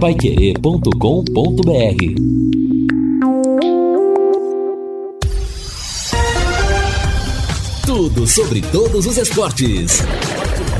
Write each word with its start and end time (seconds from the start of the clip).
paiquerê.com.br 0.00 0.90
Tudo 7.86 8.26
sobre 8.26 8.60
todos 8.60 9.06
os 9.06 9.16
esportes. 9.16 10.02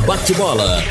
Bate-bola. 0.06 0.82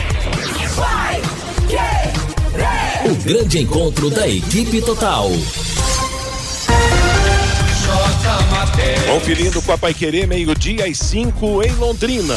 O 3.05 3.15
grande 3.23 3.59
encontro 3.59 4.09
da 4.09 4.27
equipe 4.27 4.81
total. 4.81 5.29
Conferindo 9.07 9.61
com 9.61 9.71
a 9.71 9.77
Paiquerê, 9.77 10.25
meio-dia 10.25 10.87
e 10.87 10.95
cinco 10.95 11.61
em 11.61 11.71
Londrina. 11.75 12.35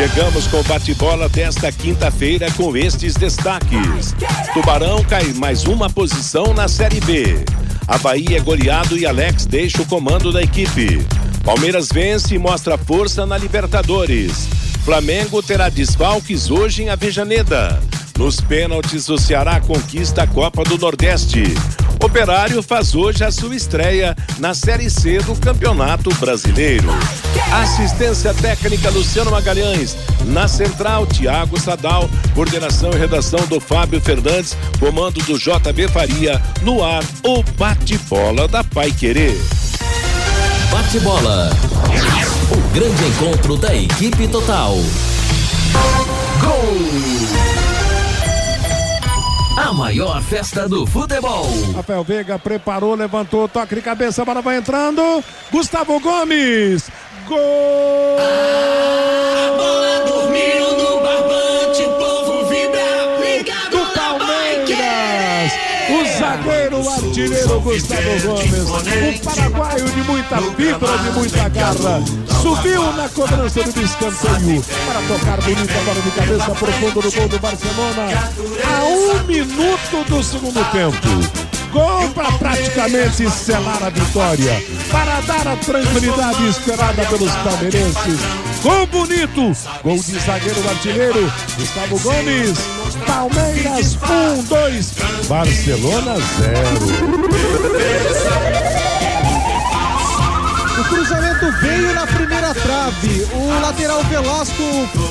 Chegamos 0.00 0.46
com 0.46 0.60
o 0.60 0.64
bate-bola 0.64 1.28
desta 1.28 1.70
quinta-feira 1.70 2.50
com 2.52 2.74
estes 2.74 3.12
destaques. 3.12 4.14
Tubarão 4.54 5.04
cai 5.04 5.24
mais 5.34 5.64
uma 5.64 5.90
posição 5.90 6.54
na 6.54 6.68
Série 6.68 7.02
B. 7.02 7.44
Havaí 7.86 8.28
é 8.34 8.40
goleado 8.40 8.96
e 8.96 9.04
Alex 9.04 9.44
deixa 9.44 9.82
o 9.82 9.84
comando 9.84 10.32
da 10.32 10.40
equipe. 10.40 11.06
Palmeiras 11.44 11.90
vence 11.92 12.34
e 12.34 12.38
mostra 12.38 12.78
força 12.78 13.26
na 13.26 13.36
Libertadores. 13.36 14.48
Flamengo 14.86 15.42
terá 15.42 15.68
desfalques 15.68 16.50
hoje 16.50 16.82
em 16.82 16.88
Avejaneda. 16.88 17.78
Nos 18.16 18.40
pênaltis, 18.40 19.06
o 19.10 19.18
Ceará 19.18 19.60
conquista 19.60 20.22
a 20.22 20.26
Copa 20.26 20.64
do 20.64 20.78
Nordeste. 20.78 21.42
Operário 22.02 22.62
faz 22.62 22.94
hoje 22.94 23.22
a 23.22 23.30
sua 23.30 23.54
estreia 23.54 24.16
na 24.38 24.54
Série 24.54 24.88
C 24.88 25.18
do 25.18 25.36
Campeonato 25.36 26.12
Brasileiro. 26.14 26.88
Assistência 27.52 28.32
técnica 28.32 28.88
Luciano 28.90 29.30
Magalhães. 29.30 29.96
Na 30.24 30.48
central, 30.48 31.06
Tiago 31.06 31.60
Sadal. 31.60 32.08
Coordenação 32.34 32.90
e 32.92 32.96
redação 32.96 33.46
do 33.46 33.60
Fábio 33.60 34.00
Fernandes. 34.00 34.56
Comando 34.78 35.22
do 35.24 35.38
JB 35.38 35.88
Faria. 35.88 36.40
No 36.62 36.82
ar, 36.82 37.04
o 37.22 37.42
bate-bola 37.58 38.48
da 38.48 38.64
Pai 38.64 38.90
Querer. 38.90 39.38
Bate-bola. 40.70 41.50
O 42.50 42.74
grande 42.74 43.04
encontro 43.04 43.56
da 43.56 43.74
equipe 43.74 44.26
total. 44.26 44.74
Gol! 46.40 47.19
A 49.70 49.72
maior 49.72 50.20
festa 50.20 50.68
do 50.68 50.84
futebol. 50.84 51.46
Rafael 51.76 52.02
Veiga 52.02 52.36
preparou, 52.40 52.96
levantou, 52.96 53.46
toque 53.46 53.76
de 53.76 53.80
cabeça, 53.80 54.22
a 54.22 54.24
bola 54.24 54.42
vai 54.42 54.56
entrando. 54.56 55.22
Gustavo 55.52 56.00
Gomes. 56.00 56.90
Gol! 57.28 57.38
A 58.18 59.56
bola 59.56 60.04
dormiu 60.08 60.72
no 60.76 61.00
barbante, 61.00 61.82
o 61.82 61.90
povo 61.92 62.48
vibra, 62.48 63.16
ligado 63.24 63.70
do 63.70 63.86
Palmeiras. 63.94 65.52
O 65.88 66.18
zagueiro, 66.18 66.82
o 66.82 66.90
artilheiro 66.90 67.60
Gustavo 67.60 68.20
Gomes. 68.26 69.20
O 69.20 69.24
paraguaio 69.24 69.84
de 69.88 70.02
muita 70.02 70.36
fibra, 70.38 70.98
de 70.98 71.10
muita 71.12 71.48
garra. 71.48 72.29
Subiu 72.40 72.92
na 72.92 73.08
cobrança 73.10 73.62
do 73.62 73.82
escanteio 73.82 74.64
para 74.86 75.00
tocar 75.02 75.40
bonita 75.42 75.74
bola 75.84 76.00
de 76.00 76.10
cabeça 76.10 76.50
profundo 76.52 77.02
no 77.02 77.12
gol 77.12 77.28
do 77.28 77.38
Barcelona. 77.38 78.32
A 78.64 78.84
um 78.84 79.24
minuto 79.24 80.04
do 80.08 80.22
segundo 80.22 80.64
tempo. 80.72 81.50
Gol 81.70 82.08
para 82.10 82.32
praticamente 82.32 83.30
selar 83.30 83.82
a 83.82 83.90
vitória, 83.90 84.60
para 84.90 85.20
dar 85.20 85.46
a 85.46 85.56
tranquilidade 85.56 86.48
esperada 86.48 87.04
pelos 87.04 87.30
palmeirenses. 87.30 88.18
Gol 88.62 88.86
bonito, 88.86 89.52
gol 89.84 89.96
de 89.96 90.18
zagueiro 90.18 90.68
artilheiro, 90.68 91.32
Gustavo 91.56 91.98
Gomes. 92.00 92.58
Palmeiras 93.06 93.96
1, 94.02 94.40
um, 94.40 94.42
2, 94.44 94.94
Barcelona 95.28 96.16
0. 96.38 97.40
O 100.80 100.84
veio 101.04 101.29
na 102.50 102.54
trave. 102.54 103.28
O 103.32 103.60
lateral 103.60 104.02
Velasco, 104.04 104.62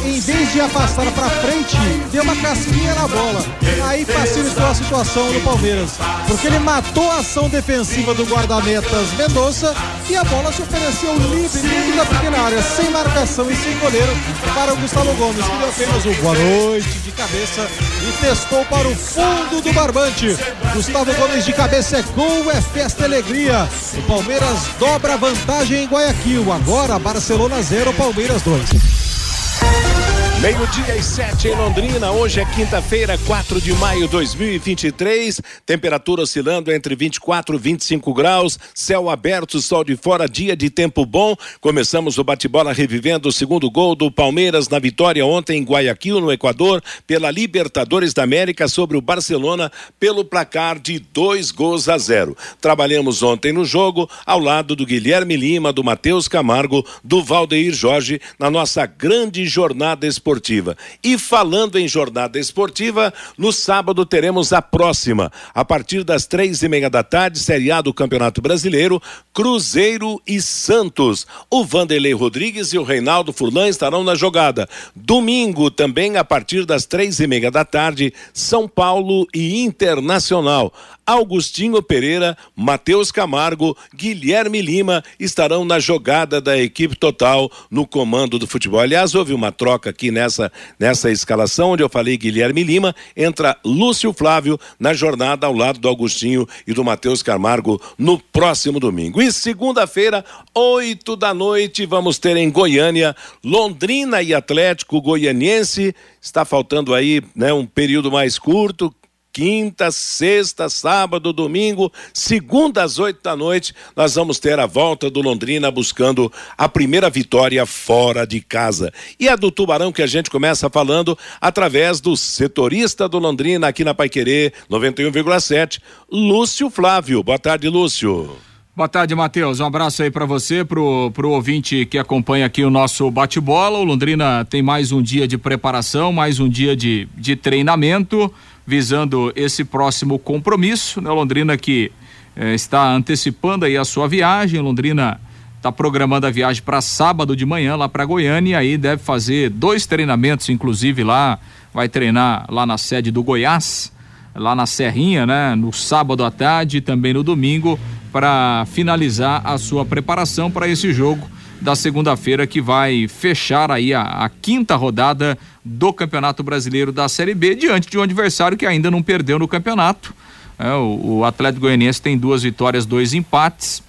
em 0.05 0.19
vez 0.19 0.51
de 0.51 0.59
afastar 0.59 1.09
para 1.11 1.29
frente, 1.29 1.77
deu 2.11 2.23
uma 2.23 2.35
casquinha 2.35 2.93
na 2.95 3.07
bola. 3.07 3.45
Aí 3.87 4.03
facilitou 4.03 4.65
a 4.65 4.75
situação 4.75 5.31
do 5.31 5.41
Palmeiras, 5.41 5.91
porque 6.27 6.47
ele 6.47 6.59
matou 6.59 7.09
a 7.09 7.19
ação 7.19 7.47
defensiva 7.47 8.13
do 8.13 8.25
guarda-metas 8.25 9.13
Mendonça 9.17 9.73
e 10.09 10.15
a 10.15 10.23
bola 10.25 10.51
se 10.51 10.61
ofereceu 10.61 11.15
livre 11.15 11.61
dentro 11.61 11.95
da 11.95 12.05
pequena 12.05 12.39
área, 12.39 12.61
sem 12.61 12.89
marcação 12.89 13.49
e 13.49 13.55
sem 13.55 13.77
goleiro 13.79 14.11
para 14.53 14.73
o 14.73 14.77
Gustavo 14.77 15.13
Gomes, 15.13 15.45
que 15.45 15.57
deu 15.57 15.69
apenas 15.69 16.05
um 16.05 16.13
boa 16.21 16.35
noite 16.35 16.99
de 16.99 17.11
cabeça 17.11 17.67
e 18.07 18.21
testou 18.21 18.65
para 18.65 18.87
o 18.87 18.95
fundo 18.95 19.61
do 19.61 19.73
barbante. 19.73 20.37
Gustavo 20.73 21.13
Gomes 21.13 21.45
de 21.45 21.53
cabeça 21.53 21.97
é 21.97 22.01
gol, 22.15 22.51
é 22.51 22.61
festa 22.61 23.03
e 23.03 23.05
alegria. 23.05 23.67
O 23.97 24.01
Palmeiras 24.03 24.59
dobra 24.77 25.13
a 25.13 25.17
vantagem 25.17 25.83
em 25.83 25.87
Guayaquil. 25.87 26.51
Agora 26.51 26.99
Barcelona 26.99 27.28
0, 27.37 27.93
Palmeiras 27.95 28.43
2. 28.43 29.98
Meio-dia 30.41 30.95
e 30.95 31.03
sete 31.03 31.49
em 31.49 31.55
Londrina. 31.55 32.13
Hoje 32.13 32.39
é 32.39 32.45
quinta-feira, 32.45 33.17
4 33.27 33.59
de 33.59 33.73
maio 33.73 34.03
de 34.03 34.07
2023. 34.07 35.41
Temperatura 35.65 36.21
oscilando 36.21 36.71
entre 36.71 36.95
24 36.95 37.57
e 37.57 37.59
25 37.59 38.13
graus. 38.13 38.57
Céu 38.73 39.09
aberto, 39.09 39.59
sol 39.59 39.83
de 39.83 39.97
fora, 39.97 40.29
dia 40.29 40.55
de 40.55 40.69
tempo 40.69 41.05
bom. 41.05 41.35
Começamos 41.59 42.17
o 42.17 42.23
bate-bola 42.23 42.71
revivendo 42.71 43.27
o 43.27 43.33
segundo 43.33 43.69
gol 43.69 43.95
do 43.95 44.09
Palmeiras 44.09 44.69
na 44.69 44.79
vitória 44.79 45.25
ontem 45.25 45.57
em 45.57 45.65
Guayaquil, 45.65 46.21
no 46.21 46.31
Equador, 46.31 46.81
pela 47.05 47.29
Libertadores 47.29 48.13
da 48.13 48.23
América 48.23 48.69
sobre 48.69 48.95
o 48.95 49.01
Barcelona, 49.01 49.69
pelo 49.99 50.23
placar 50.23 50.79
de 50.79 50.99
dois 50.99 51.51
gols 51.51 51.89
a 51.89 51.97
zero. 51.97 52.37
Trabalhamos 52.61 53.21
ontem 53.21 53.51
no 53.51 53.65
jogo 53.65 54.09
ao 54.25 54.39
lado 54.39 54.73
do 54.73 54.85
Guilherme 54.85 55.35
Lima, 55.35 55.73
do 55.73 55.83
Matheus 55.83 56.29
Camargo, 56.29 56.85
do 57.03 57.21
Valdeir 57.21 57.73
Jorge, 57.73 58.21
na 58.39 58.49
nossa 58.49 58.85
grande 58.85 59.45
jornada 59.45 60.07
esportiva 60.07 60.28
esportiva. 60.29 60.77
E 61.03 61.17
falando 61.17 61.79
em 61.79 61.87
jornada 61.87 62.39
esportiva, 62.39 63.11
no 63.37 63.51
sábado 63.51 64.05
teremos 64.05 64.53
a 64.53 64.61
próxima, 64.61 65.31
a 65.53 65.65
partir 65.65 66.03
das 66.03 66.27
três 66.27 66.61
e 66.61 66.69
meia 66.69 66.89
da 66.89 67.03
tarde, 67.03 67.39
Série 67.39 67.71
A 67.71 67.81
do 67.81 67.93
Campeonato 67.93 68.41
Brasileiro, 68.41 69.01
Cruzeiro 69.33 70.21
e 70.27 70.39
Santos. 70.39 71.25
O 71.49 71.65
Vanderlei 71.65 72.13
Rodrigues 72.13 72.73
e 72.73 72.77
o 72.77 72.83
Reinaldo 72.83 73.33
Furlan 73.33 73.67
estarão 73.67 74.03
na 74.03 74.13
jogada. 74.13 74.69
Domingo, 74.95 75.71
também 75.71 76.17
a 76.17 76.23
partir 76.23 76.65
das 76.65 76.85
três 76.85 77.19
e 77.19 77.25
meia 77.25 77.49
da 77.49 77.65
tarde, 77.65 78.13
São 78.33 78.67
Paulo 78.67 79.27
e 79.33 79.61
Internacional. 79.61 80.71
Augustinho 81.09 81.81
Pereira, 81.81 82.37
Matheus 82.55 83.11
Camargo, 83.11 83.75
Guilherme 83.95 84.61
Lima 84.61 85.03
estarão 85.19 85.65
na 85.65 85.79
jogada 85.79 86.39
da 86.39 86.55
equipe 86.55 86.95
total 86.95 87.51
no 87.71 87.87
comando 87.87 88.37
do 88.37 88.45
futebol. 88.45 88.79
Aliás, 88.79 89.15
houve 89.15 89.33
uma 89.33 89.51
troca 89.51 89.89
aqui 89.89 90.11
nessa, 90.19 90.51
nessa 90.77 91.09
escalação, 91.09 91.71
onde 91.71 91.83
eu 91.83 91.89
falei 91.89 92.17
Guilherme 92.17 92.63
Lima, 92.63 92.93
entra 93.15 93.57
Lúcio 93.63 94.11
Flávio 94.11 94.59
na 94.77 94.93
jornada 94.93 95.47
ao 95.47 95.53
lado 95.53 95.79
do 95.79 95.87
Augustinho 95.87 96.47
e 96.67 96.73
do 96.73 96.83
Matheus 96.83 97.23
Camargo 97.23 97.81
no 97.97 98.19
próximo 98.19 98.79
domingo. 98.79 99.21
E 99.21 99.31
segunda-feira, 99.31 100.25
oito 100.53 101.15
da 101.15 101.33
noite, 101.33 101.85
vamos 101.85 102.19
ter 102.19 102.35
em 102.35 102.51
Goiânia, 102.51 103.15
Londrina 103.43 104.21
e 104.21 104.33
Atlético 104.33 105.01
Goianiense. 105.01 105.95
Está 106.21 106.43
faltando 106.43 106.93
aí 106.93 107.21
né, 107.33 107.53
um 107.53 107.65
período 107.65 108.11
mais 108.11 108.37
curto, 108.37 108.93
quinta, 109.31 109.91
sexta, 109.91 110.69
sábado, 110.69 111.31
domingo, 111.31 111.91
segunda 112.13 112.83
às 112.83 112.99
oito 112.99 113.21
da 113.23 113.35
noite, 113.35 113.73
nós 113.95 114.15
vamos 114.15 114.39
ter 114.39 114.59
a 114.59 114.65
volta 114.65 115.09
do 115.09 115.21
Londrina 115.21 115.69
buscando 115.71 116.31
a 116.57 116.67
primeira 116.67 117.09
vitória 117.09 117.65
fora 117.65 118.25
de 118.25 118.41
casa. 118.41 118.91
E 119.19 119.29
a 119.29 119.35
do 119.35 119.51
Tubarão 119.51 119.91
que 119.91 120.01
a 120.01 120.07
gente 120.07 120.29
começa 120.29 120.69
falando 120.69 121.17
através 121.39 122.01
do 122.01 122.15
setorista 122.17 123.07
do 123.07 123.19
Londrina 123.19 123.67
aqui 123.67 123.83
na 123.83 123.93
Paiquerê 123.93 124.51
91,7, 124.69 125.79
Lúcio 126.11 126.69
Flávio. 126.69 127.23
Boa 127.23 127.39
tarde, 127.39 127.69
Lúcio. 127.69 128.37
Boa 128.75 128.87
tarde, 128.87 129.13
Matheus. 129.13 129.59
Um 129.59 129.65
abraço 129.65 130.01
aí 130.01 130.09
para 130.09 130.25
você, 130.25 130.63
pro, 130.63 131.11
pro 131.11 131.31
ouvinte 131.31 131.85
que 131.85 131.97
acompanha 131.97 132.45
aqui 132.45 132.63
o 132.63 132.69
nosso 132.69 133.11
bate-bola. 133.11 133.77
O 133.77 133.83
Londrina 133.83 134.45
tem 134.45 134.61
mais 134.61 134.93
um 134.93 135.01
dia 135.01 135.27
de 135.27 135.37
preparação, 135.37 136.13
mais 136.13 136.39
um 136.39 136.47
dia 136.47 136.77
de, 136.77 137.05
de 137.17 137.35
treinamento 137.35 138.33
visando 138.69 139.33
esse 139.35 139.65
próximo 139.65 140.19
compromisso. 140.19 141.01
Né? 141.01 141.09
Londrina 141.09 141.57
que 141.57 141.91
eh, 142.35 142.53
está 142.53 142.87
antecipando 142.93 143.65
aí 143.65 143.75
a 143.75 143.83
sua 143.83 144.07
viagem. 144.07 144.61
Londrina 144.61 145.19
está 145.57 145.71
programando 145.71 146.27
a 146.27 146.29
viagem 146.29 146.61
para 146.61 146.79
sábado 146.79 147.35
de 147.35 147.47
manhã 147.47 147.75
lá 147.75 147.89
para 147.89 148.05
Goiânia 148.05 148.51
e 148.51 148.55
aí 148.55 148.77
deve 148.77 149.01
fazer 149.01 149.49
dois 149.49 149.87
treinamentos, 149.87 150.49
inclusive 150.49 151.03
lá 151.03 151.39
vai 151.73 151.89
treinar 151.89 152.45
lá 152.47 152.63
na 152.63 152.77
sede 152.77 153.09
do 153.09 153.23
Goiás, 153.23 153.91
lá 154.35 154.55
na 154.55 154.67
Serrinha, 154.67 155.25
né? 155.25 155.55
No 155.55 155.73
sábado 155.73 156.23
à 156.23 156.29
tarde 156.29 156.77
e 156.77 156.81
também 156.81 157.13
no 157.13 157.23
domingo 157.23 157.79
para 158.11 158.67
finalizar 158.71 159.41
a 159.43 159.57
sua 159.57 159.83
preparação 159.83 160.51
para 160.51 160.67
esse 160.67 160.93
jogo 160.93 161.27
da 161.61 161.75
segunda-feira 161.75 162.47
que 162.47 162.61
vai 162.61 163.07
fechar 163.07 163.71
aí 163.71 163.93
a, 163.93 164.01
a, 164.01 164.29
quinta 164.29 164.75
rodada 164.75 165.37
do 165.63 165.91
Campeonato 165.91 166.41
Brasileiro 166.41 166.91
da 166.91 167.09
Série 167.09 167.35
B 167.35 167.55
diante 167.55 167.89
de 167.89 167.97
um 167.97 168.01
adversário 168.01 168.57
que 168.57 168.65
ainda 168.65 168.89
não 168.89 169.01
perdeu 169.01 169.37
no 169.37 169.47
campeonato. 169.47 170.13
É, 170.57 170.73
o, 170.73 171.19
o 171.19 171.25
Atlético 171.25 171.61
Goianiense 171.61 172.01
tem 172.01 172.17
duas 172.17 172.43
vitórias, 172.43 172.85
dois 172.85 173.13
empates, 173.13 173.83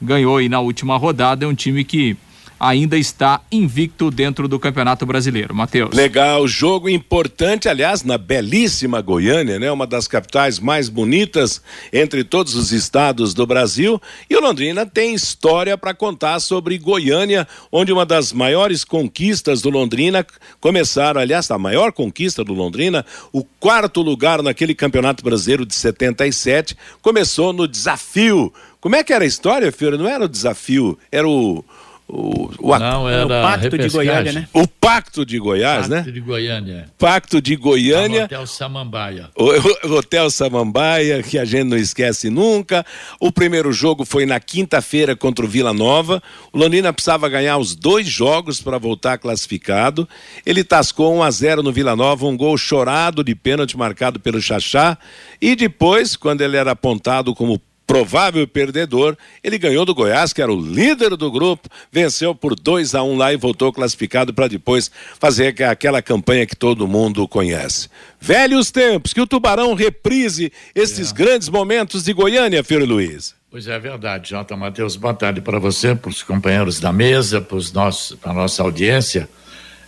ganhou 0.00 0.36
aí 0.36 0.48
na 0.48 0.60
última 0.60 0.96
rodada, 0.96 1.44
é 1.44 1.48
um 1.48 1.54
time 1.54 1.84
que 1.84 2.16
ainda 2.64 2.96
está 2.96 3.42
invicto 3.52 4.10
dentro 4.10 4.48
do 4.48 4.58
Campeonato 4.58 5.04
Brasileiro. 5.04 5.54
Matheus. 5.54 5.94
Legal, 5.94 6.48
jogo 6.48 6.88
importante, 6.88 7.68
aliás, 7.68 8.02
na 8.02 8.16
belíssima 8.16 9.02
Goiânia, 9.02 9.58
né? 9.58 9.70
Uma 9.70 9.86
das 9.86 10.08
capitais 10.08 10.58
mais 10.58 10.88
bonitas 10.88 11.60
entre 11.92 12.24
todos 12.24 12.54
os 12.54 12.72
estados 12.72 13.34
do 13.34 13.46
Brasil. 13.46 14.00
E 14.30 14.34
o 14.34 14.40
Londrina 14.40 14.86
tem 14.86 15.14
história 15.14 15.76
para 15.76 15.92
contar 15.92 16.40
sobre 16.40 16.78
Goiânia, 16.78 17.46
onde 17.70 17.92
uma 17.92 18.06
das 18.06 18.32
maiores 18.32 18.82
conquistas 18.82 19.60
do 19.60 19.68
Londrina 19.68 20.26
começaram, 20.58 21.20
aliás, 21.20 21.50
a 21.50 21.58
maior 21.58 21.92
conquista 21.92 22.42
do 22.42 22.54
Londrina, 22.54 23.04
o 23.30 23.44
quarto 23.44 24.00
lugar 24.00 24.42
naquele 24.42 24.74
Campeonato 24.74 25.22
Brasileiro 25.22 25.66
de 25.66 25.74
77, 25.74 26.74
começou 27.02 27.52
no 27.52 27.68
desafio. 27.68 28.50
Como 28.80 28.96
é 28.96 29.04
que 29.04 29.12
era 29.12 29.24
a 29.24 29.26
história, 29.26 29.70
Fiore? 29.70 29.98
Não 29.98 30.08
era 30.08 30.24
o 30.24 30.28
desafio, 30.28 30.98
era 31.12 31.28
o 31.28 31.64
o, 32.06 32.50
o, 32.58 32.78
Não, 32.78 33.08
era 33.08 33.24
o 33.24 33.28
Pacto 33.28 33.78
de 33.78 33.88
Goiânia, 33.88 34.32
né? 34.32 34.48
O 34.52 34.68
Pacto 34.68 35.24
de 35.26 35.38
Goiás, 35.38 35.88
Pacto 35.88 35.90
né? 35.90 35.96
Pacto 35.96 36.12
de 36.12 36.20
Goiânia. 36.20 36.88
Pacto 36.98 37.40
de 37.40 37.56
Goiânia. 37.56 38.18
No 38.20 38.24
Hotel 38.26 38.46
Samambaia. 38.46 39.30
O, 39.34 39.88
o, 39.88 39.92
Hotel 39.96 40.30
Samambaia, 40.30 41.22
que 41.22 41.38
a 41.38 41.46
gente 41.46 41.64
não 41.64 41.78
esquece 41.78 42.28
nunca. 42.28 42.84
O 43.18 43.32
primeiro 43.32 43.72
jogo 43.72 44.04
foi 44.04 44.26
na 44.26 44.38
quinta-feira 44.38 45.16
contra 45.16 45.44
o 45.44 45.48
Vila 45.48 45.72
Nova. 45.72 46.22
O 46.52 46.58
Londrina 46.58 46.92
precisava 46.92 47.26
ganhar 47.28 47.56
os 47.56 47.74
dois 47.74 48.06
jogos 48.06 48.60
para 48.60 48.76
voltar 48.76 49.16
classificado. 49.16 50.06
Ele 50.44 50.62
tascou 50.62 51.16
1 51.16 51.22
a 51.22 51.30
0 51.30 51.62
no 51.62 51.72
Vila 51.72 51.96
Nova, 51.96 52.26
um 52.26 52.36
gol 52.36 52.58
chorado 52.58 53.24
de 53.24 53.34
pênalti 53.34 53.78
marcado 53.78 54.20
pelo 54.20 54.42
Xaxá. 54.42 54.98
E 55.40 55.56
depois, 55.56 56.16
quando 56.16 56.42
ele 56.42 56.58
era 56.58 56.72
apontado 56.72 57.34
como 57.34 57.58
provável 57.86 58.46
perdedor, 58.46 59.16
ele 59.42 59.58
ganhou 59.58 59.84
do 59.84 59.94
Goiás, 59.94 60.32
que 60.32 60.42
era 60.42 60.52
o 60.52 60.60
líder 60.60 61.16
do 61.16 61.30
grupo, 61.30 61.68
venceu 61.92 62.34
por 62.34 62.54
2 62.54 62.94
a 62.94 63.02
1 63.02 63.10
um 63.10 63.16
lá 63.16 63.32
e 63.32 63.36
voltou 63.36 63.72
classificado 63.72 64.32
para 64.32 64.48
depois 64.48 64.90
fazer 65.18 65.62
aquela 65.64 66.00
campanha 66.00 66.46
que 66.46 66.56
todo 66.56 66.88
mundo 66.88 67.26
conhece. 67.28 67.88
Velhos 68.20 68.70
tempos, 68.70 69.12
que 69.12 69.20
o 69.20 69.26
Tubarão 69.26 69.74
reprise 69.74 70.52
esses 70.74 71.10
é. 71.10 71.14
grandes 71.14 71.48
momentos 71.48 72.04
de 72.04 72.12
Goiânia, 72.12 72.64
Filho 72.64 72.86
Luiz. 72.86 73.34
Pois 73.50 73.68
é 73.68 73.78
verdade, 73.78 74.30
Jota 74.30 74.56
Matheus. 74.56 74.96
Boa 74.96 75.14
tarde 75.14 75.40
para 75.40 75.60
você, 75.60 75.94
para 75.94 76.10
os 76.10 76.24
companheiros 76.24 76.80
da 76.80 76.92
mesa, 76.92 77.40
para 77.40 78.30
a 78.30 78.34
nossa 78.34 78.62
audiência. 78.62 79.28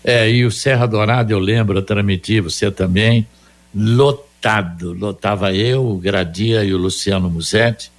É, 0.04 0.30
e 0.30 0.44
o 0.44 0.52
Serra 0.52 0.86
Dourada, 0.86 1.32
eu 1.32 1.38
lembro, 1.40 1.76
eu 1.76 1.82
transmiti, 1.82 2.40
você 2.40 2.70
também, 2.70 3.26
lotado. 3.74 4.35
Lotava 4.92 5.52
eu, 5.52 5.86
o 5.86 5.98
Gradia 5.98 6.64
e 6.64 6.72
o 6.72 6.78
Luciano 6.78 7.28
Musetti 7.28 7.90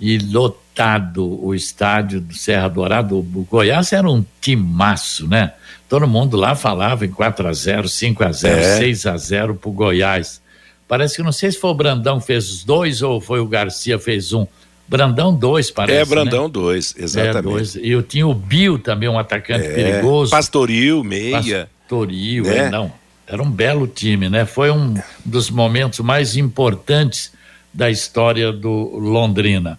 e 0.00 0.18
lotado 0.18 1.44
o 1.44 1.54
estádio 1.54 2.20
do 2.20 2.34
Serra 2.34 2.68
Dourado. 2.68 3.18
O 3.18 3.22
Goiás 3.50 3.92
era 3.92 4.08
um 4.08 4.24
timaço, 4.40 5.26
né? 5.26 5.52
Todo 5.88 6.06
mundo 6.06 6.36
lá 6.36 6.54
falava 6.54 7.06
em 7.06 7.10
4 7.10 7.48
a 7.48 7.52
0 7.52 7.88
5 7.88 8.24
a 8.24 8.32
0 8.32 8.58
é. 8.58 8.76
6 8.78 9.06
a 9.06 9.16
0 9.16 9.54
pro 9.54 9.70
Goiás. 9.70 10.40
Parece 10.88 11.16
que 11.16 11.22
não 11.22 11.32
sei 11.32 11.50
se 11.50 11.58
foi 11.58 11.70
o 11.70 11.74
Brandão 11.74 12.20
fez 12.20 12.50
os 12.50 12.64
dois 12.64 13.02
ou 13.02 13.20
foi 13.20 13.40
o 13.40 13.46
Garcia 13.46 13.98
fez 13.98 14.32
um. 14.32 14.46
Brandão 14.88 15.34
dois, 15.34 15.68
parece. 15.68 15.98
É, 15.98 16.04
Brandão 16.04 16.44
né? 16.44 16.50
dois, 16.50 16.94
exatamente. 16.96 17.38
É, 17.38 17.42
dois. 17.42 17.74
E 17.74 17.90
eu 17.90 18.02
tinha 18.02 18.26
o 18.26 18.32
Bill 18.32 18.78
também, 18.78 19.08
um 19.08 19.18
atacante 19.18 19.66
é. 19.66 19.74
perigoso. 19.74 20.30
Pastoril, 20.30 21.02
meia. 21.02 21.68
Pastoril, 21.80 22.44
né? 22.44 22.58
é, 22.58 22.70
não. 22.70 22.92
Era 23.26 23.42
um 23.42 23.50
belo 23.50 23.88
time, 23.88 24.28
né? 24.28 24.46
Foi 24.46 24.70
um 24.70 24.94
dos 25.24 25.50
momentos 25.50 25.98
mais 26.00 26.36
importantes 26.36 27.32
da 27.74 27.90
história 27.90 28.52
do 28.52 28.96
Londrina. 28.98 29.78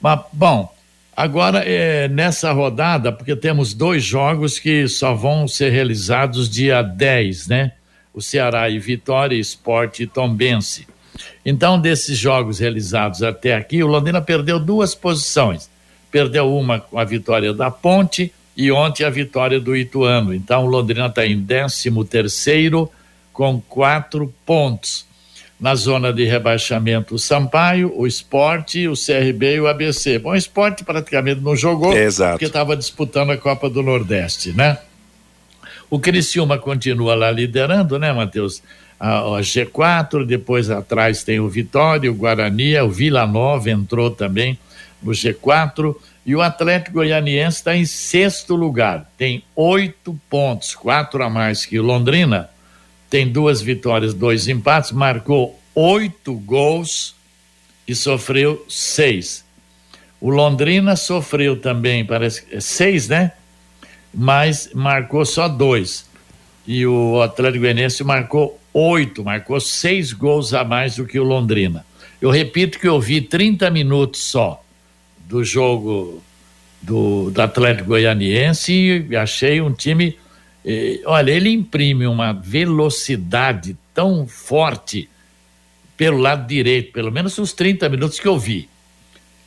Mas, 0.00 0.20
bom, 0.32 0.74
agora 1.14 1.58
é 1.58 2.08
nessa 2.08 2.52
rodada, 2.52 3.12
porque 3.12 3.36
temos 3.36 3.74
dois 3.74 4.02
jogos 4.02 4.58
que 4.58 4.88
só 4.88 5.14
vão 5.14 5.46
ser 5.46 5.70
realizados 5.70 6.48
dia 6.48 6.80
10, 6.80 7.48
né? 7.48 7.72
O 8.14 8.22
Ceará 8.22 8.70
e 8.70 8.78
Vitória, 8.78 9.36
Esporte 9.36 10.04
e 10.04 10.06
Tombense. 10.06 10.88
Então, 11.44 11.78
desses 11.78 12.16
jogos 12.16 12.58
realizados 12.58 13.22
até 13.22 13.54
aqui, 13.54 13.82
o 13.82 13.86
Londrina 13.86 14.22
perdeu 14.22 14.58
duas 14.58 14.94
posições. 14.94 15.68
Perdeu 16.10 16.52
uma 16.54 16.80
com 16.80 16.98
a 16.98 17.04
vitória 17.04 17.52
da 17.52 17.70
Ponte 17.70 18.32
e 18.56 18.72
ontem 18.72 19.04
a 19.04 19.10
vitória 19.10 19.60
do 19.60 19.76
Ituano. 19.76 20.32
Então, 20.32 20.64
o 20.64 20.66
Londrina 20.66 21.06
está 21.06 21.26
em 21.26 21.44
13 21.44 21.90
terceiro 22.08 22.90
com 23.32 23.60
quatro 23.60 24.32
pontos 24.46 25.04
na 25.58 25.74
zona 25.74 26.12
de 26.12 26.24
rebaixamento 26.24 27.14
o 27.14 27.18
Sampaio, 27.18 27.92
o 27.96 28.06
Esporte, 28.06 28.86
o 28.88 28.94
CRB 28.94 29.56
e 29.56 29.60
o 29.60 29.66
ABC. 29.66 30.18
Bom, 30.18 30.30
o 30.30 30.36
Esporte 30.36 30.84
praticamente 30.84 31.40
não 31.40 31.56
jogou 31.56 31.96
Exato. 31.96 32.32
porque 32.32 32.44
estava 32.46 32.76
disputando 32.76 33.30
a 33.30 33.36
Copa 33.36 33.68
do 33.68 33.82
Nordeste, 33.82 34.52
né? 34.52 34.78
O 35.88 35.98
Criciúma 35.98 36.58
continua 36.58 37.14
lá 37.14 37.30
liderando, 37.30 37.98
né, 37.98 38.12
Matheus? 38.12 38.62
A, 38.98 39.18
a, 39.18 39.40
G4, 39.40 40.24
depois 40.26 40.70
atrás 40.70 41.22
tem 41.22 41.38
o 41.38 41.48
Vitória, 41.48 42.10
o 42.10 42.14
Guarani, 42.14 42.78
o 42.80 42.90
Vila 42.90 43.26
Nova 43.26 43.70
entrou 43.70 44.10
também 44.10 44.58
no 45.02 45.12
G4 45.12 45.94
e 46.26 46.34
o 46.34 46.42
Atlético 46.42 46.94
Goianiense 46.94 47.58
está 47.58 47.76
em 47.76 47.86
sexto 47.86 48.56
lugar, 48.56 49.08
tem 49.16 49.44
oito 49.54 50.18
pontos, 50.28 50.74
quatro 50.74 51.22
a 51.22 51.30
mais 51.30 51.64
que 51.64 51.78
o 51.78 51.84
Londrina 51.84 52.50
tem 53.08 53.28
duas 53.28 53.62
vitórias, 53.62 54.12
dois 54.12 54.48
empates, 54.48 54.90
marcou 54.90 55.56
oito 55.72 56.34
gols 56.34 57.14
e 57.86 57.94
sofreu 57.94 58.66
seis. 58.68 59.44
O 60.20 60.28
Londrina 60.28 60.96
sofreu 60.96 61.60
também, 61.60 62.04
parece 62.04 62.60
seis, 62.60 63.06
né? 63.06 63.30
Mas 64.12 64.70
marcou 64.74 65.24
só 65.24 65.46
dois. 65.46 66.10
E 66.66 66.84
o 66.84 67.22
Atlético 67.22 67.60
Goianiense 67.60 68.02
marcou 68.02 68.58
oito, 68.74 69.22
marcou 69.22 69.60
seis 69.60 70.12
gols 70.12 70.52
a 70.52 70.64
mais 70.64 70.96
do 70.96 71.06
que 71.06 71.20
o 71.20 71.24
Londrina. 71.24 71.86
Eu 72.20 72.30
repito 72.30 72.80
que 72.80 72.88
eu 72.88 73.00
vi 73.00 73.20
30 73.20 73.70
minutos 73.70 74.22
só 74.22 74.65
do 75.28 75.44
jogo 75.44 76.22
do, 76.80 77.30
do 77.30 77.42
Atlético 77.42 77.88
Goianiense 77.88 79.06
e 79.10 79.16
achei 79.16 79.60
um 79.60 79.72
time 79.72 80.16
olha, 81.04 81.30
ele 81.30 81.50
imprime 81.50 82.06
uma 82.06 82.32
velocidade 82.32 83.76
tão 83.94 84.26
forte 84.26 85.08
pelo 85.96 86.18
lado 86.18 86.46
direito, 86.46 86.92
pelo 86.92 87.10
menos 87.10 87.38
uns 87.38 87.52
30 87.52 87.88
minutos 87.88 88.18
que 88.18 88.26
eu 88.26 88.38
vi. 88.38 88.68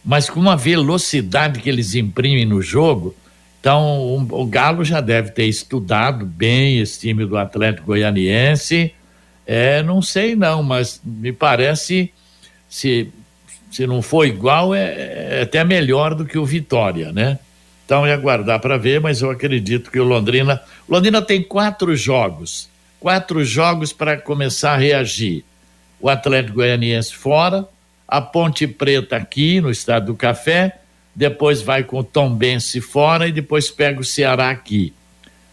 Mas 0.03 0.29
com 0.29 0.39
uma 0.39 0.55
velocidade 0.55 1.59
que 1.59 1.69
eles 1.69 1.93
imprimem 1.93 2.45
no 2.45 2.61
jogo, 2.61 3.13
então 3.59 4.15
um, 4.15 4.27
o 4.31 4.45
Galo 4.45 4.83
já 4.85 5.01
deve 5.01 5.31
ter 5.31 5.45
estudado 5.45 6.25
bem 6.25 6.79
esse 6.79 7.01
time 7.01 7.25
do 7.25 7.37
Atlético 7.37 7.87
Goianiense. 7.87 8.93
É, 9.45 9.83
não 9.83 10.01
sei 10.01 10.35
não, 10.35 10.63
mas 10.63 11.01
me 11.03 11.33
parece 11.33 12.11
se 12.69 13.11
se 13.69 13.85
não 13.85 14.01
for 14.01 14.25
igual 14.25 14.73
é, 14.73 15.37
é 15.37 15.41
até 15.43 15.63
melhor 15.63 16.15
do 16.15 16.25
que 16.25 16.37
o 16.37 16.45
Vitória, 16.45 17.11
né? 17.11 17.39
Então 17.85 18.05
é 18.05 18.13
aguardar 18.13 18.59
para 18.59 18.77
ver, 18.77 19.01
mas 19.01 19.21
eu 19.21 19.31
acredito 19.31 19.89
que 19.89 19.99
o 19.99 20.03
Londrina. 20.03 20.61
Londrina 20.87 21.21
tem 21.21 21.41
quatro 21.41 21.95
jogos. 21.95 22.69
Quatro 22.99 23.43
jogos 23.43 23.91
para 23.91 24.17
começar 24.17 24.73
a 24.73 24.77
reagir. 24.77 25.43
O 25.99 26.07
Atlético 26.07 26.57
Goianiense 26.57 27.15
fora, 27.15 27.67
a 28.07 28.21
Ponte 28.21 28.67
Preta 28.67 29.15
aqui 29.15 29.59
no 29.59 29.71
Estado 29.71 30.07
do 30.07 30.15
Café, 30.15 30.79
depois 31.15 31.61
vai 31.61 31.83
com 31.83 31.99
o 31.99 32.03
Tombense 32.03 32.79
fora 32.79 33.27
e 33.27 33.31
depois 33.31 33.71
pega 33.71 33.99
o 33.99 34.05
Ceará 34.05 34.49
aqui. 34.49 34.93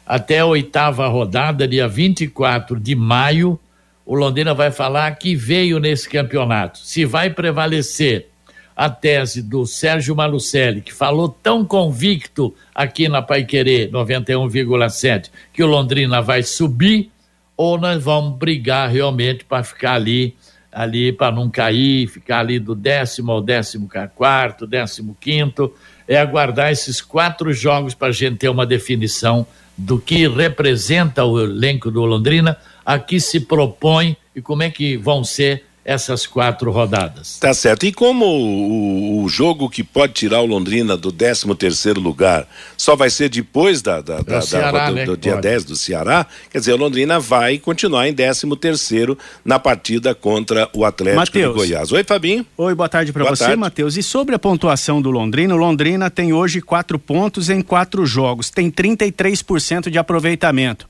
Até 0.06 0.40
a 0.40 0.46
oitava 0.46 1.08
rodada, 1.08 1.66
dia 1.66 1.88
24 1.88 2.78
de 2.78 2.94
maio, 2.94 3.58
o 4.06 4.14
Londrina 4.14 4.54
vai 4.54 4.70
falar 4.70 5.10
que 5.16 5.34
veio 5.34 5.80
nesse 5.80 6.08
campeonato. 6.08 6.78
Se 6.78 7.04
vai 7.04 7.28
prevalecer 7.28 8.28
a 8.76 8.88
tese 8.88 9.42
do 9.42 9.66
Sérgio 9.66 10.14
Malucelli, 10.14 10.80
que 10.80 10.94
falou 10.94 11.28
tão 11.28 11.64
convicto 11.64 12.54
aqui 12.74 13.08
na 13.08 13.20
Paiquerê 13.20 13.88
91,7 13.88 15.30
que 15.52 15.64
o 15.64 15.66
Londrina 15.66 16.22
vai 16.22 16.42
subir, 16.42 17.10
ou 17.56 17.78
nós 17.78 18.02
vamos 18.02 18.38
brigar 18.38 18.90
realmente 18.90 19.44
para 19.44 19.64
ficar 19.64 19.94
ali, 19.94 20.36
ali 20.70 21.10
para 21.10 21.34
não 21.34 21.50
cair, 21.50 22.06
ficar 22.06 22.40
ali 22.40 22.60
do 22.60 22.74
décimo 22.74 23.32
ao 23.32 23.40
décimo 23.40 23.88
quarto, 24.14 24.66
décimo 24.66 25.16
quinto, 25.18 25.72
é 26.06 26.18
aguardar 26.18 26.70
esses 26.70 27.00
quatro 27.00 27.52
jogos 27.52 27.94
para 27.94 28.08
a 28.08 28.12
gente 28.12 28.36
ter 28.36 28.50
uma 28.50 28.66
definição 28.66 29.46
do 29.76 29.98
que 29.98 30.28
representa 30.28 31.24
o 31.24 31.40
elenco 31.40 31.90
do 31.90 32.04
Londrina, 32.04 32.56
a 32.86 33.00
que 33.00 33.18
se 33.18 33.40
propõe 33.40 34.16
e 34.34 34.40
como 34.40 34.62
é 34.62 34.70
que 34.70 34.96
vão 34.96 35.24
ser 35.24 35.64
essas 35.86 36.26
quatro 36.26 36.72
rodadas. 36.72 37.38
Tá 37.38 37.54
certo. 37.54 37.86
E 37.86 37.92
como 37.92 38.26
o, 38.26 39.22
o 39.22 39.28
jogo 39.28 39.70
que 39.70 39.84
pode 39.84 40.14
tirar 40.14 40.40
o 40.40 40.46
Londrina 40.46 40.96
do 40.96 41.12
13 41.12 41.54
terceiro 41.54 42.00
lugar 42.00 42.48
só 42.76 42.96
vai 42.96 43.08
ser 43.08 43.28
depois 43.28 43.80
da, 43.80 44.00
da, 44.00 44.20
da, 44.20 44.40
Ceará, 44.42 44.72
da 44.72 44.90
do, 44.90 44.94
né, 44.96 45.04
do 45.04 45.16
dia 45.16 45.34
pode. 45.34 45.42
10 45.42 45.64
do 45.64 45.76
Ceará, 45.76 46.26
quer 46.50 46.58
dizer, 46.58 46.72
o 46.72 46.76
Londrina 46.76 47.20
vai 47.20 47.56
continuar 47.58 48.08
em 48.08 48.12
13 48.12 48.48
terceiro 48.56 49.16
na 49.44 49.60
partida 49.60 50.12
contra 50.12 50.68
o 50.74 50.84
Atlético 50.84 51.20
Mateus. 51.20 51.48
de 51.50 51.54
Goiás. 51.54 51.92
Oi, 51.92 52.02
Fabinho. 52.02 52.44
Oi, 52.56 52.74
boa 52.74 52.88
tarde 52.88 53.12
para 53.12 53.24
você, 53.24 53.44
tarde. 53.44 53.56
Matheus. 53.56 53.96
E 53.96 54.02
sobre 54.02 54.34
a 54.34 54.40
pontuação 54.40 55.00
do 55.00 55.12
Londrina, 55.12 55.54
o 55.54 55.56
Londrina 55.56 56.10
tem 56.10 56.32
hoje 56.32 56.60
quatro 56.60 56.98
pontos 56.98 57.48
em 57.48 57.62
quatro 57.62 58.04
jogos, 58.04 58.50
tem 58.50 58.72
33% 58.72 59.88
de 59.88 59.98
aproveitamento. 59.98 60.88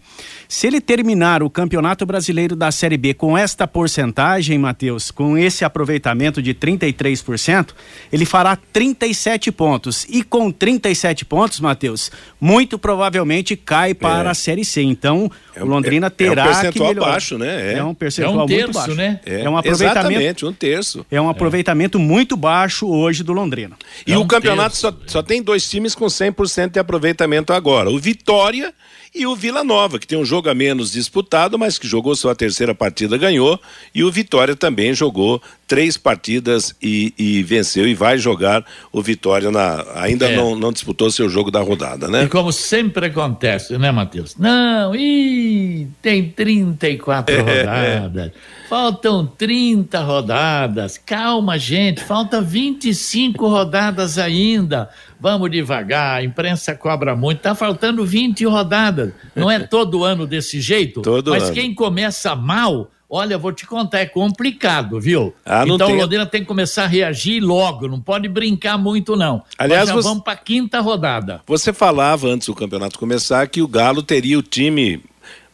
Se 0.48 0.66
ele 0.66 0.80
terminar 0.80 1.42
o 1.42 1.50
Campeonato 1.50 2.06
Brasileiro 2.06 2.56
da 2.56 2.70
Série 2.70 2.96
B 2.96 3.12
com 3.12 3.36
esta 3.36 3.66
porcentagem, 3.66 4.58
Matheus, 4.58 4.85
com 5.14 5.36
esse 5.38 5.64
aproveitamento 5.64 6.40
de 6.42 6.54
33%, 6.54 7.68
ele 8.12 8.24
fará 8.24 8.56
37 8.72 9.50
pontos. 9.52 10.06
E 10.08 10.22
com 10.22 10.50
37 10.50 11.24
pontos, 11.24 11.60
Matheus, 11.60 12.10
muito 12.40 12.78
provavelmente 12.78 13.56
cai 13.56 13.94
para 13.94 14.28
É. 14.28 14.30
a 14.30 14.34
Série 14.34 14.64
C. 14.64 14.82
Então, 14.82 15.30
É 15.54 15.62
o 15.62 15.66
Londrina 15.66 16.06
é- 16.06 16.08
é 16.08 16.12
um 16.12 16.16
terá 16.16 16.42
que 16.42 16.48
percentual 16.50 16.88
melhorar. 16.90 17.10
baixo, 17.12 17.38
né? 17.38 17.72
É. 17.72 17.78
É 17.78 17.84
um 17.84 17.94
percentual 17.94 18.32
É 18.32 18.36
um 18.36 18.38
muito 18.46 18.50
terço, 18.56 18.72
baixo. 18.72 18.94
né? 18.94 19.20
É, 19.24 19.48
um 19.48 19.56
aproveitamento 19.56 19.98
Exatamente, 20.08 20.46
um 20.46 20.52
terço. 20.52 21.06
é 21.10 21.20
um 21.20 21.28
aproveitamento 21.28 21.98
muito 21.98 22.36
baixo 22.36 22.86
hoje 22.88 23.22
do 23.22 23.32
Londrina. 23.32 23.76
E 24.06 24.12
É 24.12 24.16
o 24.18 24.20
um 24.22 24.26
campeonato 24.26 24.70
terço, 24.80 24.80
só, 24.80 24.94
só 25.06 25.22
tem 25.22 25.42
dois 25.42 25.68
times 25.68 25.94
com 25.94 26.06
100% 26.08 26.72
de 26.74 26.78
aproveitamento 26.78 27.52
agora: 27.52 27.90
o 27.90 27.98
Vitória 27.98 28.72
e 29.16 29.26
o 29.26 29.34
Vila 29.34 29.64
Nova, 29.64 29.98
que 29.98 30.06
tem 30.06 30.18
um 30.18 30.24
jogo 30.24 30.50
a 30.50 30.54
menos 30.54 30.92
disputado, 30.92 31.58
mas 31.58 31.78
que 31.78 31.88
jogou 31.88 32.14
sua 32.14 32.34
terceira 32.34 32.74
partida, 32.74 33.16
ganhou. 33.16 33.58
E 33.94 34.04
o 34.04 34.12
Vitória 34.12 34.54
também 34.54 34.92
jogou 34.92 35.40
três 35.66 35.96
partidas 35.96 36.74
e, 36.80 37.12
e 37.18 37.42
venceu 37.42 37.88
e 37.88 37.94
vai 37.94 38.18
jogar 38.18 38.64
o 38.92 39.02
Vitória 39.02 39.50
na. 39.50 39.84
Ainda 39.96 40.28
É. 40.30 40.36
não, 40.36 40.54
não 40.54 40.72
disputou 40.72 41.10
seu 41.10 41.28
jogo 41.28 41.50
da 41.50 41.60
rodada, 41.60 42.06
né? 42.08 42.24
E 42.24 42.28
como 42.28 42.52
sempre 42.52 43.06
acontece, 43.06 43.76
né, 43.76 43.90
Matheus? 43.90 44.36
Não, 44.36 44.94
ih, 44.94 45.88
tem 46.00 46.28
34 46.30 47.34
É, 47.34 47.40
rodadas. 47.40 48.32
Faltam 48.68 49.26
30 49.26 50.00
rodadas. 50.02 50.98
Calma, 50.98 51.58
gente, 51.58 52.02
falta 52.02 52.40
25 52.40 53.46
rodadas 53.48 54.18
ainda. 54.18 54.88
Vamos 55.20 55.50
devagar, 55.50 56.18
a 56.18 56.24
imprensa 56.24 56.74
cobra 56.74 57.16
muito. 57.16 57.40
Tá 57.40 57.54
faltando 57.54 58.04
20 58.04 58.44
rodadas. 58.46 59.12
Não 59.34 59.50
é 59.50 59.58
todo 59.66 60.04
ano 60.04 60.26
desse 60.26 60.60
jeito? 60.60 61.00
Todo 61.02 61.30
Mas 61.30 61.44
ano. 61.44 61.54
quem 61.54 61.74
começa 61.74 62.34
mal, 62.36 62.90
olha, 63.08 63.38
vou 63.38 63.52
te 63.52 63.66
contar, 63.66 64.00
é 64.00 64.06
complicado, 64.06 65.00
viu? 65.00 65.34
Ah, 65.44 65.64
então 65.64 65.86
tem- 65.86 65.96
o 65.96 66.00
Londrina 66.00 66.26
tem 66.26 66.40
que 66.42 66.46
começar 66.46 66.84
a 66.84 66.86
reagir 66.86 67.40
logo, 67.40 67.88
não 67.88 68.00
pode 68.00 68.28
brincar 68.28 68.76
muito, 68.78 69.16
não. 69.16 69.42
Aliás, 69.58 69.80
Nós 69.82 69.88
já 69.88 69.94
você- 69.94 70.08
vamos 70.08 70.24
para 70.24 70.36
quinta 70.36 70.80
rodada. 70.80 71.40
Você 71.46 71.72
falava 71.72 72.28
antes 72.28 72.46
do 72.46 72.54
campeonato 72.54 72.98
começar 72.98 73.46
que 73.48 73.62
o 73.62 73.68
Galo 73.68 74.02
teria 74.02 74.38
o 74.38 74.42
time 74.42 75.00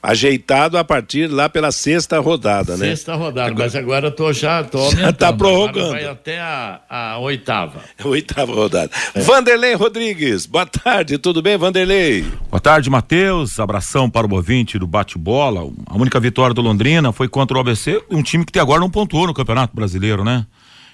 ajeitado 0.03 0.77
a 0.77 0.83
partir 0.83 1.29
lá 1.29 1.49
pela 1.49 1.71
sexta 1.71 2.19
rodada, 2.19 2.77
né? 2.77 2.87
Sexta 2.89 3.15
rodada, 3.15 3.55
mas 3.57 3.77
agora 3.77 4.09
eu 4.09 4.11
tô 4.11 4.33
já 4.33 4.65
tô 4.65 4.79
aumentando. 4.79 5.13
tá 5.17 5.29
Agora 5.29 5.39
prorrogando. 5.39 5.91
Vai 5.91 6.05
até 6.07 6.41
a, 6.41 6.81
a 6.91 7.19
oitava. 7.19 7.81
Oitava 8.05 8.53
rodada. 8.53 8.91
Vanderlei 9.15 9.75
Rodrigues, 9.75 10.45
boa 10.45 10.67
tarde, 10.67 11.19
tudo 11.19 11.41
bem, 11.41 11.57
Vanderlei? 11.57 12.23
Boa 12.51 12.61
tarde, 12.61 12.91
Matheus. 12.91 13.61
Abração 13.61 14.11
para 14.11 14.27
o 14.27 14.35
ouvinte 14.35 14.77
do 14.77 14.87
bate-bola. 14.89 15.71
A 15.87 15.97
única 15.97 16.19
vitória 16.19 16.53
do 16.53 16.61
Londrina 16.63 17.13
foi 17.13 17.29
contra 17.29 17.57
o 17.57 17.61
ABC, 17.61 18.03
um 18.11 18.23
time 18.23 18.45
que 18.45 18.51
até 18.51 18.61
agora 18.61 18.81
não 18.81 18.91
pontuou 18.91 19.29
no 19.29 19.35
Campeonato 19.35 19.75
Brasileiro, 19.77 20.25
né? 20.25 20.45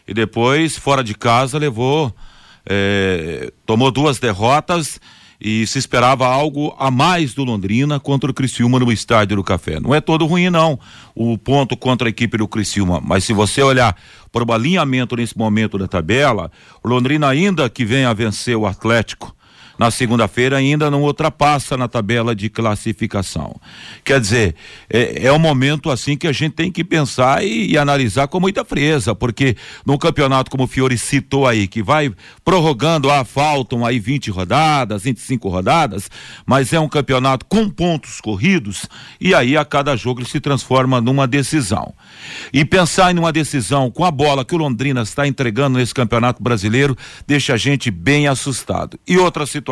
E 0.07 0.13
depois, 0.13 0.77
fora 0.77 1.03
de 1.03 1.15
casa, 1.15 1.59
levou. 1.59 2.15
eh, 2.69 3.51
tomou 3.65 3.91
duas 3.91 4.19
derrotas 4.19 5.01
e 5.41 5.67
se 5.67 5.79
esperava 5.79 6.27
algo 6.27 6.75
a 6.79 6.91
mais 6.91 7.33
do 7.33 7.45
Londrina 7.45 8.01
contra 8.01 8.31
o 8.31 8.35
Criciúma 8.35 8.79
no 8.79 8.91
Estádio 8.91 9.37
do 9.37 9.45
Café. 9.45 9.79
Não 9.79 9.95
é 9.95 10.01
todo 10.01 10.27
ruim, 10.27 10.51
não, 10.51 10.79
o 11.15 11.39
ponto 11.39 11.77
contra 11.77 12.09
a 12.09 12.11
equipe 12.11 12.37
do 12.37 12.49
Criciúma. 12.49 13.01
Mas 13.01 13.25
se 13.25 13.33
você 13.33 13.63
olhar 13.63 13.97
para 14.33 14.45
o 14.45 14.53
alinhamento 14.53 15.17
nesse 15.17 15.39
momento 15.39 15.79
da 15.79 15.87
tabela, 15.87 16.51
o 16.83 16.89
Londrina 16.89 17.29
ainda 17.29 17.71
que 17.71 17.85
vem 17.85 18.05
a 18.05 18.13
vencer 18.13 18.57
o 18.57 18.67
Atlético 18.67 19.35
na 19.79 19.91
segunda-feira 19.91 20.57
ainda 20.57 20.91
não 20.91 21.03
ultrapassa 21.03 21.77
na 21.77 21.87
tabela 21.87 22.35
de 22.35 22.49
classificação. 22.49 23.55
Quer 24.05 24.21
dizer, 24.21 24.55
é, 24.91 25.27
é 25.27 25.33
um 25.33 25.39
momento 25.39 25.91
assim 25.91 26.17
que 26.17 26.27
a 26.27 26.33
gente 26.33 26.55
tem 26.55 26.73
que 26.73 26.83
pensar 26.83 27.45
e, 27.45 27.71
e 27.71 27.79
analisar 27.79 28.27
com 28.27 28.41
muita 28.41 28.65
frieza, 28.65 29.15
porque 29.15 29.57
num 29.87 29.97
campeonato 29.97 30.51
como 30.51 30.65
o 30.65 30.67
Fiore 30.67 30.99
citou 30.99 31.47
aí, 31.47 31.69
que 31.69 31.83
vai 31.83 32.13
prorrogando, 32.45 33.11
ah, 33.11 33.25
faltam 33.25 33.87
aí 33.87 34.01
20 34.01 34.31
rodadas, 34.31 35.05
25 35.05 35.49
rodadas, 35.49 36.11
mas 36.45 36.73
é 36.73 36.81
um 36.81 36.89
campeonato 36.89 37.47
com 37.47 37.71
pontos 37.71 38.21
corridos 38.21 38.87
e 39.21 39.35
aí 39.35 39.57
a 39.57 39.65
cada 39.65 39.95
jogo 39.95 40.21
ele 40.21 40.29
se 40.29 40.41
transforma 40.41 41.01
numa 41.01 41.27
decisão. 41.27 41.95
E 42.53 42.65
pensar 42.65 43.15
em 43.15 43.19
uma 43.19 43.33
decisão 43.33 43.91
com 43.91 44.05
a 44.05 44.11
bola 44.11 44.45
que 44.45 44.55
o 44.55 44.59
Londrina 44.59 45.03
está 45.03 45.27
entregando 45.27 45.79
nesse 45.79 45.95
campeonato 45.95 46.43
brasileiro 46.43 46.97
deixa 47.27 47.55
a 47.55 47.57
gente 47.57 47.91
bem 47.91 48.27
assustado. 48.27 48.99
E 49.07 49.17
outra 49.17 49.47
situação. 49.47 49.68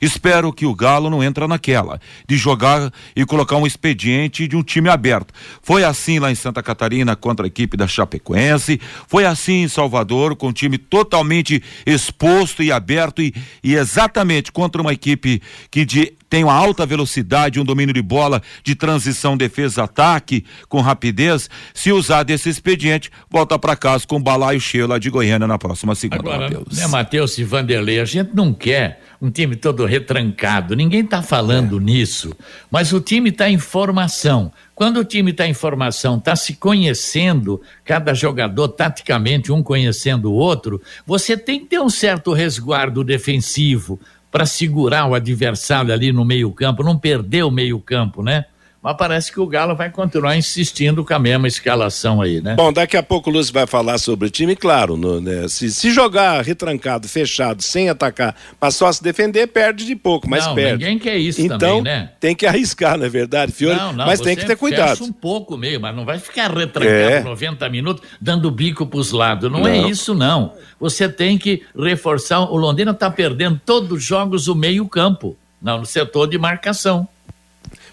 Espero 0.00 0.52
que 0.52 0.66
o 0.66 0.74
Galo 0.74 1.10
não 1.10 1.22
entra 1.22 1.48
naquela 1.48 2.00
de 2.26 2.36
jogar 2.36 2.92
e 3.14 3.24
colocar 3.24 3.56
um 3.56 3.66
expediente 3.66 4.46
de 4.46 4.56
um 4.56 4.62
time 4.62 4.88
aberto. 4.88 5.32
Foi 5.62 5.84
assim 5.84 6.18
lá 6.18 6.30
em 6.30 6.34
Santa 6.34 6.62
Catarina 6.62 7.16
contra 7.16 7.46
a 7.46 7.48
equipe 7.48 7.76
da 7.76 7.86
Chapecoense, 7.86 8.80
foi 9.06 9.24
assim 9.24 9.62
em 9.62 9.68
Salvador 9.68 10.36
com 10.36 10.48
o 10.48 10.52
time 10.52 10.78
totalmente 10.78 11.62
exposto 11.86 12.62
e 12.62 12.70
aberto 12.70 13.22
e, 13.22 13.34
e 13.62 13.74
exatamente 13.74 14.52
contra 14.52 14.80
uma 14.80 14.92
equipe 14.92 15.42
que 15.70 15.84
de 15.84 16.17
tem 16.28 16.44
uma 16.44 16.52
alta 16.52 16.84
velocidade, 16.84 17.60
um 17.60 17.64
domínio 17.64 17.94
de 17.94 18.02
bola 18.02 18.42
de 18.62 18.74
transição 18.74 19.36
defesa-ataque 19.36 20.44
com 20.68 20.80
rapidez, 20.80 21.48
se 21.72 21.92
usar 21.92 22.22
desse 22.22 22.48
expediente, 22.48 23.10
volta 23.30 23.58
para 23.58 23.76
casa 23.76 24.06
com 24.06 24.16
o 24.16 24.20
balaio 24.20 24.60
cheio 24.60 24.86
lá 24.86 24.98
de 24.98 25.10
Goiânia 25.10 25.46
na 25.46 25.58
próxima 25.58 25.94
segunda, 25.94 26.20
Agora, 26.20 26.50
Matheus. 26.50 26.78
né, 26.78 26.86
Matheus 26.86 27.38
e 27.38 27.44
Vanderlei, 27.44 28.00
a 28.00 28.04
gente 28.04 28.30
não 28.34 28.52
quer 28.52 29.02
um 29.20 29.30
time 29.30 29.56
todo 29.56 29.84
retrancado, 29.84 30.76
ninguém 30.76 31.00
está 31.00 31.22
falando 31.22 31.80
nisso, 31.80 32.32
mas 32.70 32.92
o 32.92 33.00
time 33.00 33.30
está 33.30 33.50
em 33.50 33.58
formação. 33.58 34.52
Quando 34.74 35.00
o 35.00 35.04
time 35.04 35.32
está 35.32 35.44
em 35.44 35.54
formação, 35.54 36.18
está 36.18 36.36
se 36.36 36.54
conhecendo, 36.54 37.60
cada 37.84 38.14
jogador 38.14 38.68
taticamente, 38.68 39.50
um 39.50 39.60
conhecendo 39.60 40.30
o 40.30 40.34
outro, 40.34 40.80
você 41.04 41.36
tem 41.36 41.58
que 41.58 41.66
ter 41.66 41.80
um 41.80 41.90
certo 41.90 42.32
resguardo 42.32 43.02
defensivo 43.02 43.98
para 44.30 44.46
segurar 44.46 45.06
o 45.06 45.14
adversário 45.14 45.92
ali 45.92 46.12
no 46.12 46.24
meio-campo, 46.24 46.82
não 46.82 46.98
perder 46.98 47.44
o 47.44 47.50
meio-campo, 47.50 48.22
né? 48.22 48.44
Mas 48.88 48.96
parece 48.96 49.30
que 49.30 49.38
o 49.38 49.46
Galo 49.46 49.76
vai 49.76 49.90
continuar 49.90 50.34
insistindo 50.34 51.04
com 51.04 51.12
a 51.12 51.18
mesma 51.18 51.46
escalação 51.46 52.22
aí, 52.22 52.40
né? 52.40 52.54
Bom, 52.54 52.72
daqui 52.72 52.96
a 52.96 53.02
pouco 53.02 53.28
o 53.28 53.32
Lúcio 53.34 53.52
vai 53.52 53.66
falar 53.66 53.98
sobre 53.98 54.28
o 54.28 54.30
time, 54.30 54.56
claro, 54.56 54.96
no, 54.96 55.20
né, 55.20 55.46
se, 55.46 55.70
se 55.70 55.90
jogar 55.90 56.42
retrancado, 56.42 57.06
fechado, 57.06 57.62
sem 57.62 57.90
atacar, 57.90 58.34
mas 58.58 58.76
só 58.76 58.90
se 58.90 59.02
defender, 59.02 59.46
perde 59.48 59.84
de 59.84 59.94
pouco, 59.94 60.26
mas 60.26 60.46
Não, 60.46 60.54
perde. 60.54 60.82
ninguém 60.84 60.98
quer 60.98 61.18
isso 61.18 61.42
então, 61.42 61.58
também, 61.58 61.82
né? 61.82 62.12
tem 62.18 62.34
que 62.34 62.46
arriscar, 62.46 62.96
não 62.96 63.04
é 63.04 63.10
verdade, 63.10 63.52
Fiore? 63.52 63.76
Não, 63.76 63.92
não, 63.92 64.06
mas 64.06 64.20
tem 64.20 64.34
que 64.34 64.46
ter 64.46 64.56
cuidado. 64.56 64.96
fecha 64.96 65.04
um 65.04 65.12
pouco 65.12 65.58
meio, 65.58 65.78
mas 65.78 65.94
não 65.94 66.06
vai 66.06 66.18
ficar 66.18 66.50
retrancado 66.50 66.90
É. 66.90 67.20
90 67.22 67.68
minutos, 67.68 68.02
dando 68.18 68.50
bico 68.50 68.86
pros 68.86 69.12
lados. 69.12 69.52
Não, 69.52 69.68
é 69.68 69.82
Não. 69.82 69.90
isso, 69.90 70.14
não. 70.14 70.54
Você 70.80 71.10
tem 71.10 71.36
que 71.36 71.62
reforçar. 71.78 72.40
O 72.40 72.56
Londrina 72.56 72.92
está 72.92 73.10
perdendo 73.10 73.60
todos 73.66 73.98
os 73.98 74.02
jogos 74.02 74.48
o 74.48 74.54
meio-campo, 74.54 75.36
não, 75.60 75.80
no 75.80 75.84
setor 75.84 76.26
de 76.26 76.38
marcação. 76.38 77.06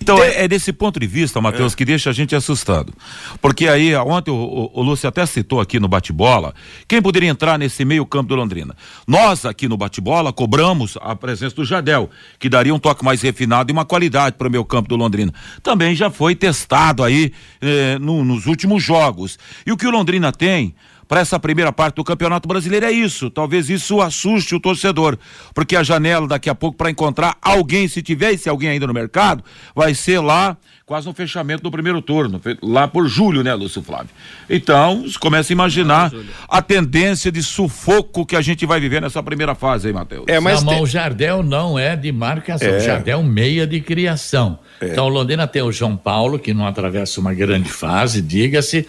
Então 0.05 0.23
é, 0.23 0.43
é 0.43 0.47
desse 0.47 0.71
ponto 0.71 0.99
de 0.99 1.07
vista, 1.07 1.41
Matheus, 1.41 1.73
que 1.73 1.83
deixa 1.83 2.09
a 2.09 2.13
gente 2.13 2.35
assustado. 2.35 2.93
Porque 3.41 3.67
aí, 3.67 3.95
ontem 3.95 4.29
o, 4.31 4.35
o, 4.35 4.79
o 4.79 4.83
Lúcio 4.83 5.09
até 5.09 5.25
citou 5.25 5.59
aqui 5.59 5.79
no 5.79 5.87
bate-bola, 5.87 6.53
quem 6.87 7.01
poderia 7.01 7.29
entrar 7.29 7.57
nesse 7.57 7.83
meio 7.83 8.05
campo 8.05 8.29
do 8.29 8.35
Londrina? 8.35 8.75
Nós 9.07 9.45
aqui 9.45 9.67
no 9.67 9.75
bate-bola 9.77 10.31
cobramos 10.31 10.97
a 11.01 11.15
presença 11.15 11.55
do 11.55 11.65
Jadel, 11.65 12.09
que 12.39 12.47
daria 12.47 12.73
um 12.73 12.79
toque 12.79 13.03
mais 13.03 13.21
refinado 13.21 13.71
e 13.71 13.73
uma 13.73 13.83
qualidade 13.85 14.35
para 14.37 14.47
o 14.47 14.51
meio 14.51 14.63
campo 14.63 14.87
do 14.89 14.95
Londrina. 14.95 15.33
Também 15.63 15.95
já 15.95 16.09
foi 16.11 16.35
testado 16.35 17.03
aí 17.03 17.31
eh, 17.61 17.97
no- 17.99 18.23
nos 18.23 18.45
últimos 18.45 18.83
jogos. 18.83 19.39
E 19.65 19.71
o 19.71 19.77
que 19.77 19.87
o 19.87 19.91
Londrina 19.91 20.31
tem 20.31 20.75
para 21.07 21.21
essa 21.21 21.39
primeira 21.39 21.71
parte 21.71 21.95
do 21.95 22.03
Campeonato 22.03 22.47
Brasileiro 22.47 22.85
é 22.85 22.91
isso. 22.91 23.29
Talvez 23.29 23.69
isso 23.69 24.01
assuste 24.01 24.55
o 24.55 24.59
torcedor, 24.59 25.17
porque 25.53 25.75
a 25.75 25.83
janela 25.83 26.27
daqui 26.27 26.49
a 26.49 26.55
pouco 26.55 26.77
para 26.77 26.89
encontrar 26.89 27.37
alguém, 27.41 27.87
se 27.87 28.01
tiver 28.01 28.33
esse 28.33 28.49
alguém 28.49 28.69
ainda 28.69 28.87
no 28.87 28.93
mercado, 28.93 29.43
vai 29.75 29.93
ser 29.93 30.19
lá 30.19 30.57
quase 30.85 31.07
no 31.07 31.13
fechamento 31.15 31.63
do 31.63 31.71
primeiro 31.71 31.99
turno, 32.01 32.39
lá 32.61 32.87
por 32.87 33.07
julho, 33.07 33.43
né, 33.43 33.53
Lúcio 33.55 33.81
Flávio? 33.81 34.09
Então, 34.47 35.01
você 35.01 35.17
começa 35.17 35.51
a 35.51 35.53
imaginar 35.53 36.11
a 36.47 36.61
tendência 36.61 37.31
de 37.31 37.41
sufoco 37.41 38.23
que 38.25 38.35
a 38.35 38.41
gente 38.41 38.65
vai 38.67 38.79
viver 38.79 39.01
nessa 39.01 39.21
primeira 39.23 39.55
fase 39.55 39.87
aí, 39.87 39.93
Matheus. 39.93 40.25
É, 40.27 40.39
mas 40.39 40.61
não, 40.63 40.73
tem- 40.73 40.83
o 40.83 40.85
Jardel 40.85 41.41
não 41.41 41.77
é 41.79 41.95
de 41.95 42.11
marcação, 42.11 42.67
É. 42.67 42.77
o 42.77 42.79
Jardel 42.79 43.17
é 43.19 43.21
um 43.21 43.25
meia 43.25 43.65
de 43.65 43.81
criação. 43.81 44.59
Então 44.81 45.05
o 45.05 45.09
Londrina 45.09 45.47
tem 45.47 45.61
o 45.61 45.71
João 45.71 45.95
Paulo, 45.97 46.37
que 46.37 46.53
não 46.53 46.67
atravessa 46.67 47.19
uma 47.19 47.33
grande 47.33 47.69
fase, 47.69 48.21
diga-se. 48.21 48.87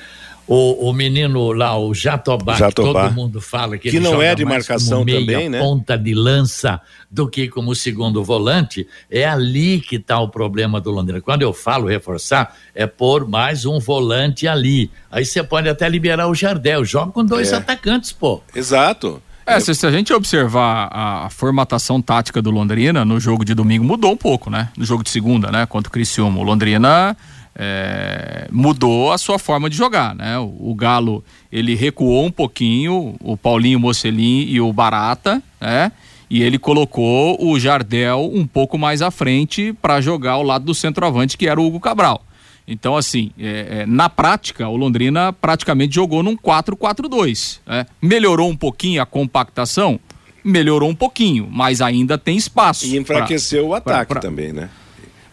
O, 0.48 0.88
o 0.88 0.92
menino 0.92 1.50
lá, 1.52 1.76
o 1.76 1.92
Jatobá, 1.92 2.52
que 2.52 2.60
Jatobá. 2.60 3.04
todo 3.08 3.14
mundo 3.14 3.40
fala 3.40 3.76
que, 3.76 3.90
Que 3.90 3.96
ele 3.96 4.04
não 4.04 4.12
joga 4.12 4.24
é 4.26 4.34
de 4.36 4.44
mais 4.44 4.68
marcação 4.68 4.98
como 4.98 5.04
meia, 5.06 5.20
também, 5.26 5.48
né? 5.48 5.58
ponta 5.58 5.98
de 5.98 6.14
lança 6.14 6.80
do 7.10 7.28
que 7.28 7.48
como 7.48 7.74
segundo 7.74 8.22
volante, 8.22 8.86
é 9.10 9.24
ali 9.26 9.80
que 9.80 9.96
está 9.96 10.20
o 10.20 10.28
problema 10.28 10.80
do 10.80 10.90
Londrina. 10.92 11.20
Quando 11.20 11.42
eu 11.42 11.52
falo 11.52 11.88
reforçar, 11.88 12.54
é 12.74 12.86
pôr 12.86 13.26
mais 13.28 13.66
um 13.66 13.80
volante 13.80 14.46
ali. 14.46 14.88
Aí 15.10 15.24
você 15.24 15.42
pode 15.42 15.68
até 15.68 15.88
liberar 15.88 16.28
o 16.28 16.34
Jardel, 16.34 16.84
joga 16.84 17.10
com 17.10 17.24
dois 17.24 17.52
É. 17.52 17.56
atacantes, 17.56 18.12
pô. 18.12 18.40
Exato. 18.54 19.20
É, 19.44 19.60
se, 19.60 19.72
se 19.76 19.86
a 19.86 19.90
gente 19.92 20.12
observar 20.12 20.88
a, 20.92 21.26
a 21.26 21.30
formatação 21.30 22.02
tática 22.02 22.42
do 22.42 22.50
Londrina 22.50 23.04
no 23.04 23.18
jogo 23.20 23.44
de 23.44 23.54
domingo 23.54 23.84
mudou 23.84 24.12
um 24.12 24.16
pouco, 24.16 24.50
né? 24.50 24.68
No 24.76 24.84
jogo 24.84 25.04
de 25.04 25.10
segunda, 25.10 25.52
né? 25.52 25.66
Contra 25.66 25.88
o 25.88 25.92
Criciúma. 25.92 26.40
O 26.40 26.42
Londrina 26.42 27.16
é, 27.58 28.46
mudou 28.52 29.10
a 29.12 29.18
sua 29.18 29.38
forma 29.38 29.68
de 29.70 29.76
jogar, 29.76 30.14
né? 30.14 30.38
O, 30.38 30.70
o 30.70 30.74
Galo, 30.74 31.24
ele 31.50 31.74
recuou 31.74 32.24
um 32.26 32.30
pouquinho, 32.30 33.14
o 33.20 33.36
Paulinho 33.36 33.80
Mocelin 33.80 34.42
e 34.48 34.60
o 34.60 34.72
Barata, 34.72 35.42
né? 35.60 35.90
E 36.28 36.42
ele 36.42 36.58
colocou 36.58 37.36
o 37.40 37.58
Jardel 37.58 38.30
um 38.34 38.46
pouco 38.46 38.76
mais 38.76 39.00
à 39.00 39.10
frente 39.10 39.72
para 39.80 40.00
jogar 40.00 40.32
ao 40.32 40.42
lado 40.42 40.64
do 40.64 40.74
centroavante, 40.74 41.38
que 41.38 41.46
era 41.48 41.60
o 41.60 41.64
Hugo 41.66 41.78
Cabral. 41.80 42.22
Então, 42.68 42.96
assim, 42.96 43.30
é, 43.38 43.82
é, 43.82 43.86
na 43.86 44.08
prática, 44.08 44.68
o 44.68 44.76
Londrina 44.76 45.32
praticamente 45.32 45.94
jogou 45.94 46.24
num 46.24 46.36
4-4-2. 46.36 47.60
né? 47.64 47.86
Melhorou 48.02 48.50
um 48.50 48.56
pouquinho 48.56 49.00
a 49.00 49.06
compactação? 49.06 50.00
Melhorou 50.44 50.90
um 50.90 50.94
pouquinho, 50.94 51.48
mas 51.50 51.80
ainda 51.80 52.18
tem 52.18 52.36
espaço. 52.36 52.86
E 52.86 52.96
enfraqueceu 52.96 53.66
o 53.66 53.68
pra- 53.80 53.94
ataque 53.94 54.12
pra- 54.14 54.20
também, 54.20 54.52
né? 54.52 54.68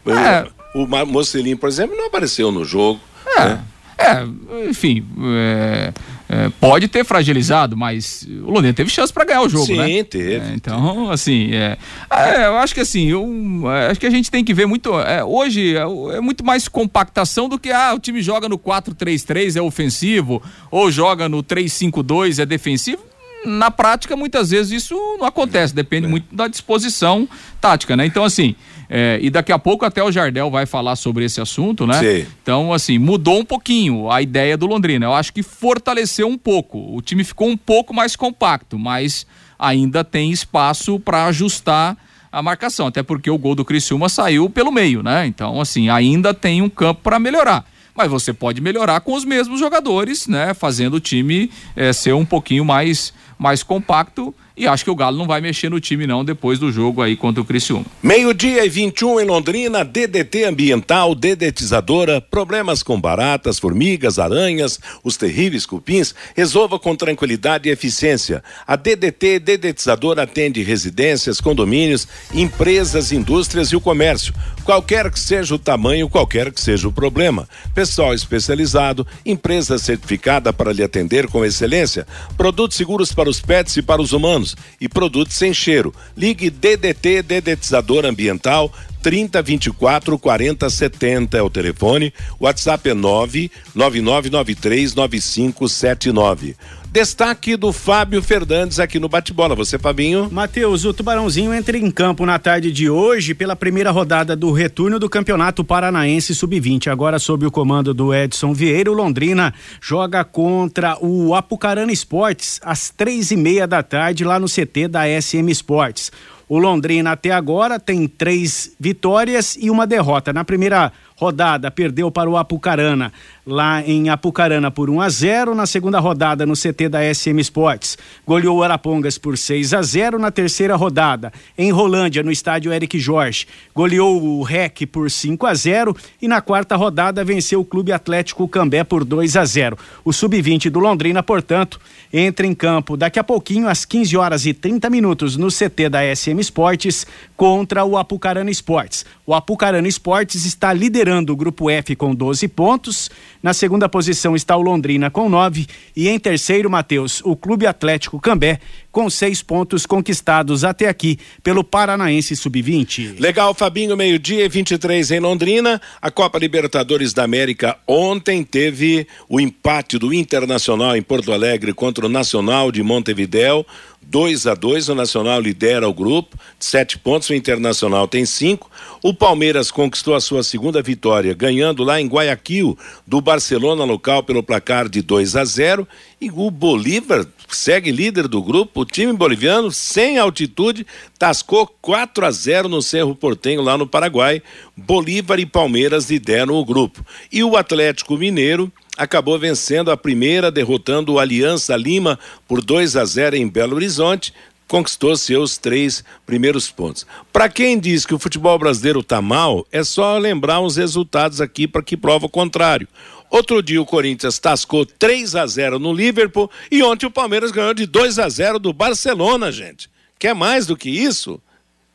É. 0.05 0.45
O 0.73 0.87
Ma- 0.87 1.05
Mocelin, 1.05 1.55
por 1.55 1.69
exemplo, 1.69 1.95
não 1.95 2.07
apareceu 2.07 2.51
no 2.51 2.65
jogo. 2.65 2.99
É, 3.37 3.45
né? 3.45 3.63
é, 3.97 4.67
enfim, 4.69 5.05
é, 5.35 5.93
é, 6.27 6.49
pode 6.59 6.87
ter 6.87 7.05
fragilizado, 7.05 7.77
mas 7.77 8.27
o 8.43 8.49
Londrina 8.51 8.73
teve 8.73 8.89
chance 8.89 9.13
para 9.13 9.23
ganhar 9.23 9.41
o 9.43 9.49
jogo, 9.49 9.65
Sim, 9.67 9.77
né? 9.77 10.03
teve. 10.03 10.35
É, 10.35 10.51
então, 10.55 11.11
assim, 11.11 11.53
é, 11.53 11.77
é, 12.09 12.47
eu 12.47 12.57
acho 12.57 12.73
que 12.73 12.79
assim, 12.81 13.07
eu, 13.07 13.23
é, 13.71 13.91
acho 13.91 13.99
que 13.99 14.05
a 14.07 14.09
gente 14.09 14.31
tem 14.31 14.43
que 14.43 14.53
ver 14.53 14.65
muito. 14.65 14.99
é, 14.99 15.23
hoje 15.23 15.75
é, 15.75 15.81
é 16.17 16.19
muito 16.21 16.43
mais 16.43 16.67
compactação 16.67 17.47
do 17.47 17.59
que 17.59 17.71
ah, 17.71 17.93
o 17.93 17.99
time 17.99 18.21
joga 18.21 18.49
no 18.49 18.57
4-3-3 18.57 19.55
é 19.57 19.61
ofensivo, 19.61 20.41
ou 20.71 20.91
joga 20.91 21.29
no 21.29 21.43
3-5-2 21.43 22.39
é 22.41 22.45
defensivo. 22.45 23.01
Na 23.45 23.69
prática, 23.69 24.15
muitas 24.15 24.51
vezes 24.51 24.83
isso 24.83 24.95
não 25.19 25.25
acontece, 25.27 25.73
É. 25.73 25.75
depende 25.75 26.07
muito 26.07 26.33
da 26.33 26.47
disposição 26.47 27.27
tática, 27.59 27.95
né? 27.97 28.05
Então, 28.05 28.23
assim, 28.23 28.55
é, 28.95 29.17
e 29.19 29.31
daqui 29.31 29.51
a 29.51 29.57
pouco 29.57 29.83
até 29.85 30.03
o 30.03 30.11
Jardel 30.11 30.51
vai 30.51 30.67
falar 30.67 30.95
sobre 30.95 31.25
esse 31.25 31.41
assunto, 31.41 31.87
né? 31.87 31.99
Sim. 31.99 32.27
Então, 32.43 32.71
assim, 32.71 32.99
mudou 32.99 33.39
um 33.39 33.43
pouquinho 33.43 34.11
a 34.11 34.21
ideia 34.21 34.55
do 34.55 34.67
Londrina. 34.67 35.07
Eu 35.07 35.15
acho 35.15 35.33
que 35.33 35.41
fortaleceu 35.41 36.27
um 36.27 36.37
pouco. 36.37 36.95
O 36.95 37.01
time 37.01 37.23
ficou 37.23 37.49
um 37.49 37.57
pouco 37.57 37.91
mais 37.91 38.15
compacto, 38.15 38.77
mas 38.77 39.25
ainda 39.57 40.03
tem 40.03 40.29
espaço 40.29 40.99
para 40.99 41.25
ajustar 41.25 41.97
a 42.31 42.43
marcação, 42.43 42.85
até 42.85 43.01
porque 43.01 43.31
o 43.31 43.37
gol 43.37 43.55
do 43.55 43.65
Criciúma 43.65 44.09
saiu 44.09 44.47
pelo 44.47 44.71
meio, 44.71 45.01
né? 45.01 45.25
Então, 45.25 45.59
assim, 45.59 45.89
ainda 45.89 46.31
tem 46.31 46.61
um 46.61 46.69
campo 46.69 47.01
para 47.01 47.17
melhorar. 47.17 47.65
Mas 47.95 48.11
você 48.11 48.31
pode 48.31 48.61
melhorar 48.61 48.99
com 48.99 49.15
os 49.15 49.25
mesmos 49.25 49.59
jogadores, 49.59 50.27
né? 50.27 50.53
Fazendo 50.53 50.95
o 50.97 50.99
time 50.99 51.49
eh, 51.75 51.91
ser 51.93 52.13
um 52.13 52.25
pouquinho 52.25 52.63
mais, 52.63 53.11
mais 53.39 53.63
compacto. 53.63 54.35
E 54.55 54.67
acho 54.67 54.83
que 54.83 54.91
o 54.91 54.95
Galo 54.95 55.17
não 55.17 55.25
vai 55.25 55.41
mexer 55.41 55.67
no 55.67 55.79
time, 55.79 56.05
não, 56.05 56.23
depois 56.23 56.59
do 56.59 56.71
jogo 56.71 57.01
aí 57.01 57.15
contra 57.15 57.41
o 57.41 57.45
Criciúma. 57.45 57.87
Meio-dia 58.03 58.63
e 58.63 58.69
21 58.69 59.21
em 59.21 59.25
Londrina, 59.25 59.83
DDT 59.83 60.43
Ambiental, 60.43 61.15
dedetizadora, 61.15 62.21
problemas 62.21 62.83
com 62.83 63.01
baratas, 63.01 63.57
formigas, 63.57 64.19
aranhas, 64.19 64.79
os 65.03 65.17
terríveis 65.17 65.65
cupins, 65.65 66.13
resolva 66.35 66.77
com 66.77 66.95
tranquilidade 66.95 67.67
e 67.67 67.71
eficiência. 67.71 68.43
A 68.67 68.75
DDT 68.75 69.39
Dedetizadora 69.39 70.21
atende 70.21 70.61
residências, 70.61 71.41
condomínios, 71.41 72.07
empresas, 72.31 73.11
indústrias 73.11 73.69
e 73.69 73.75
o 73.75 73.81
comércio. 73.81 74.35
Qualquer 74.63 75.09
que 75.09 75.19
seja 75.19 75.55
o 75.55 75.59
tamanho, 75.59 76.07
qualquer 76.07 76.51
que 76.51 76.61
seja 76.61 76.87
o 76.87 76.91
problema. 76.91 77.49
Pessoal 77.73 78.13
especializado, 78.13 79.05
empresa 79.25 79.79
certificada 79.79 80.53
para 80.53 80.71
lhe 80.71 80.83
atender 80.83 81.27
com 81.27 81.43
excelência, 81.43 82.05
produtos 82.37 82.77
seguros 82.77 83.11
para 83.11 83.27
os 83.27 83.41
pets 83.41 83.77
e 83.77 83.81
para 83.81 83.99
os 83.99 84.13
humanos 84.13 84.42
e 84.79 84.89
produtos 84.89 85.35
sem 85.35 85.53
cheiro. 85.53 85.93
Ligue 86.15 86.49
DDT 86.49 87.21
Dedetizador 87.23 88.05
Ambiental 88.05 88.71
30 89.01 89.41
24 89.41 90.17
40 90.17 90.69
70 90.69 91.37
é 91.37 91.41
o 91.41 91.49
telefone. 91.49 92.13
WhatsApp 92.39 92.89
é 92.89 92.93
9 92.93 93.51
9993 93.75 94.95
9579. 94.95 96.55
Destaque 96.93 97.57
do 97.57 97.73
Fábio 97.73 98.21
Fernandes 98.21 98.79
aqui 98.79 98.99
no 98.99 99.09
Bate-Bola. 99.09 99.55
Você, 99.55 99.79
Fabinho? 99.79 100.29
Matheus, 100.31 100.85
o 100.85 100.93
Tubarãozinho 100.93 101.51
entra 101.51 101.75
em 101.75 101.89
campo 101.89 102.23
na 102.23 102.37
tarde 102.37 102.71
de 102.71 102.87
hoje 102.87 103.33
pela 103.33 103.55
primeira 103.55 103.89
rodada 103.89 104.35
do 104.35 104.51
retorno 104.51 104.99
do 104.99 105.09
Campeonato 105.09 105.63
Paranaense 105.63 106.35
Sub-20. 106.35 106.91
Agora, 106.91 107.17
sob 107.17 107.47
o 107.47 107.51
comando 107.51 107.95
do 107.95 108.13
Edson 108.13 108.53
Vieira, 108.53 108.91
o 108.91 108.93
Londrina 108.93 109.55
joga 109.81 110.23
contra 110.23 110.95
o 111.03 111.33
Apucarana 111.33 111.91
Esportes 111.91 112.59
às 112.63 112.91
três 112.91 113.31
e 113.31 113.37
meia 113.37 113.65
da 113.65 113.81
tarde 113.81 114.23
lá 114.23 114.39
no 114.39 114.45
CT 114.45 114.87
da 114.87 115.05
SM 115.19 115.49
Esportes. 115.49 116.11
O 116.47 116.59
Londrina 116.59 117.13
até 117.13 117.31
agora 117.31 117.79
tem 117.79 118.07
três 118.07 118.75
vitórias 118.79 119.57
e 119.59 119.71
uma 119.71 119.87
derrota. 119.87 120.31
Na 120.31 120.43
primeira 120.43 120.91
rodada 121.15 121.71
perdeu 121.71 122.11
para 122.11 122.29
o 122.29 122.37
Apucarana 122.37 123.11
lá 123.45 123.81
em 123.81 124.09
Apucarana 124.09 124.71
por 124.71 124.89
1 124.89 125.01
a 125.01 125.09
0 125.09 125.55
na 125.55 125.65
segunda 125.65 125.99
rodada 125.99 126.45
no 126.45 126.53
CT 126.53 126.89
da 126.89 127.13
SM 127.13 127.39
Sports. 127.39 127.97
Goleou 128.25 128.63
Arapongas 128.63 129.17
por 129.17 129.37
6 129.37 129.73
a 129.73 129.81
0 129.81 130.17
na 130.17 130.31
terceira 130.31 130.75
rodada. 130.75 131.31
Em 131.57 131.71
Rolândia 131.71 132.23
no 132.23 132.31
estádio 132.31 132.71
Eric 132.71 132.97
Jorge, 132.99 133.45
goleou 133.75 134.21
o 134.21 134.43
REC 134.43 134.85
por 134.85 135.09
5 135.09 135.45
a 135.45 135.53
0 135.53 135.95
e 136.21 136.27
na 136.27 136.41
quarta 136.41 136.75
rodada 136.75 137.23
venceu 137.23 137.59
o 137.59 137.65
Clube 137.65 137.91
Atlético 137.91 138.47
Cambé 138.47 138.83
por 138.83 139.03
2 139.03 139.35
a 139.35 139.45
0. 139.45 139.77
O 140.05 140.13
sub-20 140.13 140.69
do 140.69 140.79
Londrina, 140.79 141.21
portanto, 141.21 141.79
entra 142.11 142.45
em 142.45 142.53
campo 142.53 142.95
daqui 142.95 143.19
a 143.19 143.23
pouquinho 143.23 143.67
às 143.67 143.85
15 143.85 144.15
horas 144.15 144.45
e 144.45 144.53
30 144.53 144.89
minutos 144.89 145.35
no 145.35 145.47
CT 145.47 145.89
da 145.89 146.15
SM 146.15 146.39
Esportes 146.39 147.05
contra 147.35 147.83
o 147.83 147.97
Apucarana 147.97 148.51
Esportes. 148.51 149.05
O 149.25 149.33
Apucarana 149.33 149.87
Esportes 149.87 150.45
está 150.45 150.71
liderando 150.71 151.33
o 151.33 151.35
grupo 151.35 151.69
F 151.69 151.95
com 151.95 152.13
12 152.13 152.47
pontos. 152.47 153.09
Na 153.43 153.53
segunda 153.53 153.89
posição 153.89 154.37
está 154.37 154.55
o 154.55 154.61
Londrina 154.61 155.11
com 155.11 155.27
9 155.27 155.67
e 155.93 156.07
em 156.07 156.17
terceiro, 156.17 156.69
Matheus, 156.69 157.21
o 157.25 157.35
Clube 157.35 157.67
Atlético 157.67 158.17
Cambé 158.17 158.57
com 158.93 159.09
seis 159.09 159.41
pontos 159.41 159.87
conquistados 159.87 160.63
até 160.63 160.87
aqui 160.87 161.17
pelo 161.41 161.63
Paranaense 161.63 162.35
Sub-20. 162.35 163.19
Legal, 163.19 163.53
Fabinho, 163.55 163.97
meio-dia 163.97 164.45
e 164.45 164.47
23 164.47 165.09
em 165.11 165.19
Londrina. 165.19 165.81
A 165.99 166.11
Copa 166.11 166.37
Libertadores 166.37 167.11
da 167.11 167.23
América 167.23 167.75
ontem 167.87 168.43
teve 168.43 169.07
o 169.27 169.39
empate 169.41 169.97
do 169.97 170.13
Internacional 170.13 170.95
em 170.95 171.01
Porto 171.01 171.33
Alegre 171.33 171.73
contra 171.73 172.05
o 172.05 172.09
Nacional 172.09 172.71
de 172.71 172.83
Montevidéu. 172.83 173.65
2 174.05 174.47
a 174.47 174.53
2 174.53 174.89
o 174.89 174.95
Nacional 174.95 175.39
lidera 175.39 175.87
o 175.87 175.93
grupo, 175.93 176.37
sete 176.59 176.97
pontos, 176.97 177.29
o 177.29 177.33
Internacional 177.33 178.07
tem 178.07 178.25
cinco. 178.25 178.69
O 179.01 179.13
Palmeiras 179.13 179.71
conquistou 179.71 180.13
a 180.13 180.21
sua 180.21 180.43
segunda 180.43 180.81
vitória, 180.81 181.33
ganhando 181.33 181.83
lá 181.83 181.99
em 181.99 182.07
Guayaquil 182.07 182.77
do 183.07 183.21
Barcelona 183.21 183.83
local 183.83 184.23
pelo 184.23 184.43
placar 184.43 184.89
de 184.89 185.01
2 185.01 185.35
a 185.35 185.45
0 185.45 185.87
e 186.23 186.31
o 186.33 186.49
Bolívar 186.49 187.27
segue 187.49 187.91
líder 187.91 188.29
do 188.29 188.41
grupo. 188.41 188.81
O 188.81 188.85
time 188.85 189.11
boliviano, 189.11 189.69
sem 189.71 190.17
altitude, 190.17 190.87
tascou 191.19 191.67
4 191.81 192.25
a 192.25 192.31
0 192.31 192.69
no 192.69 192.81
Cerro 192.81 193.13
Portenho, 193.13 193.61
lá 193.61 193.77
no 193.77 193.85
Paraguai. 193.85 194.41
Bolívar 194.75 195.37
e 195.39 195.45
Palmeiras 195.45 196.09
lideram 196.09 196.55
o 196.55 196.63
grupo. 196.63 197.05
E 197.29 197.43
o 197.43 197.57
Atlético 197.57 198.15
Mineiro 198.15 198.71
acabou 198.97 199.37
vencendo 199.37 199.91
a 199.91 199.97
primeira, 199.97 200.49
derrotando 200.49 201.13
o 201.13 201.19
Aliança 201.19 201.75
Lima 201.75 202.17
por 202.47 202.63
2 202.63 202.95
a 202.95 203.03
0 203.03 203.35
em 203.35 203.49
Belo 203.49 203.75
Horizonte. 203.75 204.33
Conquistou 204.65 205.15
seus 205.17 205.57
três 205.57 206.05
primeiros 206.25 206.71
pontos. 206.71 207.05
Para 207.33 207.49
quem 207.49 207.77
diz 207.77 208.05
que 208.05 208.15
o 208.15 208.19
futebol 208.19 208.57
brasileiro 208.57 209.01
está 209.01 209.21
mal, 209.21 209.67
é 209.73 209.83
só 209.83 210.17
lembrar 210.17 210.61
os 210.61 210.77
resultados 210.77 211.41
aqui 211.41 211.67
para 211.67 211.83
que 211.83 211.97
prova 211.97 212.27
o 212.27 212.29
contrário. 212.29 212.87
Outro 213.33 213.63
dia 213.63 213.81
o 213.81 213.85
Corinthians 213.85 214.37
tascou 214.37 214.85
3 214.85 215.35
a 215.35 215.47
0 215.47 215.79
no 215.79 215.91
Liverpool 215.91 216.51
e 216.69 216.83
ontem 216.83 217.07
o 217.07 217.11
Palmeiras 217.11 217.49
ganhou 217.49 217.73
de 217.73 217.87
2 217.87 218.19
a 218.19 218.29
0 218.29 218.59
do 218.59 218.71
Barcelona, 218.71 219.51
gente. 219.51 219.89
Quer 220.19 220.35
mais 220.35 220.67
do 220.67 220.77
que 220.77 220.87
isso? 220.87 221.41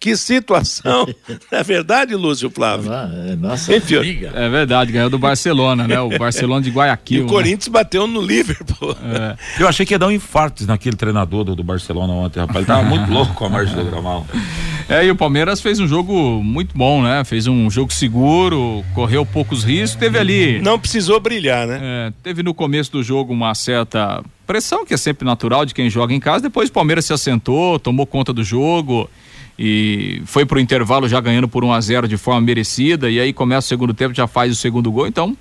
Que 0.00 0.16
situação! 0.16 1.06
É 1.50 1.62
verdade, 1.62 2.14
Lúcio 2.14 2.50
Flávio? 2.50 2.90
Nossa, 3.38 3.74
Enfim, 3.74 3.98
briga. 3.98 4.32
É 4.34 4.48
verdade, 4.48 4.92
ganhou 4.92 5.08
do 5.10 5.18
Barcelona, 5.18 5.88
né? 5.88 5.98
O 6.00 6.10
Barcelona 6.18 6.62
de 6.62 6.68
E 6.68 6.72
Guayaquil. 6.72 7.22
o 7.22 7.26
né? 7.26 7.32
Corinthians 7.32 7.68
bateu 7.68 8.06
no 8.06 8.20
Liverpool. 8.20 8.96
Eu 9.58 9.66
achei 9.66 9.84
que 9.84 9.94
ia 9.94 9.98
dar 9.98 10.06
um 10.06 10.12
infarto 10.12 10.66
naquele 10.66 10.96
treinador 10.96 11.44
do, 11.44 11.56
do 11.56 11.64
Barcelona 11.64 12.12
ontem, 12.12 12.40
rapaz. 12.40 12.58
Ele 12.58 12.66
tava 12.66 12.82
muito 12.82 13.10
louco 13.12 13.34
com 13.34 13.46
a 13.46 13.48
marcha 13.48 13.74
do 13.74 13.84
gramado. 13.84 14.26
É, 14.88 15.04
e 15.04 15.10
o 15.10 15.16
Palmeiras 15.16 15.60
fez 15.60 15.80
um 15.80 15.88
jogo 15.88 16.42
muito 16.42 16.76
bom, 16.76 17.02
né? 17.02 17.24
Fez 17.24 17.46
um 17.46 17.70
jogo 17.70 17.92
seguro, 17.92 18.84
correu 18.94 19.24
poucos 19.26 19.64
riscos, 19.64 19.98
teve 19.98 20.18
ali. 20.18 20.60
Não 20.60 20.78
precisou 20.78 21.18
brilhar, 21.20 21.66
né? 21.66 21.78
É, 21.82 22.12
teve 22.22 22.42
no 22.42 22.54
começo 22.54 22.92
do 22.92 23.02
jogo 23.02 23.32
uma 23.32 23.54
certa 23.54 24.22
pressão, 24.46 24.84
que 24.84 24.94
é 24.94 24.96
sempre 24.96 25.24
natural 25.24 25.64
de 25.64 25.74
quem 25.74 25.90
joga 25.90 26.14
em 26.14 26.20
casa. 26.20 26.42
Depois 26.42 26.68
o 26.68 26.72
Palmeiras 26.72 27.04
se 27.04 27.12
assentou, 27.12 27.78
tomou 27.78 28.06
conta 28.06 28.32
do 28.32 28.44
jogo 28.44 29.10
e 29.58 30.22
foi 30.24 30.46
pro 30.46 30.60
intervalo 30.60 31.08
já 31.08 31.20
ganhando 31.20 31.48
por 31.48 31.64
1 31.64 31.72
a 31.72 31.80
0 31.80 32.08
de 32.08 32.16
forma 32.16 32.40
merecida. 32.40 33.10
E 33.10 33.18
aí 33.18 33.32
começa 33.32 33.66
o 33.66 33.68
segundo 33.68 33.92
tempo, 33.92 34.14
já 34.14 34.26
faz 34.26 34.52
o 34.52 34.54
segundo 34.54 34.92
gol. 34.92 35.06
Então, 35.06 35.36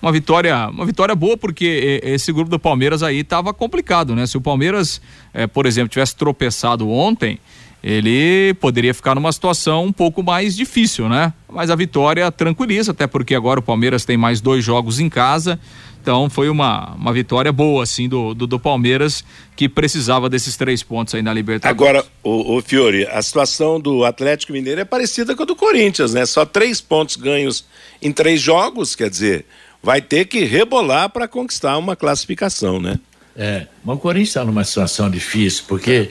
uma 0.00 0.12
vitória, 0.12 0.68
uma 0.68 0.84
vitória 0.84 1.14
boa, 1.14 1.36
porque 1.36 2.00
esse 2.02 2.32
grupo 2.32 2.50
do 2.50 2.58
Palmeiras 2.58 3.02
aí 3.02 3.20
estava 3.20 3.54
complicado, 3.54 4.14
né? 4.14 4.26
Se 4.26 4.36
o 4.36 4.40
Palmeiras, 4.40 5.00
eh, 5.32 5.46
por 5.46 5.64
exemplo, 5.64 5.88
tivesse 5.88 6.14
tropeçado 6.16 6.90
ontem, 6.90 7.38
ele 7.82 8.54
poderia 8.60 8.92
ficar 8.92 9.14
numa 9.14 9.32
situação 9.32 9.86
um 9.86 9.92
pouco 9.92 10.22
mais 10.22 10.54
difícil, 10.54 11.08
né? 11.08 11.32
Mas 11.50 11.70
a 11.70 11.74
vitória 11.74 12.30
tranquiliza, 12.30 12.92
até 12.92 13.06
porque 13.06 13.34
agora 13.34 13.60
o 13.60 13.62
Palmeiras 13.62 14.04
tem 14.04 14.16
mais 14.16 14.40
dois 14.40 14.64
jogos 14.64 15.00
em 15.00 15.08
casa. 15.08 15.58
Então 16.02 16.28
foi 16.28 16.48
uma, 16.48 16.94
uma 16.94 17.12
vitória 17.12 17.52
boa, 17.52 17.84
assim, 17.84 18.08
do, 18.08 18.34
do, 18.34 18.44
do 18.44 18.58
Palmeiras, 18.58 19.24
que 19.54 19.68
precisava 19.68 20.28
desses 20.28 20.56
três 20.56 20.82
pontos 20.82 21.14
aí 21.14 21.22
na 21.22 21.32
Libertadores. 21.32 21.80
Agora, 21.80 22.04
o, 22.24 22.56
o, 22.56 22.60
Fiore, 22.60 23.06
a 23.06 23.22
situação 23.22 23.78
do 23.78 24.04
Atlético 24.04 24.52
Mineiro 24.52 24.80
é 24.80 24.84
parecida 24.84 25.36
com 25.36 25.44
a 25.44 25.46
do 25.46 25.54
Corinthians, 25.54 26.12
né? 26.12 26.26
Só 26.26 26.44
três 26.44 26.80
pontos 26.80 27.14
ganhos 27.14 27.64
em 28.02 28.10
três 28.10 28.40
jogos, 28.40 28.96
quer 28.96 29.08
dizer, 29.08 29.46
vai 29.80 30.02
ter 30.02 30.24
que 30.24 30.40
rebolar 30.40 31.08
para 31.08 31.28
conquistar 31.28 31.78
uma 31.78 31.94
classificação, 31.94 32.80
né? 32.80 32.98
É, 33.36 33.68
mas 33.84 33.96
o 33.96 34.00
Corinthians 34.00 34.28
está 34.30 34.44
numa 34.44 34.64
situação 34.64 35.08
difícil, 35.08 35.62
porque 35.68 36.10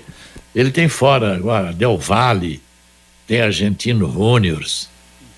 ele 0.55 0.71
tem 0.71 0.87
fora 0.87 1.35
agora 1.35 1.73
Del 1.73 1.97
Valle, 1.97 2.61
tem 3.27 3.41
Argentino 3.41 4.09
Juniors. 4.09 4.87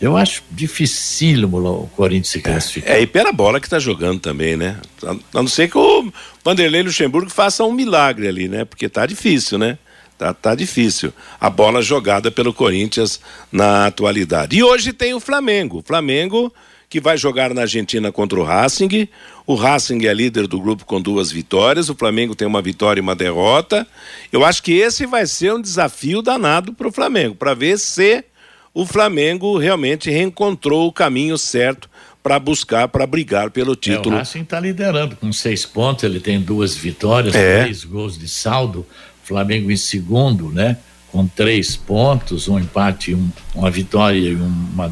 Eu 0.03 0.17
acho 0.17 0.43
dificílimo 0.51 1.59
o 1.65 1.87
Corinthians 1.95 2.27
se 2.27 2.41
classificar. 2.41 2.91
É, 2.91 2.99
é 2.99 3.01
e 3.03 3.07
pela 3.07 3.31
bola 3.31 3.57
que 3.57 3.67
está 3.67 3.79
jogando 3.79 4.19
também, 4.19 4.57
né? 4.57 4.77
A 5.01 5.15
não 5.41 5.47
ser 5.47 5.69
que 5.69 5.77
o 5.77 6.11
Vanderlei 6.43 6.83
Luxemburgo 6.83 7.29
faça 7.29 7.63
um 7.63 7.71
milagre 7.71 8.27
ali, 8.27 8.49
né? 8.49 8.65
Porque 8.65 8.89
tá 8.89 9.05
difícil, 9.05 9.57
né? 9.57 9.77
Tá, 10.17 10.33
tá 10.33 10.55
difícil. 10.55 11.13
A 11.39 11.49
bola 11.49 11.81
jogada 11.81 12.29
pelo 12.29 12.53
Corinthians 12.53 13.21
na 13.49 13.85
atualidade. 13.85 14.57
E 14.57 14.61
hoje 14.61 14.91
tem 14.91 15.13
o 15.13 15.21
Flamengo. 15.21 15.77
O 15.77 15.81
Flamengo 15.81 16.53
que 16.89 16.99
vai 16.99 17.17
jogar 17.17 17.53
na 17.53 17.61
Argentina 17.61 18.11
contra 18.11 18.37
o 18.37 18.43
Racing. 18.43 19.07
O 19.47 19.55
Racing 19.55 20.05
é 20.05 20.13
líder 20.13 20.47
do 20.47 20.59
grupo 20.59 20.85
com 20.85 21.01
duas 21.01 21.31
vitórias, 21.31 21.89
o 21.89 21.95
Flamengo 21.95 22.35
tem 22.35 22.47
uma 22.47 22.61
vitória 22.61 22.99
e 22.99 23.01
uma 23.01 23.15
derrota. 23.15 23.87
Eu 24.33 24.43
acho 24.43 24.61
que 24.61 24.73
esse 24.73 25.05
vai 25.05 25.25
ser 25.25 25.53
um 25.53 25.61
desafio 25.61 26.21
danado 26.21 26.73
para 26.73 26.87
o 26.89 26.91
Flamengo, 26.91 27.33
para 27.35 27.53
ver 27.53 27.79
se 27.79 28.23
o 28.73 28.85
Flamengo 28.85 29.57
realmente 29.57 30.09
reencontrou 30.09 30.87
o 30.87 30.91
caminho 30.91 31.37
certo 31.37 31.89
para 32.23 32.39
buscar, 32.39 32.87
para 32.87 33.05
brigar 33.05 33.51
pelo 33.51 33.75
título. 33.75 34.15
É, 34.15 34.17
o 34.17 34.19
Racing 34.19 34.41
está 34.41 34.59
liderando 34.59 35.15
com 35.15 35.31
seis 35.31 35.65
pontos, 35.65 36.05
ele 36.05 36.19
tem 36.19 36.39
duas 36.39 36.75
vitórias, 36.75 37.35
é. 37.35 37.63
três 37.63 37.83
gols 37.83 38.17
de 38.17 38.27
saldo. 38.27 38.85
Flamengo 39.23 39.71
em 39.71 39.77
segundo, 39.77 40.49
né? 40.49 40.77
Com 41.11 41.27
três 41.27 41.75
pontos, 41.75 42.47
um 42.47 42.57
empate, 42.57 43.13
um, 43.13 43.29
uma 43.55 43.69
vitória 43.69 44.17
e 44.17 44.35
uma 44.35 44.91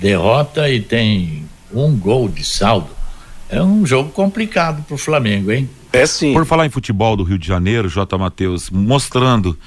derrota 0.00 0.68
e 0.68 0.80
tem 0.80 1.44
um 1.72 1.96
gol 1.96 2.28
de 2.28 2.44
saldo. 2.44 2.97
É 3.48 3.62
um 3.62 3.86
jogo 3.86 4.10
complicado 4.10 4.84
para 4.84 4.94
o 4.94 4.98
Flamengo, 4.98 5.50
hein? 5.50 5.68
É 5.90 6.04
sim. 6.04 6.34
Por 6.34 6.44
falar 6.44 6.66
em 6.66 6.70
futebol 6.70 7.16
do 7.16 7.22
Rio 7.22 7.38
de 7.38 7.46
Janeiro, 7.46 7.88
J. 7.88 8.18
Matheus, 8.18 8.68
mostrando 8.68 9.58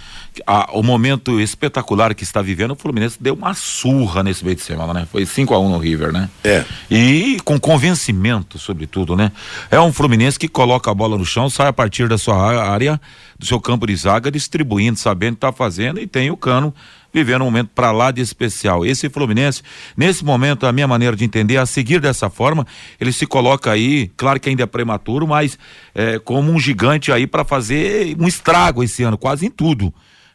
a, 0.45 0.71
o 0.71 0.83
momento 0.83 1.39
espetacular 1.39 2.13
que 2.13 2.23
está 2.23 2.43
vivendo, 2.43 2.71
o 2.71 2.75
Fluminense 2.75 3.17
deu 3.19 3.33
uma 3.33 3.55
surra 3.55 4.21
nesse 4.21 4.45
meio 4.45 4.55
de 4.55 4.61
semana, 4.61 4.93
né? 4.93 5.07
Foi 5.11 5.25
5 5.25 5.53
a 5.53 5.59
1 5.59 5.65
um 5.65 5.69
no 5.71 5.77
River, 5.79 6.13
né? 6.13 6.29
É. 6.43 6.63
E 6.91 7.39
com 7.43 7.59
convencimento, 7.59 8.59
sobretudo, 8.59 9.15
né? 9.15 9.31
É 9.71 9.79
um 9.79 9.91
Fluminense 9.91 10.37
que 10.37 10.47
coloca 10.47 10.91
a 10.91 10.93
bola 10.93 11.17
no 11.17 11.25
chão, 11.25 11.49
sai 11.49 11.67
a 11.67 11.73
partir 11.73 12.07
da 12.07 12.19
sua 12.19 12.37
área, 12.37 13.01
do 13.37 13.45
seu 13.45 13.59
campo 13.59 13.87
de 13.87 13.95
zaga, 13.95 14.29
distribuindo, 14.29 14.99
sabendo 14.99 15.33
o 15.33 15.37
que 15.37 15.45
está 15.45 15.51
fazendo 15.51 15.99
e 15.99 16.05
tem 16.05 16.29
o 16.29 16.37
cano 16.37 16.73
vivendo 17.13 17.41
um 17.41 17.45
momento 17.45 17.69
para 17.73 17.91
lá 17.91 18.11
de 18.11 18.21
especial. 18.21 18.85
Esse 18.85 19.09
Fluminense, 19.09 19.61
nesse 19.95 20.23
momento, 20.23 20.65
a 20.65 20.71
minha 20.71 20.87
maneira 20.87 21.15
de 21.15 21.23
entender, 21.23 21.57
a 21.57 21.65
seguir 21.65 21.99
dessa 21.99 22.29
forma, 22.29 22.65
ele 22.99 23.11
se 23.11 23.25
coloca 23.25 23.71
aí, 23.71 24.11
claro 24.15 24.39
que 24.39 24.49
ainda 24.49 24.63
é 24.63 24.65
prematuro, 24.65 25.27
mas 25.27 25.57
é, 25.93 26.19
como 26.19 26.51
um 26.51 26.59
gigante 26.59 27.11
aí 27.11 27.27
para 27.27 27.43
fazer 27.43 28.15
um 28.19 28.27
estrago 28.27 28.83
esse 28.83 29.03
ano, 29.03 29.17
quase 29.17 29.45
em 29.45 29.51
tudo. 29.51 29.93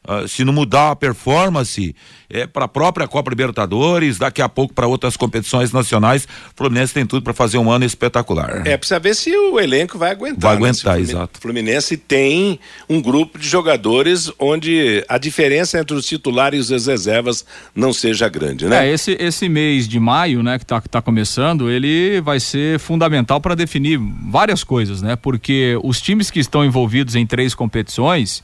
Uh, 0.09 0.29
se 0.29 0.45
não 0.45 0.53
mudar 0.53 0.93
a 0.93 0.97
performance 0.97 1.95
é, 2.31 2.47
para 2.47 2.67
a 2.67 2.69
própria 2.69 3.09
Copa 3.09 3.31
Libertadores, 3.31 4.19
daqui 4.19 4.41
a 4.41 4.49
pouco 4.49 4.75
para 4.75 4.87
outras 4.87 5.17
competições 5.17 5.73
nacionais, 5.73 6.25
o 6.25 6.57
Fluminense 6.57 6.95
tem 6.95 7.07
tudo 7.07 7.23
para 7.23 7.33
fazer 7.33 7.59
um 7.59 7.71
ano 7.71 7.85
espetacular. 7.85 8.67
É, 8.67 8.77
precisa 8.77 8.99
ver 8.99 9.15
se 9.15 9.37
o 9.37 9.59
elenco 9.59 9.99
vai 9.99 10.11
aguentar. 10.11 10.41
Vai 10.41 10.53
né? 10.53 10.69
aguentar, 10.69 10.97
né? 10.97 11.03
exato. 11.03 11.39
O 11.39 11.43
Fluminense 11.43 11.97
tem 11.97 12.61
um 12.89 13.01
grupo 13.01 13.39
de 13.39 13.49
jogadores 13.49 14.31
onde 14.39 15.05
a 15.09 15.19
diferença 15.19 15.79
entre 15.79 15.97
os 15.97 16.07
titulares 16.07 16.71
e 16.71 16.75
as 16.75 16.87
reservas 16.87 17.45
não 17.75 17.93
seja 17.93 18.29
grande, 18.29 18.67
né? 18.67 18.89
É, 18.89 18.93
esse, 18.93 19.17
esse 19.21 19.49
mês 19.49 19.89
de 19.89 19.99
maio, 19.99 20.43
né, 20.43 20.59
que 20.59 20.65
está 20.65 20.81
que 20.81 20.89
tá 20.89 21.03
começando, 21.03 21.71
ele 21.71 22.21
vai 22.21 22.41
ser 22.41 22.79
fundamental 22.79 23.41
para 23.41 23.55
definir 23.55 23.99
várias 24.31 24.63
coisas, 24.63 25.03
né? 25.03 25.17
Porque 25.17 25.79
os 25.83 26.01
times 26.01 26.31
que 26.31 26.39
estão 26.39 26.65
envolvidos 26.65 27.15
em 27.15 27.27
três 27.27 27.55
competições 27.55 28.43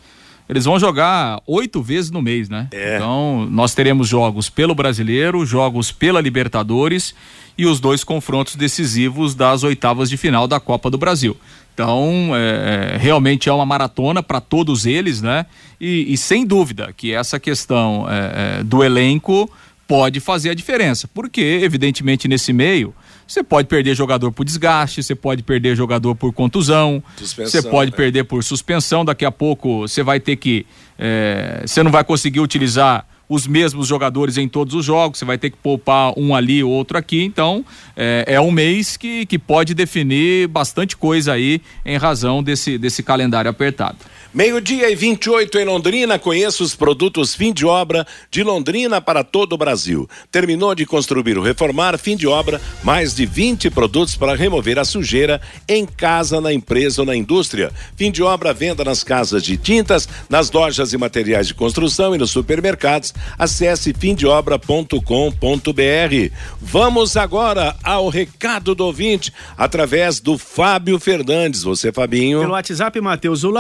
eles 0.52 0.66
vão 0.66 0.78
jogar 0.78 1.40
oito 1.46 1.82
vezes 1.82 2.10
no 2.10 2.20
mês, 2.20 2.50
né? 2.50 2.68
É. 2.72 2.96
Então, 2.96 3.48
nós 3.50 3.74
teremos 3.74 4.06
jogos 4.06 4.50
pelo 4.50 4.74
Brasileiro, 4.74 5.46
jogos 5.46 5.90
pela 5.90 6.20
Libertadores 6.20 7.14
e 7.56 7.64
os 7.64 7.80
dois 7.80 8.04
confrontos 8.04 8.54
decisivos 8.54 9.34
das 9.34 9.62
oitavas 9.62 10.10
de 10.10 10.18
final 10.18 10.46
da 10.46 10.60
Copa 10.60 10.90
do 10.90 10.98
Brasil. 10.98 11.34
Então, 11.72 12.32
é, 12.34 12.96
é 12.96 12.98
realmente 12.98 13.48
é 13.48 13.52
uma 13.52 13.64
maratona 13.64 14.22
para 14.22 14.42
todos 14.42 14.84
eles, 14.84 15.22
né? 15.22 15.46
E, 15.80 16.12
e, 16.12 16.18
sem 16.18 16.44
dúvida 16.44 16.92
que 16.94 17.14
essa 17.14 17.40
questão 17.40 18.06
é, 18.06 18.58
é, 18.60 18.62
do 18.62 18.84
elenco 18.84 19.50
pode 19.88 20.20
fazer 20.20 20.50
a 20.50 20.54
diferença, 20.54 21.08
porque, 21.14 21.40
evidentemente, 21.40 22.28
nesse 22.28 22.52
meio 22.52 22.94
você 23.26 23.42
pode 23.42 23.68
perder 23.68 23.94
jogador 23.94 24.32
por 24.32 24.44
desgaste, 24.44 25.02
você 25.02 25.14
pode 25.14 25.42
perder 25.42 25.76
jogador 25.76 26.14
por 26.14 26.32
contusão, 26.32 27.02
você 27.16 27.62
pode 27.62 27.90
né? 27.90 27.96
perder 27.96 28.24
por 28.24 28.42
suspensão. 28.44 29.04
Daqui 29.04 29.24
a 29.24 29.32
pouco 29.32 29.80
você 29.80 30.02
vai 30.02 30.20
ter 30.20 30.36
que. 30.36 30.66
É, 30.98 31.62
você 31.66 31.82
não 31.82 31.90
vai 31.90 32.04
conseguir 32.04 32.40
utilizar 32.40 33.06
os 33.28 33.46
mesmos 33.46 33.88
jogadores 33.88 34.36
em 34.36 34.46
todos 34.46 34.74
os 34.74 34.84
jogos, 34.84 35.18
você 35.18 35.24
vai 35.24 35.38
ter 35.38 35.48
que 35.48 35.56
poupar 35.56 36.12
um 36.18 36.34
ali, 36.34 36.62
outro 36.62 36.98
aqui. 36.98 37.22
Então, 37.22 37.64
é, 37.96 38.24
é, 38.26 38.40
um 38.40 38.50
mês 38.50 38.98
que, 38.98 39.24
que 39.24 39.38
pode 39.38 39.72
definir 39.72 40.48
bastante 40.48 40.94
coisa 40.94 41.32
aí 41.32 41.62
em 41.82 41.96
razão 41.96 42.42
desse, 42.42 42.76
desse 42.76 43.02
calendário 43.02 43.50
apertado. 43.50 43.96
Meio-dia 44.34 44.88
e 44.88 44.94
28 44.94 45.58
em 45.58 45.66
Londrina, 45.66 46.18
conheça 46.18 46.62
os 46.62 46.74
produtos 46.74 47.34
fim 47.34 47.52
de 47.52 47.66
obra 47.66 48.06
de 48.30 48.42
Londrina 48.42 48.98
para 48.98 49.22
todo 49.22 49.52
o 49.52 49.58
Brasil. 49.58 50.08
Terminou 50.30 50.74
de 50.74 50.86
construir 50.86 51.36
ou 51.36 51.44
reformar, 51.44 51.98
fim 51.98 52.16
de 52.16 52.26
obra, 52.26 52.58
mais 52.82 53.14
de 53.14 53.26
20 53.26 53.68
produtos 53.68 54.16
para 54.16 54.34
remover 54.34 54.78
a 54.78 54.86
sujeira 54.86 55.38
em 55.68 55.84
casa, 55.84 56.40
na 56.40 56.50
empresa 56.50 57.02
ou 57.02 57.06
na 57.06 57.14
indústria. 57.14 57.70
Fim 57.94 58.10
de 58.10 58.22
obra, 58.22 58.54
venda 58.54 58.82
nas 58.82 59.04
casas 59.04 59.42
de 59.42 59.58
tintas, 59.58 60.08
nas 60.30 60.50
lojas 60.50 60.94
e 60.94 60.96
materiais 60.96 61.46
de 61.46 61.52
construção 61.52 62.14
e 62.14 62.18
nos 62.18 62.30
supermercados. 62.30 63.12
Acesse 63.38 63.92
fimdeobra.com.br. 63.92 66.34
Vamos 66.58 67.18
agora 67.18 67.76
ao 67.84 68.08
recado 68.08 68.74
do 68.74 68.86
ouvinte 68.86 69.30
através 69.58 70.20
do 70.20 70.38
Fábio 70.38 70.98
Fernandes. 70.98 71.64
Você, 71.64 71.92
Fabinho. 71.92 72.40
Pelo 72.40 72.52
WhatsApp, 72.52 72.98
Matheus, 72.98 73.44
o. 73.44 73.52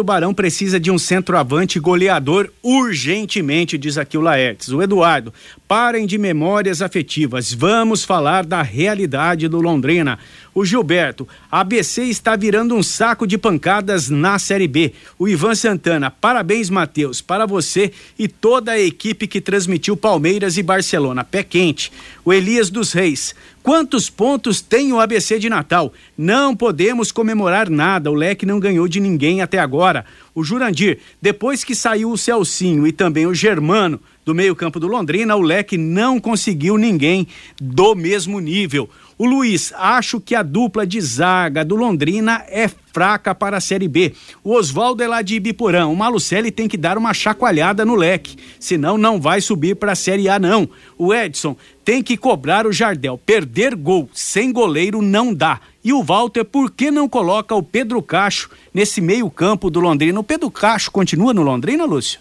Tubarão 0.01 0.33
precisa 0.33 0.79
de 0.79 0.89
um 0.89 0.97
centroavante 0.97 1.79
goleador 1.79 2.51
urgentemente, 2.63 3.77
diz 3.77 3.99
aqui 3.99 4.17
o 4.17 4.21
Laertes. 4.21 4.69
O 4.69 4.81
Eduardo, 4.81 5.31
parem 5.71 6.05
de 6.05 6.17
memórias 6.17 6.81
afetivas, 6.81 7.53
vamos 7.53 8.03
falar 8.03 8.45
da 8.45 8.61
realidade 8.61 9.47
do 9.47 9.61
Londrina. 9.61 10.19
O 10.53 10.65
Gilberto, 10.65 11.25
ABC 11.49 12.03
está 12.03 12.35
virando 12.35 12.75
um 12.75 12.83
saco 12.83 13.25
de 13.25 13.37
pancadas 13.37 14.09
na 14.09 14.37
Série 14.37 14.67
B. 14.67 14.91
O 15.17 15.29
Ivan 15.29 15.55
Santana, 15.55 16.11
parabéns, 16.11 16.69
Matheus, 16.69 17.21
para 17.21 17.45
você 17.45 17.93
e 18.19 18.27
toda 18.27 18.73
a 18.73 18.79
equipe 18.81 19.25
que 19.27 19.39
transmitiu 19.39 19.95
Palmeiras 19.95 20.57
e 20.57 20.61
Barcelona. 20.61 21.23
Pé 21.23 21.41
quente. 21.41 21.89
O 22.25 22.33
Elias 22.33 22.69
dos 22.69 22.91
Reis, 22.91 23.33
quantos 23.63 24.09
pontos 24.09 24.59
tem 24.59 24.91
o 24.91 24.99
ABC 24.99 25.39
de 25.39 25.49
Natal? 25.49 25.93
Não 26.17 26.53
podemos 26.53 27.13
comemorar 27.13 27.69
nada, 27.69 28.11
o 28.11 28.13
Leque 28.13 28.45
não 28.45 28.59
ganhou 28.59 28.89
de 28.89 28.99
ninguém 28.99 29.41
até 29.41 29.57
agora. 29.57 30.05
O 30.33 30.43
Jurandir, 30.43 30.99
depois 31.21 31.63
que 31.63 31.75
saiu 31.75 32.11
o 32.11 32.17
Celcinho 32.17 32.87
e 32.87 32.91
também 32.91 33.25
o 33.25 33.33
Germano 33.33 33.99
do 34.23 34.33
meio-campo 34.33 34.79
do 34.79 34.87
Londrina, 34.87 35.35
o 35.35 35.41
Leque 35.41 35.77
não 35.77 36.19
conseguiu 36.19 36.77
ninguém 36.77 37.27
do 37.59 37.95
mesmo 37.95 38.39
nível. 38.39 38.89
O 39.17 39.25
Luiz, 39.25 39.73
acho 39.75 40.19
que 40.19 40.33
a 40.33 40.41
dupla 40.41 40.85
de 40.87 41.01
zaga 41.01 41.65
do 41.65 41.75
Londrina 41.75 42.43
é 42.47 42.69
fraca 42.93 43.35
para 43.35 43.57
a 43.57 43.61
Série 43.61 43.87
B. 43.87 44.13
O 44.43 44.53
Oswaldo 44.53 45.03
é 45.03 45.07
lá 45.07 45.21
de 45.21 45.35
Ibiporã. 45.35 45.87
O 45.87 45.95
Malucelli 45.95 46.49
tem 46.49 46.67
que 46.67 46.77
dar 46.77 46.97
uma 46.97 47.13
chacoalhada 47.13 47.85
no 47.85 47.95
leque, 47.95 48.37
senão 48.59 48.97
não 48.97 49.19
vai 49.19 49.41
subir 49.41 49.75
para 49.75 49.91
a 49.91 49.95
Série 49.95 50.29
A 50.29 50.39
não. 50.39 50.69
O 50.97 51.13
Edson 51.13 51.55
tem 51.83 52.01
que 52.01 52.17
cobrar 52.17 52.65
o 52.65 52.71
Jardel. 52.71 53.17
Perder 53.17 53.75
gol 53.75 54.09
sem 54.13 54.51
goleiro 54.51 55.01
não 55.01 55.33
dá. 55.33 55.59
E 55.83 55.91
o 55.91 56.03
Walter, 56.03 56.45
por 56.45 56.71
que 56.71 56.91
não 56.91 57.09
coloca 57.09 57.55
o 57.55 57.63
Pedro 57.63 58.01
Cacho 58.01 58.49
nesse 58.73 59.01
meio-campo 59.01 59.69
do 59.69 59.79
Londrina? 59.79 60.19
O 60.19 60.23
Pedro 60.23 60.51
Cacho 60.51 60.91
continua 60.91 61.33
no 61.33 61.41
Londrina, 61.41 61.85
Lúcio? 61.85 62.19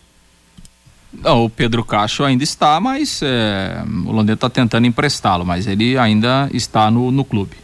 Não, 1.12 1.44
o 1.44 1.51
Pedro 1.51 1.85
Cacho 1.85 2.23
ainda 2.23 2.44
está, 2.44 2.81
mas 2.81 3.20
é, 3.23 3.83
o 4.07 4.12
Londrina 4.12 4.35
está 4.35 4.49
tentando 4.49 4.87
emprestá-lo, 4.87 5.44
mas 5.44 5.66
ele 5.66 5.99
ainda 5.99 6.49
está 6.53 6.90
no, 6.90 7.11
no 7.11 7.25
clube. 7.25 7.57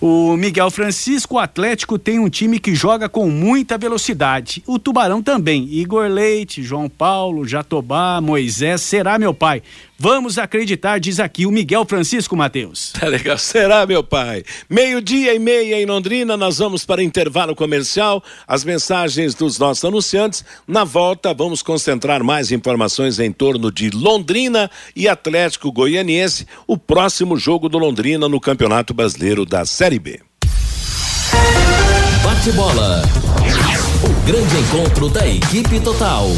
O 0.00 0.36
Miguel 0.36 0.70
Francisco, 0.70 1.36
o 1.36 1.38
Atlético 1.38 1.98
tem 1.98 2.18
um 2.18 2.28
time 2.28 2.58
que 2.58 2.74
joga 2.74 3.08
com 3.08 3.30
muita 3.30 3.78
velocidade. 3.78 4.62
O 4.66 4.78
Tubarão 4.78 5.22
também. 5.22 5.66
Igor 5.72 6.06
Leite, 6.08 6.62
João 6.62 6.90
Paulo, 6.90 7.48
Jatobá, 7.48 8.20
Moisés, 8.20 8.82
será 8.82 9.18
meu 9.18 9.32
pai. 9.32 9.62
Vamos 9.98 10.38
acreditar, 10.38 10.98
diz 10.98 11.20
aqui 11.20 11.46
o 11.46 11.50
Miguel 11.50 11.84
Francisco 11.84 12.36
Mateus. 12.36 12.92
Tá 13.04 13.08
legal, 13.08 13.36
será, 13.36 13.84
meu 13.86 14.02
pai? 14.02 14.42
Meio-dia 14.68 15.34
e 15.34 15.38
meia 15.38 15.80
em 15.80 15.84
Londrina, 15.84 16.38
nós 16.38 16.56
vamos 16.56 16.86
para 16.86 17.02
intervalo 17.02 17.54
comercial, 17.54 18.22
as 18.48 18.64
mensagens 18.64 19.34
dos 19.34 19.58
nossos 19.58 19.84
anunciantes. 19.84 20.42
Na 20.66 20.84
volta, 20.84 21.34
vamos 21.34 21.60
concentrar 21.60 22.24
mais 22.24 22.50
informações 22.50 23.18
em 23.18 23.30
torno 23.30 23.70
de 23.70 23.90
Londrina 23.90 24.70
e 24.96 25.06
Atlético 25.06 25.70
Goianiense, 25.70 26.46
o 26.66 26.78
próximo 26.78 27.36
jogo 27.36 27.68
do 27.68 27.76
Londrina 27.76 28.26
no 28.26 28.40
Campeonato 28.40 28.94
Brasileiro 28.94 29.44
da 29.44 29.66
Série 29.66 29.98
B. 29.98 30.20
Bate 32.22 32.52
bola. 32.52 33.02
O 34.02 34.26
grande 34.26 34.56
encontro 34.56 35.10
da 35.10 35.26
equipe 35.28 35.78
total. 35.80 36.30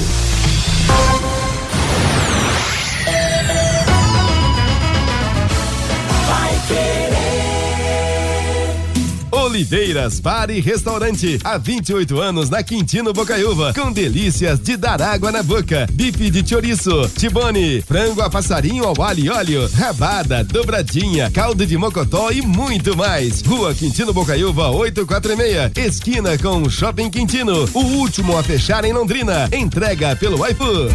Oliveiras 9.56 10.20
Bar 10.20 10.50
e 10.50 10.60
Restaurante. 10.60 11.38
Há 11.42 11.56
28 11.56 12.20
anos 12.20 12.50
na 12.50 12.62
Quintino 12.62 13.14
Bocaiúva. 13.14 13.72
Com 13.72 13.90
delícias 13.90 14.60
de 14.60 14.76
dar 14.76 15.00
água 15.00 15.32
na 15.32 15.42
boca. 15.42 15.86
Bife 15.92 16.28
de 16.28 16.46
chouriço, 16.46 17.10
tibone, 17.16 17.80
frango 17.80 18.20
a 18.20 18.28
passarinho 18.28 18.84
ao 18.84 19.00
alho 19.00 19.24
e 19.24 19.30
óleo, 19.30 19.70
rabada, 19.72 20.44
dobradinha, 20.44 21.30
caldo 21.30 21.64
de 21.64 21.74
mocotó 21.78 22.30
e 22.30 22.42
muito 22.42 22.94
mais. 22.94 23.40
Rua 23.40 23.74
Quintino 23.74 24.12
Bocaiúva 24.12 24.68
846. 24.68 25.72
Esquina 25.74 26.36
com 26.36 26.68
Shopping 26.68 27.08
Quintino. 27.08 27.66
O 27.72 27.80
último 27.80 28.36
a 28.36 28.42
fechar 28.42 28.84
em 28.84 28.92
Londrina. 28.92 29.48
Entrega 29.50 30.14
pelo 30.16 30.46
iFood. 30.46 30.94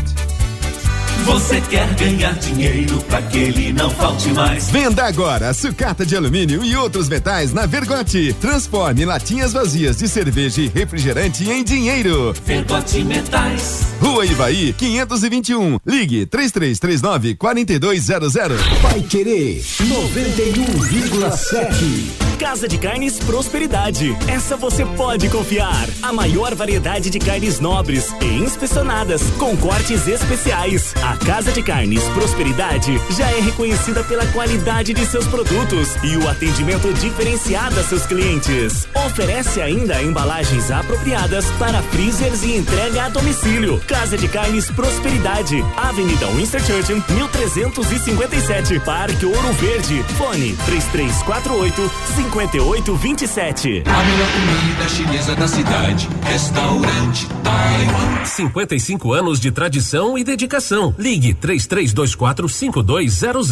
Você 1.26 1.62
quer 1.62 1.88
ganhar 1.96 2.34
dinheiro 2.34 3.00
para 3.04 3.22
que 3.22 3.38
ele 3.38 3.72
não 3.72 3.90
falte 3.92 4.30
mais. 4.30 4.70
Venda 4.72 5.06
agora 5.06 5.54
sucata 5.54 6.06
de 6.06 6.16
alumínio 6.16 6.64
e 6.64 6.76
outros 6.76 7.08
metais 7.08 7.54
na 7.54 7.66
Vergote. 7.66 8.34
Transforme 8.40 9.06
latinhas 9.06 9.54
vazias 9.54 9.98
de 9.98 10.08
cerveja 10.08 10.62
e 10.62 10.68
refrigerante 10.68 11.50
em 11.50 11.64
dinheiro. 11.64 12.34
Vergote 12.46 13.04
Metais. 13.04 13.82
Rua 14.02 14.26
Ivaí, 14.26 14.74
521. 14.74 15.80
Ligue 15.86 16.26
3339 16.26 17.36
4200. 17.36 18.34
Vai 18.82 19.02
querer 19.02 19.62
91,7. 19.62 22.31
Casa 22.42 22.68
de 22.68 22.80
Carnes 22.80 23.20
Prosperidade. 23.20 24.18
Essa 24.28 24.58
você 24.58 24.84
pode 24.84 25.30
confiar. 25.30 25.88
A 26.02 26.12
maior 26.12 26.56
variedade 26.56 27.12
de 27.12 27.20
carnes 27.20 27.60
nobres 27.60 28.12
e 28.20 28.26
inspecionadas, 28.26 29.22
com 29.38 29.56
cortes 29.56 30.08
especiais. 30.08 30.92
A 31.04 31.16
Casa 31.18 31.52
de 31.52 31.62
Carnes 31.62 32.04
Prosperidade 32.16 33.00
já 33.12 33.30
é 33.30 33.40
reconhecida 33.40 34.04
pela 34.04 34.26
qualidade 34.34 34.92
de 34.92 35.06
seus 35.06 35.28
produtos 35.28 35.90
e 36.04 36.18
o 36.18 36.28
atendimento 36.28 36.92
diferenciado 36.96 37.80
a 37.80 37.84
seus 37.84 38.08
clientes. 38.08 38.88
Oferece 39.06 39.62
ainda 39.62 40.02
embalagens 40.02 40.72
apropriadas 40.72 41.46
para 41.60 41.84
freezers 41.84 42.42
e 42.42 42.58
entrega 42.58 43.04
a 43.04 43.10
domicílio. 43.10 43.80
Casa 43.82 44.18
de 44.18 44.28
Carnes 44.28 44.66
Prosperidade. 44.72 45.64
Avenida 45.78 46.26
Winston 46.30 46.60
Churchill, 46.60 47.04
1357. 47.08 48.80
Parque 48.80 49.28
Ouro 49.28 49.54
Verde. 49.54 50.04
Fone 50.18 50.56
3348 50.66 51.92
5827. 52.32 53.84
A 53.86 54.04
melhor 54.04 54.28
comida 54.32 54.90
chinesa 54.90 55.36
da 55.36 55.48
cidade. 55.48 56.08
Restaurante 56.24 57.28
Taiwan. 57.44 58.26
55 58.26 59.14
anos 59.14 59.40
de 59.40 59.52
tradição 59.52 60.18
e 60.18 60.24
dedicação. 60.24 60.96
Ligue 60.98 61.34
3324 61.34 62.48
5200. 62.48 63.50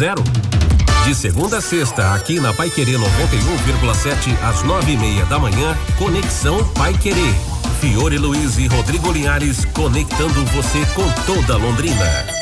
De 1.04 1.14
segunda 1.14 1.58
a 1.58 1.60
sexta, 1.60 2.14
aqui 2.14 2.40
na 2.40 2.52
Pai 2.52 2.70
Querer 2.70 2.98
91,7 2.98 4.48
às 4.48 4.62
nove 4.62 4.92
e 4.92 4.96
meia 4.96 5.24
da 5.26 5.38
manhã, 5.38 5.76
Conexão 5.98 6.62
Pai 6.74 6.94
Querer. 6.94 7.34
Fiore 7.80 8.18
Luiz 8.18 8.58
e 8.58 8.66
Rodrigo 8.66 9.10
Linhares 9.10 9.64
conectando 9.66 10.44
você 10.46 10.84
com 10.94 11.08
toda 11.24 11.56
Londrina. 11.56 12.39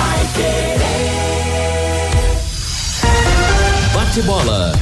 Vai 0.00 0.26
querer. 0.34 0.80
Bate 3.92 4.22
bola. 4.22 4.72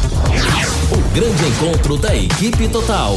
O 0.93 0.97
grande 1.13 1.45
encontro 1.45 1.97
da 1.97 2.15
equipe 2.15 2.69
total. 2.69 3.17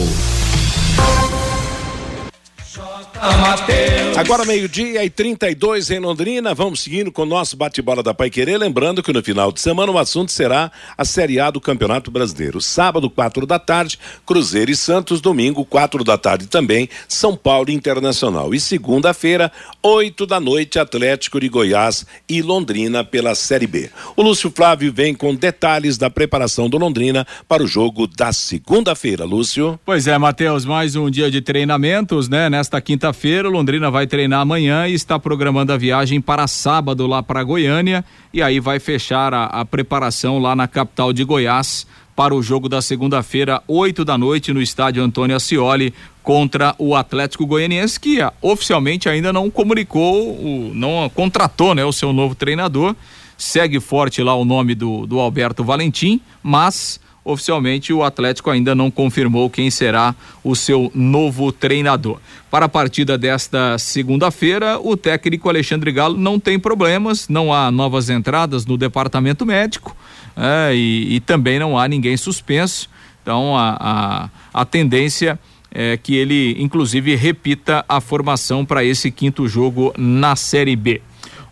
Agora 4.17 4.45
meio-dia 4.45 5.05
e 5.05 5.09
32 5.09 5.91
em 5.91 5.99
Londrina, 5.99 6.55
vamos 6.55 6.79
seguindo 6.79 7.11
com 7.11 7.21
o 7.21 7.25
nosso 7.25 7.55
bate-bola 7.55 8.01
da 8.01 8.15
Pai 8.15 8.31
Querer, 8.31 8.57
lembrando 8.57 9.03
que 9.03 9.13
no 9.13 9.21
final 9.21 9.51
de 9.51 9.61
semana 9.61 9.91
o 9.91 9.97
assunto 9.99 10.31
será 10.31 10.71
a 10.97 11.05
Série 11.05 11.39
A 11.39 11.51
do 11.51 11.61
Campeonato 11.61 12.09
Brasileiro. 12.09 12.59
Sábado, 12.59 13.11
quatro 13.11 13.45
da 13.45 13.59
tarde, 13.59 13.99
Cruzeiro 14.25 14.71
e 14.71 14.75
Santos, 14.75 15.21
domingo, 15.21 15.63
quatro 15.63 16.03
da 16.03 16.17
tarde 16.17 16.47
também, 16.47 16.89
São 17.07 17.35
Paulo 17.35 17.69
Internacional. 17.69 18.55
E 18.55 18.59
segunda-feira, 18.59 19.51
oito 19.83 20.25
da 20.25 20.39
noite, 20.39 20.79
Atlético 20.79 21.39
de 21.39 21.47
Goiás 21.47 22.05
e 22.27 22.41
Londrina 22.41 23.03
pela 23.03 23.35
Série 23.35 23.67
B. 23.67 23.89
O 24.15 24.23
Lúcio 24.23 24.51
Flávio 24.55 24.91
vem 24.91 25.13
com 25.13 25.35
detalhes 25.35 25.97
da 25.97 26.09
preparação 26.09 26.67
do 26.67 26.77
Londrina 26.77 27.25
para 27.47 27.63
o 27.63 27.67
jogo 27.67 28.07
da 28.07 28.33
segunda-feira. 28.33 29.25
Lúcio. 29.25 29.79
Pois 29.85 30.07
é, 30.07 30.17
Matheus, 30.17 30.65
mais 30.65 30.95
um 30.95 31.09
dia 31.09 31.29
de 31.29 31.41
treinamentos, 31.41 32.27
né? 32.27 32.49
Nesta 32.49 32.81
quinta-feira, 33.11 33.49
Londrina 33.49 33.91
vai 33.91 34.07
treinar 34.07 34.39
amanhã 34.39 34.87
e 34.87 34.93
está 34.93 35.19
programando 35.19 35.73
a 35.73 35.77
viagem 35.77 36.21
para 36.21 36.47
sábado 36.47 37.05
lá 37.05 37.21
para 37.21 37.43
Goiânia 37.43 38.05
e 38.33 38.41
aí 38.41 38.57
vai 38.59 38.79
fechar 38.79 39.33
a, 39.33 39.45
a 39.45 39.65
preparação 39.65 40.39
lá 40.39 40.55
na 40.55 40.65
capital 40.65 41.11
de 41.11 41.25
Goiás 41.25 41.85
para 42.15 42.33
o 42.33 42.41
jogo 42.41 42.69
da 42.69 42.81
segunda-feira, 42.81 43.61
8 43.67 44.05
da 44.05 44.17
noite, 44.17 44.53
no 44.53 44.61
estádio 44.61 45.03
Antônio 45.03 45.35
Ascioli, 45.35 45.93
contra 46.23 46.73
o 46.77 46.95
Atlético 46.95 47.45
Goianiense, 47.45 47.99
que 47.99 48.21
ah, 48.21 48.31
oficialmente 48.41 49.09
ainda 49.09 49.33
não 49.33 49.49
comunicou, 49.49 50.71
não 50.73 51.09
contratou 51.13 51.75
né, 51.75 51.83
o 51.83 51.91
seu 51.91 52.13
novo 52.13 52.33
treinador. 52.33 52.95
Segue 53.37 53.79
forte 53.81 54.23
lá 54.23 54.35
o 54.35 54.45
nome 54.45 54.73
do, 54.73 55.05
do 55.05 55.19
Alberto 55.19 55.63
Valentim, 55.63 56.21
mas 56.41 56.99
oficialmente 57.23 57.93
o 57.93 58.03
Atlético 58.03 58.49
ainda 58.49 58.73
não 58.73 58.89
confirmou 58.89 59.49
quem 59.49 59.69
será 59.69 60.15
o 60.43 60.55
seu 60.55 60.91
novo 60.93 61.51
treinador. 61.51 62.19
Para 62.49 62.65
a 62.65 62.69
partida 62.69 63.17
desta 63.17 63.77
segunda-feira, 63.77 64.79
o 64.79 64.97
técnico 64.97 65.47
Alexandre 65.47 65.91
Galo 65.91 66.17
não 66.17 66.39
tem 66.39 66.59
problemas, 66.59 67.29
não 67.29 67.53
há 67.53 67.71
novas 67.71 68.09
entradas 68.09 68.65
no 68.65 68.77
departamento 68.77 69.45
médico 69.45 69.95
é, 70.35 70.73
e, 70.73 71.15
e, 71.15 71.19
também 71.19 71.59
não 71.59 71.77
há 71.77 71.87
ninguém 71.87 72.17
suspenso. 72.17 72.89
Então 73.21 73.55
a, 73.55 73.77
a, 74.53 74.61
a 74.61 74.65
tendência 74.65 75.39
é 75.73 75.95
que 75.95 76.15
ele, 76.15 76.55
inclusive, 76.59 77.15
repita 77.15 77.85
a 77.87 78.01
formação 78.01 78.65
para 78.65 78.83
esse 78.83 79.09
quinto 79.11 79.47
jogo 79.47 79.93
na 79.97 80.35
Série 80.35 80.75
B. 80.75 81.01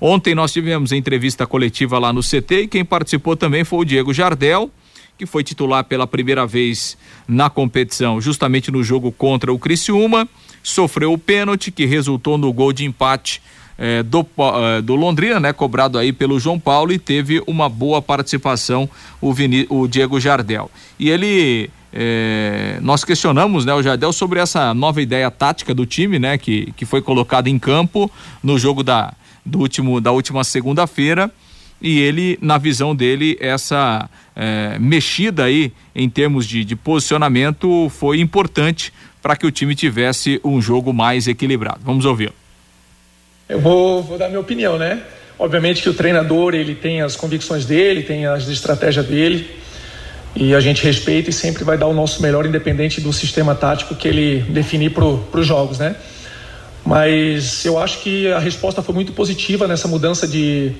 Ontem 0.01 0.33
nós 0.33 0.51
tivemos 0.51 0.91
entrevista 0.91 1.45
coletiva 1.45 1.99
lá 1.99 2.11
no 2.11 2.21
CT 2.21 2.61
e 2.63 2.67
quem 2.67 2.85
participou 2.85 3.35
também 3.35 3.63
foi 3.63 3.79
o 3.79 3.85
Diego 3.85 4.13
Jardel 4.13 4.71
que 5.19 5.25
foi 5.25 5.43
titular 5.43 5.83
pela 5.83 6.07
primeira 6.07 6.47
vez 6.47 6.97
na 7.27 7.49
competição, 7.49 8.21
justamente 8.21 8.71
no 8.71 8.81
jogo 8.81 9.11
contra 9.11 9.51
o 9.51 9.59
Criciúma, 9.59 10.25
sofreu 10.63 11.11
o 11.11 11.17
pênalti 11.17 11.71
que 11.71 11.85
resultou 11.85 12.37
no 12.37 12.53
gol 12.53 12.71
de 12.71 12.85
empate 12.85 13.41
eh, 13.77 14.01
do, 14.01 14.21
eh, 14.21 14.81
do 14.81 14.95
Londrina, 14.95 15.37
né, 15.37 15.51
cobrado 15.51 15.97
aí 15.97 16.13
pelo 16.13 16.39
João 16.39 16.57
Paulo 16.57 16.93
e 16.93 16.97
teve 16.97 17.43
uma 17.45 17.67
boa 17.67 18.01
participação 18.01 18.89
o, 19.19 19.33
Vini, 19.33 19.67
o 19.69 19.89
Diego 19.89 20.21
Jardel. 20.21 20.71
E 20.97 21.09
ele 21.09 21.69
é, 21.91 22.77
nós 22.81 23.03
questionamos 23.03 23.65
né, 23.65 23.73
o 23.73 23.83
Jardel 23.83 24.13
sobre 24.13 24.39
essa 24.39 24.73
nova 24.73 25.01
ideia 25.01 25.29
tática 25.29 25.73
do 25.73 25.85
time, 25.85 26.17
né, 26.17 26.37
que, 26.37 26.71
que 26.77 26.85
foi 26.85 27.01
colocada 27.01 27.49
em 27.49 27.59
campo 27.59 28.09
no 28.41 28.57
jogo 28.57 28.83
da, 28.83 29.13
do 29.45 29.59
último, 29.59 29.99
da 29.99 30.13
última 30.13 30.45
segunda-feira. 30.45 31.29
E 31.81 31.99
ele, 31.99 32.37
na 32.41 32.57
visão 32.57 32.95
dele, 32.95 33.37
essa 33.39 34.09
é, 34.35 34.77
mexida 34.79 35.45
aí 35.45 35.71
em 35.95 36.09
termos 36.09 36.45
de, 36.45 36.63
de 36.65 36.75
posicionamento 36.75 37.89
foi 37.89 38.19
importante 38.19 38.93
para 39.21 39.35
que 39.35 39.45
o 39.45 39.51
time 39.51 39.75
tivesse 39.75 40.39
um 40.43 40.61
jogo 40.61 40.93
mais 40.93 41.27
equilibrado. 41.27 41.79
Vamos 41.83 42.05
ouvir. 42.05 42.31
Eu 43.47 43.59
vou, 43.59 44.03
vou 44.03 44.17
dar 44.17 44.27
minha 44.27 44.39
opinião, 44.39 44.77
né? 44.77 45.01
Obviamente 45.37 45.81
que 45.81 45.89
o 45.89 45.93
treinador 45.93 46.53
ele 46.53 46.75
tem 46.75 47.01
as 47.01 47.15
convicções 47.15 47.65
dele, 47.65 48.03
tem 48.03 48.25
as 48.25 48.47
estratégias 48.49 49.05
dele 49.05 49.49
e 50.35 50.53
a 50.53 50.59
gente 50.59 50.83
respeita 50.83 51.29
e 51.29 51.33
sempre 51.33 51.63
vai 51.63 51.77
dar 51.77 51.87
o 51.87 51.93
nosso 51.93 52.21
melhor 52.21 52.45
independente 52.45 53.01
do 53.01 53.11
sistema 53.11 53.55
tático 53.55 53.95
que 53.95 54.07
ele 54.07 54.41
definir 54.49 54.91
para 54.91 55.05
os 55.05 55.47
jogos, 55.47 55.79
né? 55.79 55.95
Mas 56.89 57.63
eu 57.65 57.77
acho 57.77 57.99
que 57.99 58.31
a 58.31 58.39
resposta 58.39 58.81
foi 58.81 58.95
muito 58.95 59.11
positiva 59.13 59.67
nessa 59.67 59.87
mudança 59.87 60.27
de, 60.27 60.71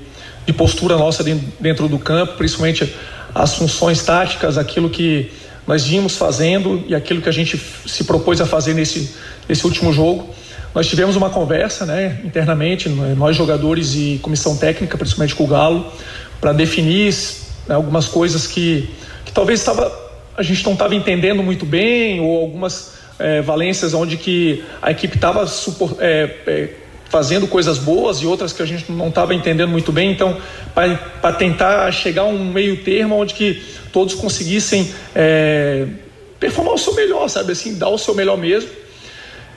de 0.44 0.52
postura 0.52 0.98
nossa 0.98 1.24
dentro 1.60 1.88
do 1.88 2.00
campo, 2.00 2.34
principalmente 2.34 2.92
as 3.36 3.54
funções 3.54 4.04
táticas, 4.04 4.58
aquilo 4.58 4.90
que 4.90 5.32
nós 5.68 5.86
vimos 5.86 6.18
fazendo 6.18 6.84
e 6.88 6.96
aquilo 6.96 7.22
que 7.22 7.30
a 7.30 7.32
gente 7.32 7.62
se 7.86 8.06
propôs 8.06 8.42
a 8.42 8.48
fazer 8.48 8.74
nesse, 8.74 9.14
nesse 9.48 9.64
último 9.68 9.94
jogo. 9.94 10.34
Nós 10.74 10.88
tivemos 10.88 11.16
uma 11.16 11.30
conversa 11.30 11.86
né, 11.86 12.20
internamente, 12.26 12.90
nós 12.90 13.36
jogadores 13.36 13.94
e 13.94 14.20
comissão 14.20 14.58
técnica, 14.58 14.98
principalmente 14.98 15.36
com 15.36 15.44
o 15.44 15.48
Galo, 15.48 15.94
para 16.42 16.54
definir 16.54 17.14
né, 17.68 17.76
algumas 17.76 18.08
coisas 18.08 18.48
que, 18.48 18.90
que 19.24 19.32
talvez 19.32 19.60
estava, 19.60 19.96
a 20.36 20.42
gente 20.42 20.66
não 20.66 20.74
estava 20.74 20.96
entendendo 20.96 21.44
muito 21.44 21.68
bem, 21.68 22.20
ou 22.20 22.42
algumas 22.42 22.98
é, 23.20 23.42
valências 23.42 23.94
onde 23.94 24.18
que 24.18 24.64
a 24.82 24.92
equipe 24.92 25.16
estava 25.16 25.46
é, 26.00 26.36
é, 26.48 26.70
fazendo 27.10 27.48
coisas 27.48 27.78
boas 27.78 28.18
e 28.18 28.26
outras 28.26 28.54
que 28.54 28.62
a 28.62 28.66
gente 28.66 28.92
não 28.92 29.10
estava 29.10 29.36
entendendo 29.36 29.70
muito 29.70 29.92
bem. 29.92 30.12
Então, 30.12 30.38
para 30.74 31.34
tentar 31.34 31.92
chegar 31.92 32.24
a 32.24 32.26
um 32.26 32.46
meio 32.52 32.78
termo 32.84 33.16
onde 33.16 33.34
que 33.34 33.62
todos 33.92 34.16
conseguissem 34.16 34.92
é, 35.14 35.86
performar 36.40 36.74
o 36.74 36.78
seu 36.78 36.96
melhor, 36.96 37.28
sabe 37.28 37.52
assim, 37.52 37.78
dar 37.78 37.90
o 37.90 37.98
seu 37.98 38.16
melhor 38.16 38.38
mesmo 38.38 38.80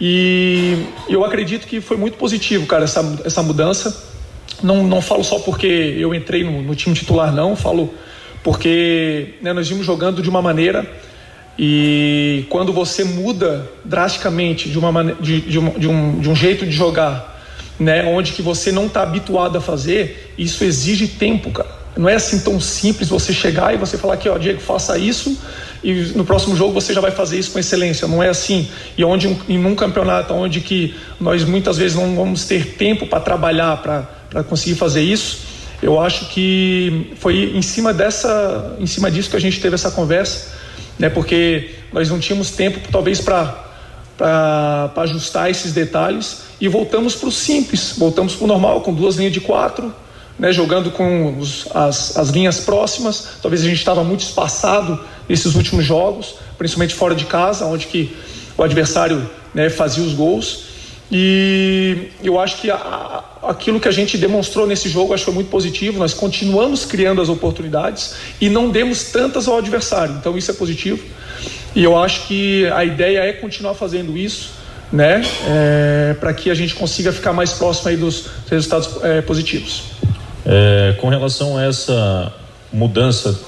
e 0.05 0.85
eu 1.09 1.25
acredito 1.25 1.65
que 1.65 1.81
foi 1.81 1.97
muito 1.97 2.17
positivo, 2.17 2.67
cara, 2.67 2.83
essa, 2.83 3.21
essa 3.25 3.41
mudança. 3.41 4.11
Não, 4.61 4.85
não 4.85 5.01
falo 5.01 5.23
só 5.23 5.39
porque 5.39 5.97
eu 5.97 6.13
entrei 6.13 6.43
no, 6.43 6.61
no 6.61 6.75
time 6.75 6.93
titular, 6.93 7.33
não. 7.33 7.55
Falo 7.55 7.95
porque 8.43 9.35
né, 9.41 9.53
nós 9.53 9.69
vimos 9.69 9.87
jogando 9.87 10.21
de 10.21 10.29
uma 10.29 10.43
maneira 10.43 10.91
e 11.59 12.47
quando 12.49 12.73
você 12.73 13.05
muda 13.05 13.71
drasticamente 13.85 14.69
de, 14.69 14.79
uma, 14.79 15.05
de, 15.15 15.41
de, 15.43 15.59
um, 15.59 15.71
de, 15.71 15.89
um, 15.89 16.21
de 16.21 16.31
um 16.31 16.35
jeito 16.35 16.65
de 16.65 16.73
jogar, 16.73 17.41
né, 17.79 18.05
onde 18.05 18.33
que 18.33 18.43
você 18.43 18.73
não 18.73 18.87
está 18.87 19.03
habituado 19.03 19.59
a 19.59 19.61
fazer, 19.61 20.33
isso 20.39 20.65
exige 20.65 21.07
tempo, 21.07 21.51
cara. 21.51 21.83
Não 21.97 22.09
é 22.09 22.15
assim 22.15 22.41
tão 22.41 22.59
simples 22.59 23.09
você 23.09 23.35
chegar 23.35 23.75
e 23.75 23.77
você 23.77 23.99
falar 23.99 24.15
aqui, 24.15 24.29
ó, 24.29 24.39
Diego, 24.39 24.61
faça 24.61 24.97
isso 24.97 25.39
e 25.85 25.93
no 26.15 26.25
próximo 26.25 26.57
jogo 26.57 26.73
você 26.73 26.95
já 26.95 27.01
vai 27.01 27.11
fazer 27.11 27.39
isso 27.39 27.51
com 27.51 27.59
excelência. 27.59 28.07
Não 28.07 28.23
é 28.23 28.29
assim. 28.29 28.69
E 28.97 29.05
onde 29.05 29.37
em 29.49 29.65
um 29.65 29.75
campeonato 29.75 30.33
onde 30.33 30.61
que 30.61 30.95
nós 31.21 31.45
muitas 31.45 31.77
vezes 31.77 31.97
não 31.97 32.15
vamos 32.15 32.45
ter 32.45 32.77
tempo 32.77 33.07
para 33.07 33.21
trabalhar 33.21 33.83
para 33.83 34.45
conseguir 34.45 34.77
fazer 34.77 35.03
isso, 35.03 35.41
eu 35.83 36.01
acho 36.01 36.27
que 36.27 37.11
foi 37.17 37.53
em 37.55 37.63
cima 37.63 37.93
dessa, 37.93 38.77
em 38.79 38.87
cima 38.87 39.11
disso 39.11 39.29
que 39.29 39.37
a 39.37 39.41
gente 39.41 39.61
teve 39.61 39.75
essa 39.75 39.91
conversa, 39.91 40.53
né? 40.99 41.09
Porque 41.09 41.71
nós 41.93 42.09
não 42.09 42.19
tínhamos 42.19 42.51
tempo 42.51 42.81
talvez 42.91 43.21
para 43.21 43.71
para 44.17 44.93
ajustar 44.99 45.51
esses 45.51 45.73
detalhes 45.73 46.43
e 46.61 46.69
voltamos 46.69 47.17
para 47.17 47.29
o 47.29 47.33
simples, 47.33 47.95
voltamos 47.99 48.37
para 48.37 48.45
o 48.45 48.47
normal 48.47 48.81
com 48.83 48.95
duas 48.95 49.17
linhas 49.17 49.33
de 49.33 49.41
quatro, 49.41 49.93
né, 50.39 50.53
jogando 50.53 50.91
com 50.93 51.39
os, 51.39 51.67
as, 51.75 52.17
as 52.17 52.29
linhas 52.29 52.61
próximas. 52.61 53.39
Talvez 53.43 53.63
a 53.63 53.65
gente 53.65 53.79
estava 53.79 54.05
muito 54.05 54.21
espaçado 54.21 55.01
nesses 55.29 55.55
últimos 55.55 55.85
jogos, 55.85 56.35
principalmente 56.57 56.95
fora 56.95 57.15
de 57.15 57.25
casa, 57.25 57.67
onde 57.67 57.87
que 57.87 58.17
o 58.57 58.63
adversário 58.63 59.29
né, 59.53 59.69
fazia 59.71 60.05
os 60.05 60.13
gols. 60.15 60.72
E 61.15 62.09
eu 62.25 62.41
acho 62.41 62.59
que 62.59 62.71
a, 62.71 63.23
aquilo 63.43 63.79
que 63.79 63.87
a 63.87 63.93
gente 63.93 64.17
demonstrou 64.17 64.67
nesse 64.67 64.89
jogo 64.89 65.13
acho 65.13 65.21
que 65.21 65.27
foi 65.27 65.35
muito 65.35 65.51
positivo. 65.51 65.99
Nós 65.99 66.15
continuamos 66.15 66.87
criando 66.87 67.21
as 67.21 67.29
oportunidades 67.29 68.15
e 68.41 68.49
não 68.49 68.71
demos 68.71 69.13
tantas 69.13 69.47
ao 69.47 69.59
adversário. 69.59 70.15
Então 70.19 70.39
isso 70.39 70.51
é 70.51 70.55
positivo. 70.55 71.05
E 71.77 71.85
eu 71.85 72.03
acho 72.03 72.27
que 72.27 72.67
a 72.69 72.83
ideia 72.83 73.19
é 73.19 73.33
continuar 73.35 73.75
fazendo 73.75 74.17
isso, 74.17 74.53
né? 74.91 75.23
É, 75.47 76.17
para 76.19 76.33
que 76.33 76.51
a 76.51 76.55
gente 76.55 76.75
consiga 76.75 77.13
ficar 77.13 77.35
mais 77.35 77.53
próximo 77.53 77.91
aí 77.91 77.97
dos 77.97 78.29
resultados 78.51 78.89
é, 79.03 79.21
positivos. 79.21 79.83
É, 80.47 80.97
com 80.99 81.11
relação 81.11 81.59
a 81.59 81.65
essa 81.65 82.33
mudança 82.73 83.39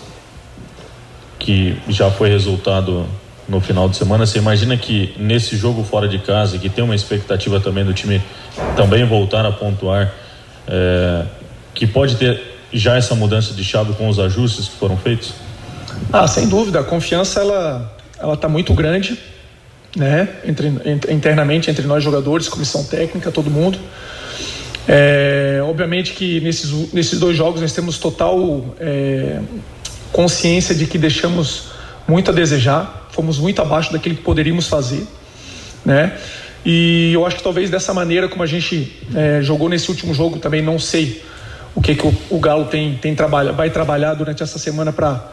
que 1.39 1.79
já 1.89 2.11
foi 2.11 2.29
resultado 2.29 3.07
no 3.49 3.61
final 3.61 3.89
de 3.89 3.97
semana, 3.97 4.27
você 4.27 4.39
imagina 4.39 4.77
que 4.77 5.15
nesse 5.19 5.57
jogo 5.57 5.85
fora 5.85 6.09
de 6.09 6.19
casa, 6.19 6.59
que 6.59 6.69
tem 6.69 6.83
uma 6.83 6.95
expectativa 6.95 7.61
também 7.61 7.85
do 7.85 7.93
time 7.93 8.23
também 8.77 9.05
voltar 9.07 9.45
a 9.45 9.53
pontuar, 9.53 10.13
é, 10.67 11.25
que 11.75 11.87
pode 11.87 12.17
ter 12.17 12.41
já 12.73 12.97
essa 12.97 13.15
mudança 13.15 13.53
de 13.53 13.63
chave 13.63 13.93
com 13.95 14.09
os 14.09 14.19
ajustes 14.19 14.69
que 14.69 14.77
foram 14.77 14.97
feitos? 14.97 15.35
Ah, 16.13 16.27
sem 16.27 16.49
dúvida, 16.49 16.81
a 16.81 16.85
confiança 16.85 17.41
ela 17.41 17.95
ela 18.19 18.35
está 18.35 18.49
muito 18.49 18.73
grande, 18.73 19.19
né, 19.97 20.29
entre, 20.45 20.69
internamente 21.13 21.71
entre 21.71 21.87
nós 21.87 22.03
jogadores, 22.03 22.49
comissão 22.49 22.85
técnica, 22.85 23.31
todo 23.31 23.51
mundo. 23.51 23.79
É, 24.87 25.61
obviamente 25.63 26.13
que 26.13 26.41
nesses, 26.41 26.93
nesses 26.93 27.19
dois 27.19 27.37
jogos 27.37 27.61
nós 27.61 27.73
temos 27.73 27.99
total 27.99 28.75
é, 28.79 29.41
consciência 30.13 30.75
de 30.75 30.87
que 30.87 30.99
deixamos 30.99 31.69
muito 32.07 32.31
a 32.31 32.35
desejar, 32.35 33.04
fomos 33.15 33.39
muito 33.39 33.61
abaixo 33.63 33.93
daquilo 33.93 34.17
que 34.17 34.23
poderíamos 34.23 34.69
fazer, 34.69 35.07
né? 35.85 36.17
E 36.65 37.13
eu 37.13 37.27
acho 37.27 37.37
que 37.37 37.43
talvez 37.43 37.71
dessa 37.71 37.93
maneira 37.93 38.29
como 38.29 38.43
a 38.43 38.47
gente 38.47 39.01
é, 39.15 39.41
jogou 39.43 39.69
nesse 39.69 39.91
último 39.91 40.15
jogo 40.15 40.39
também 40.39 40.63
não 40.63 40.79
sei 40.79 41.23
o 41.75 41.81
que, 41.83 41.95
que 41.95 42.07
o, 42.07 42.15
o 42.31 42.39
Galo 42.39 42.65
tem, 42.67 42.97
tem 42.97 43.15
trabalha, 43.15 43.53
vai 43.53 43.69
trabalhar 43.69 44.15
durante 44.15 44.43
essa 44.43 44.59
semana 44.59 44.93
para 44.93 45.31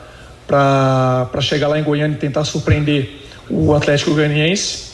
para 0.48 1.40
chegar 1.40 1.70
lá 1.70 1.80
em 1.80 1.84
Goiânia 1.84 2.16
e 2.16 2.20
tentar 2.20 2.44
surpreender 2.44 3.10
o 3.50 3.74
Atlético 3.74 4.12
Goianiense 4.12 4.92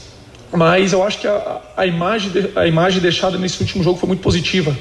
mas 0.51 0.93
eu 0.93 1.03
acho 1.03 1.19
que 1.19 1.27
a, 1.27 1.61
a, 1.75 1.85
imagem, 1.85 2.31
a 2.55 2.67
imagem 2.67 3.01
deixada 3.01 3.37
nesse 3.37 3.61
último 3.61 3.83
jogo 3.83 3.99
foi 3.99 4.07
muito 4.07 4.21
positiva. 4.21 4.75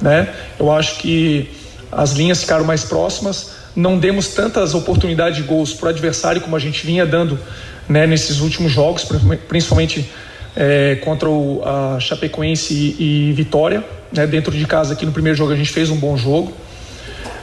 Né? 0.00 0.32
Eu 0.58 0.72
acho 0.72 0.98
que 0.98 1.48
as 1.92 2.12
linhas 2.12 2.40
ficaram 2.40 2.64
mais 2.64 2.84
próximas, 2.84 3.52
não 3.74 3.98
demos 3.98 4.28
tantas 4.28 4.74
oportunidades 4.74 5.36
de 5.36 5.42
gols 5.42 5.72
para 5.72 5.86
o 5.86 5.88
adversário 5.90 6.40
como 6.40 6.56
a 6.56 6.58
gente 6.58 6.84
vinha 6.84 7.06
dando 7.06 7.38
né, 7.88 8.06
nesses 8.06 8.40
últimos 8.40 8.72
jogos, 8.72 9.06
principalmente 9.48 10.10
é, 10.56 10.96
contra 10.96 11.28
o, 11.28 11.62
a 11.64 11.98
Chapecoense 12.00 12.74
e, 12.74 13.30
e 13.30 13.32
Vitória. 13.32 13.84
Né, 14.12 14.26
dentro 14.26 14.50
de 14.50 14.66
casa, 14.66 14.94
aqui 14.94 15.06
no 15.06 15.12
primeiro 15.12 15.38
jogo, 15.38 15.52
a 15.52 15.56
gente 15.56 15.70
fez 15.70 15.90
um 15.90 15.96
bom 15.96 16.16
jogo. 16.16 16.52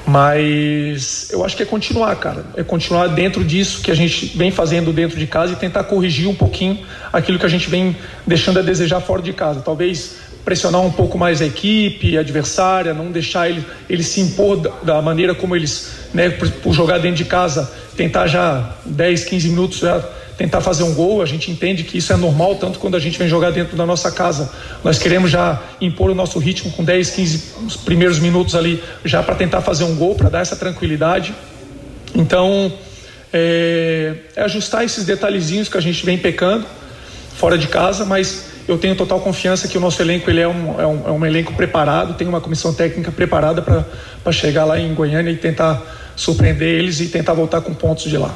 Mas 0.06 1.30
eu 1.32 1.44
acho 1.44 1.58
que 1.58 1.64
é 1.64 1.66
continuar, 1.66 2.16
cara. 2.16 2.46
É 2.56 2.64
continuar 2.64 3.08
dentro 3.08 3.44
disso 3.44 3.82
que 3.82 3.92
a 3.92 3.94
gente 3.94 4.38
vem 4.38 4.52
fazendo 4.52 4.94
dentro 4.94 5.20
de 5.20 5.28
casa 5.28 5.52
e 5.52 5.56
tentar 5.58 5.84
corrigir 5.84 6.30
um 6.30 6.36
pouquinho 6.36 6.80
aquilo 7.12 7.38
que 7.38 7.46
a 7.46 7.50
gente 7.50 7.70
vem 7.70 7.94
deixando 8.26 8.60
a 8.60 8.62
desejar 8.62 9.02
fora 9.02 9.22
de 9.22 9.34
casa. 9.34 9.60
Talvez 9.60 10.16
pressionar 10.48 10.80
um 10.80 10.90
pouco 10.90 11.18
mais 11.18 11.42
a 11.42 11.46
equipe, 11.46 12.18
a 12.18 12.22
adversária, 12.22 12.94
não 12.94 13.12
deixar 13.12 13.50
ele, 13.50 13.66
ele 13.90 14.02
se 14.02 14.22
impor 14.22 14.56
da, 14.56 14.70
da 14.82 15.02
maneira 15.02 15.36
como 15.36 15.54
eles, 15.54 16.08
né, 16.14 16.30
por, 16.30 16.50
por, 16.50 16.74
jogar 16.74 17.00
dentro 17.00 17.18
de 17.18 17.26
casa, 17.26 17.70
tentar 17.98 18.28
já 18.28 18.74
10, 18.86 19.26
15 19.26 19.50
minutos 19.50 19.80
já 19.80 20.00
tentar 20.38 20.62
fazer 20.62 20.84
um 20.84 20.94
gol. 20.94 21.22
A 21.22 21.26
gente 21.26 21.52
entende 21.52 21.84
que 21.84 21.98
isso 21.98 22.14
é 22.14 22.16
normal, 22.16 22.56
tanto 22.56 22.80
quando 22.80 22.96
a 22.96 23.00
gente 23.00 23.20
vem 23.20 23.28
jogar 23.28 23.52
dentro 23.52 23.76
da 23.76 23.86
nossa 23.86 24.10
casa. 24.10 24.50
Nós 24.86 24.98
queremos 24.98 25.30
já 25.30 25.62
impor 25.82 26.12
o 26.12 26.16
nosso 26.16 26.40
ritmo 26.40 26.72
com 26.72 26.82
10, 26.82 27.10
15 27.10 27.44
primeiros 27.84 28.18
minutos 28.18 28.56
ali, 28.56 28.82
já 29.04 29.22
para 29.22 29.36
tentar 29.36 29.60
fazer 29.60 29.84
um 29.84 29.98
gol, 29.98 30.16
para 30.16 30.30
dar 30.30 30.40
essa 30.40 30.56
tranquilidade. 30.56 31.36
Então, 32.16 32.72
é, 33.34 34.16
é 34.34 34.44
ajustar 34.44 34.86
esses 34.86 35.04
detalhezinhos 35.04 35.68
que 35.68 35.78
a 35.78 35.82
gente 35.82 36.06
vem 36.06 36.18
pecando 36.18 36.66
fora 37.36 37.58
de 37.58 37.68
casa, 37.68 38.06
mas 38.06 38.57
eu 38.68 38.78
tenho 38.78 38.96
total 38.96 39.20
confiança 39.22 39.68
que 39.68 39.78
o 39.78 39.82
nosso 39.82 40.02
elenco 40.02 40.30
ele 40.30 40.42
é, 40.42 40.48
um, 40.48 40.80
é, 40.80 40.86
um, 40.86 41.08
é 41.08 41.12
um 41.12 41.26
elenco 41.26 41.54
preparado, 41.54 42.16
tem 42.16 42.28
uma 42.28 42.42
comissão 42.42 42.74
técnica 42.74 43.12
preparada 43.12 43.62
para 43.62 44.32
chegar 44.32 44.66
lá 44.66 44.80
em 44.80 44.94
Goiânia 44.94 45.32
e 45.32 45.38
tentar 45.38 45.82
surpreender 46.16 46.68
eles 46.68 47.00
e 47.00 47.08
tentar 47.08 47.34
voltar 47.34 47.62
com 47.62 47.74
pontos 47.74 48.10
de 48.10 48.18
lá. 48.18 48.36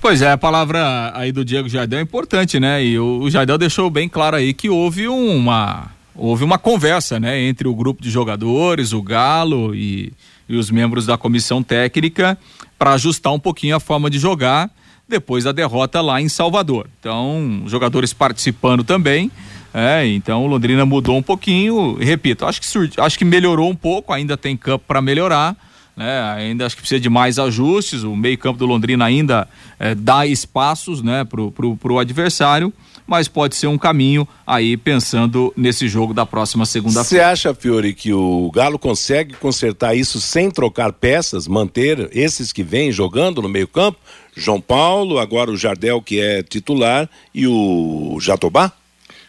Pois 0.00 0.22
é, 0.22 0.30
a 0.30 0.38
palavra 0.38 1.12
aí 1.14 1.32
do 1.32 1.44
Diego 1.44 1.68
Jardel 1.68 1.98
é 1.98 2.02
importante, 2.02 2.60
né? 2.60 2.84
E 2.84 2.98
o, 2.98 3.20
o 3.20 3.30
Jardel 3.30 3.58
deixou 3.58 3.90
bem 3.90 4.08
claro 4.08 4.36
aí 4.36 4.54
que 4.54 4.68
houve 4.68 5.08
uma 5.08 5.90
houve 6.14 6.42
uma 6.42 6.58
conversa, 6.58 7.20
né, 7.20 7.40
entre 7.42 7.68
o 7.68 7.74
grupo 7.74 8.02
de 8.02 8.10
jogadores, 8.10 8.92
o 8.92 9.00
Galo 9.00 9.72
e, 9.72 10.12
e 10.48 10.56
os 10.56 10.68
membros 10.68 11.06
da 11.06 11.16
comissão 11.16 11.62
técnica 11.62 12.36
para 12.76 12.92
ajustar 12.94 13.32
um 13.32 13.38
pouquinho 13.38 13.76
a 13.76 13.80
forma 13.80 14.10
de 14.10 14.18
jogar 14.18 14.68
depois 15.08 15.44
da 15.44 15.52
derrota 15.52 16.00
lá 16.00 16.20
em 16.20 16.28
Salvador. 16.28 16.86
Então, 17.00 17.62
jogadores 17.66 18.12
participando 18.12 18.84
também. 18.84 19.30
É, 19.72 20.06
então 20.06 20.44
o 20.44 20.46
Londrina 20.46 20.84
mudou 20.84 21.16
um 21.16 21.22
pouquinho. 21.22 21.94
Repito, 21.94 22.44
acho 22.44 22.60
que, 22.60 23.00
acho 23.00 23.18
que 23.18 23.24
melhorou 23.24 23.70
um 23.70 23.74
pouco, 23.74 24.12
ainda 24.12 24.36
tem 24.36 24.56
campo 24.56 24.84
para 24.86 25.00
melhorar. 25.00 25.56
Né? 25.96 26.20
Ainda 26.36 26.64
acho 26.64 26.76
que 26.76 26.82
precisa 26.82 27.00
de 27.00 27.08
mais 27.08 27.38
ajustes. 27.38 28.04
O 28.04 28.14
meio-campo 28.14 28.58
do 28.58 28.66
Londrina 28.66 29.04
ainda 29.04 29.48
é, 29.78 29.94
dá 29.94 30.26
espaços 30.26 31.02
né, 31.02 31.24
pro, 31.24 31.50
pro 31.50 31.98
adversário 31.98 32.72
mas 33.08 33.26
pode 33.26 33.56
ser 33.56 33.66
um 33.68 33.78
caminho 33.78 34.28
aí 34.46 34.76
pensando 34.76 35.50
nesse 35.56 35.88
jogo 35.88 36.12
da 36.12 36.26
próxima 36.26 36.66
segunda-feira. 36.66 37.24
Você 37.24 37.30
acha, 37.30 37.54
Fiore, 37.54 37.94
que 37.94 38.12
o 38.12 38.50
Galo 38.54 38.78
consegue 38.78 39.34
consertar 39.34 39.96
isso 39.96 40.20
sem 40.20 40.50
trocar 40.50 40.92
peças, 40.92 41.48
manter 41.48 42.10
esses 42.12 42.52
que 42.52 42.62
vêm 42.62 42.92
jogando 42.92 43.40
no 43.40 43.48
meio-campo? 43.48 43.98
João 44.38 44.60
Paulo, 44.60 45.18
agora 45.18 45.50
o 45.50 45.56
Jardel, 45.56 46.00
que 46.00 46.20
é 46.20 46.42
titular, 46.42 47.08
e 47.34 47.46
o 47.46 48.18
Jatobá? 48.20 48.72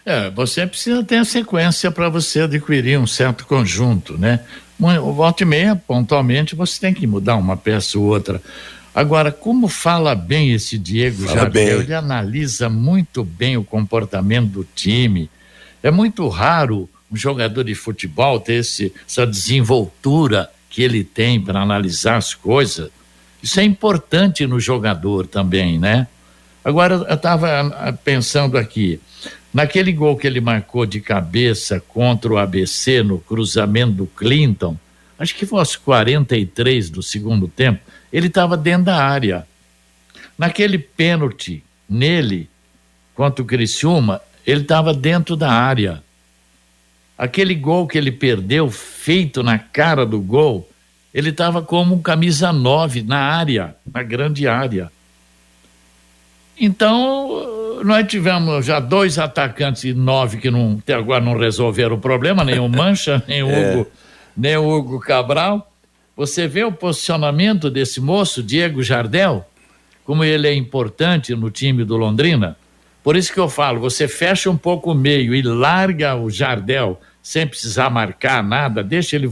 É, 0.06 0.30
você 0.30 0.66
precisa 0.66 1.04
ter 1.04 1.18
a 1.18 1.26
sequência 1.26 1.92
para 1.92 2.10
você 2.10 2.42
adquirir 2.42 2.98
um 2.98 3.08
certo 3.08 3.46
conjunto, 3.46 4.18
né? 4.18 4.40
Volta 4.80 5.44
e 5.44 5.46
meia, 5.46 5.76
pontualmente, 5.76 6.56
você 6.56 6.80
tem 6.80 6.94
que 6.94 7.06
mudar 7.06 7.36
uma 7.36 7.58
peça 7.58 8.00
ou 8.00 8.06
outra. 8.06 8.42
Agora, 8.96 9.32
como 9.32 9.68
fala 9.68 10.16
bem 10.16 10.52
esse 10.52 10.78
Diego 10.78 11.24
fala 11.24 11.42
Jardel, 11.42 11.78
bem. 11.78 11.84
ele 11.86 11.94
analisa 11.94 12.70
muito 12.70 13.24
bem 13.24 13.58
o 13.58 13.64
comportamento 13.64 14.48
do 14.48 14.68
time. 14.76 15.30
É 15.84 15.92
muito 15.92 16.28
raro 16.28 16.90
um 17.12 17.16
jogador 17.16 17.64
de 17.64 17.76
futebol 17.76 18.40
ter 18.40 18.56
esse, 18.56 18.94
essa 19.08 19.28
desenvoltura 19.28 20.50
que 20.70 20.82
ele 20.82 21.04
tem 21.04 21.42
para 21.42 21.62
analisar 21.62 22.18
as 22.18 22.34
coisas. 22.34 22.90
Isso 23.42 23.60
é 23.60 23.64
importante 23.64 24.46
no 24.46 24.60
jogador 24.60 25.26
também, 25.26 25.80
né? 25.80 26.08
Agora, 26.64 26.96
eu 26.96 27.16
estava 27.16 27.98
pensando 28.04 28.58
aqui, 28.58 29.00
naquele 29.54 29.92
gol 29.92 30.18
que 30.18 30.28
ele 30.28 30.42
marcou 30.42 30.86
de 30.86 31.00
cabeça 31.00 31.80
contra 31.80 32.32
o 32.32 32.38
ABC 32.38 33.02
no 33.02 33.20
cruzamento 33.20 33.94
do 33.94 34.06
Clinton, 34.06 34.78
acho 35.18 35.36
que 35.36 35.46
foi 35.46 35.60
aos 35.60 35.76
43 35.76 36.90
do 36.90 37.02
segundo 37.02 37.48
tempo, 37.48 37.80
ele 38.12 38.28
estava 38.28 38.58
dentro 38.58 38.86
da 38.86 39.04
área. 39.04 39.48
Naquele 40.38 40.78
pênalti 40.78 41.64
nele, 41.90 42.50
contra 43.16 43.42
o 43.42 43.46
Criciúma, 43.46 44.22
ele 44.46 44.62
estava 44.62 44.94
dentro 44.94 45.36
da 45.36 45.52
área. 45.52 46.04
Aquele 47.18 47.56
gol 47.56 47.88
que 47.88 47.98
ele 47.98 48.12
perdeu, 48.12 48.70
feito 48.72 49.44
na 49.44 49.60
cara 49.60 50.06
do 50.06 50.22
gol, 50.22 50.69
ele 51.14 51.30
estava 51.30 51.62
como 51.62 51.96
um 51.96 52.02
camisa 52.02 52.54
9 52.54 53.04
na 53.04 53.20
área, 53.20 53.76
na 53.92 54.04
grande 54.04 54.48
área. 54.48 54.92
Então, 56.60 57.82
nós 57.84 58.06
tivemos 58.08 58.66
já 58.66 58.80
dois 58.80 59.18
atacantes 59.18 59.86
e 59.86 59.94
nove 59.94 60.38
que 60.38 60.52
não, 60.52 60.78
até 60.80 60.94
agora 60.94 61.24
não 61.24 61.38
resolveram 61.38 61.96
o 61.96 62.00
problema, 62.00 62.44
nem 62.44 62.60
o 62.60 62.68
Mancha, 62.70 63.24
nem 63.28 63.42
o 63.44 63.50
é. 63.50 63.74
Hugo, 63.74 63.92
nem 64.36 64.58
o 64.58 64.70
Hugo 64.70 65.00
Cabral. 65.00 65.72
Você 66.16 66.48
vê 66.48 66.66
o 66.66 66.72
posicionamento 66.72 67.70
desse 67.70 68.02
moço, 68.02 68.44
Diego 68.44 68.84
Jardel, 68.84 69.48
como 70.04 70.24
ele 70.24 70.48
é 70.48 70.54
importante 70.54 71.34
no 71.34 71.50
time 71.50 71.86
do 71.86 71.96
Londrina. 71.96 72.58
Por 73.02 73.16
isso 73.16 73.32
que 73.32 73.40
eu 73.40 73.48
falo, 73.48 73.80
você 73.80 74.08
fecha 74.08 74.50
um 74.50 74.58
pouco 74.58 74.92
o 74.92 74.96
meio 74.96 75.34
e 75.34 75.42
larga 75.42 76.16
o 76.16 76.30
Jardel 76.30 77.00
sem 77.22 77.46
precisar 77.46 77.90
marcar 77.90 78.44
nada, 78.44 78.84
deixa 78.84 79.16
ele 79.16 79.32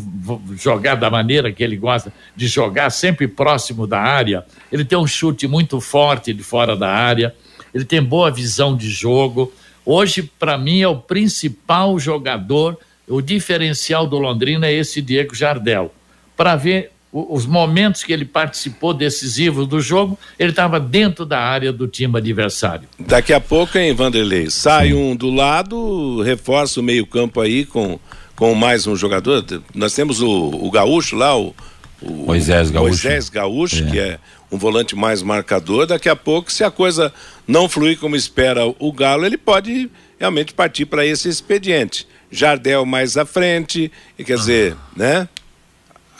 jogar 0.56 0.96
da 0.96 1.10
maneira 1.10 1.52
que 1.52 1.64
ele 1.64 1.78
gosta 1.78 2.12
de 2.36 2.48
jogar, 2.48 2.90
sempre 2.90 3.28
próximo 3.28 3.88
da 3.88 4.00
área. 4.00 4.46
Ele 4.72 4.86
tem 4.86 4.98
um 4.98 5.08
chute 5.08 5.48
muito 5.48 5.80
forte 5.80 6.34
de 6.34 6.44
fora 6.44 6.76
da 6.76 6.90
área, 6.90 7.34
ele 7.74 7.86
tem 7.86 8.02
boa 8.02 8.30
visão 8.30 8.76
de 8.76 8.90
jogo. 8.90 9.52
Hoje, 9.86 10.22
para 10.22 10.58
mim, 10.58 10.82
é 10.82 10.88
o 10.88 10.98
principal 10.98 11.98
jogador, 11.98 12.78
o 13.08 13.22
diferencial 13.22 14.06
do 14.06 14.18
Londrina 14.18 14.68
é 14.68 14.74
esse 14.74 15.02
Diego 15.02 15.34
Jardel 15.34 15.94
para 16.36 16.56
ver 16.56 16.92
os 17.12 17.46
momentos 17.46 18.04
que 18.04 18.12
ele 18.12 18.26
participou 18.26 18.94
decisivos 18.94 19.68
do 19.68 19.80
jogo, 19.80 20.20
ele 20.38 20.50
estava 20.50 20.80
dentro 20.80 21.26
da 21.26 21.40
área 21.40 21.72
do 21.72 21.88
time 21.88 22.18
adversário. 22.18 22.88
Daqui 23.00 23.34
a 23.34 23.40
pouco, 23.40 23.78
hein, 23.78 23.94
Vanderlei? 23.94 24.50
Sai 24.50 24.94
um 24.94 25.16
do 25.16 25.30
lado, 25.30 26.22
reforça 26.22 26.80
o 26.80 26.84
meio-campo 26.84 27.40
aí 27.40 27.66
com, 27.66 28.00
com 28.36 28.54
mais 28.54 28.86
um 28.86 28.96
jogador. 28.96 29.44
Nós 29.74 29.94
temos 29.94 30.22
o, 30.22 30.30
o 30.30 30.70
Gaúcho 30.70 31.16
lá, 31.16 31.38
o, 31.38 31.56
o 32.02 32.12
Moisés 32.12 32.70
Gaúcho, 32.70 32.90
Moisés 32.90 33.30
Gaúcho 33.30 33.84
é. 33.84 33.90
que 33.90 34.00
é 34.00 34.20
um 34.52 34.58
volante 34.58 34.96
mais 34.96 35.22
marcador. 35.22 35.86
Daqui 35.86 36.10
a 36.10 36.16
pouco, 36.16 36.52
se 36.52 36.64
a 36.64 36.72
coisa 36.72 37.14
não 37.48 37.70
fluir 37.70 37.98
como 37.98 38.16
espera 38.16 38.62
o 38.80 38.92
Galo, 38.92 39.26
ele 39.26 39.38
pode 39.38 39.90
realmente 40.20 40.54
partir 40.54 40.86
para 40.86 41.06
esse 41.06 41.30
expediente. 41.30 42.08
Jardel 42.30 42.86
mais 42.86 43.16
à 43.16 43.26
frente, 43.26 43.90
e 44.20 44.24
quer 44.24 44.36
dizer, 44.36 44.76
né? 44.96 45.30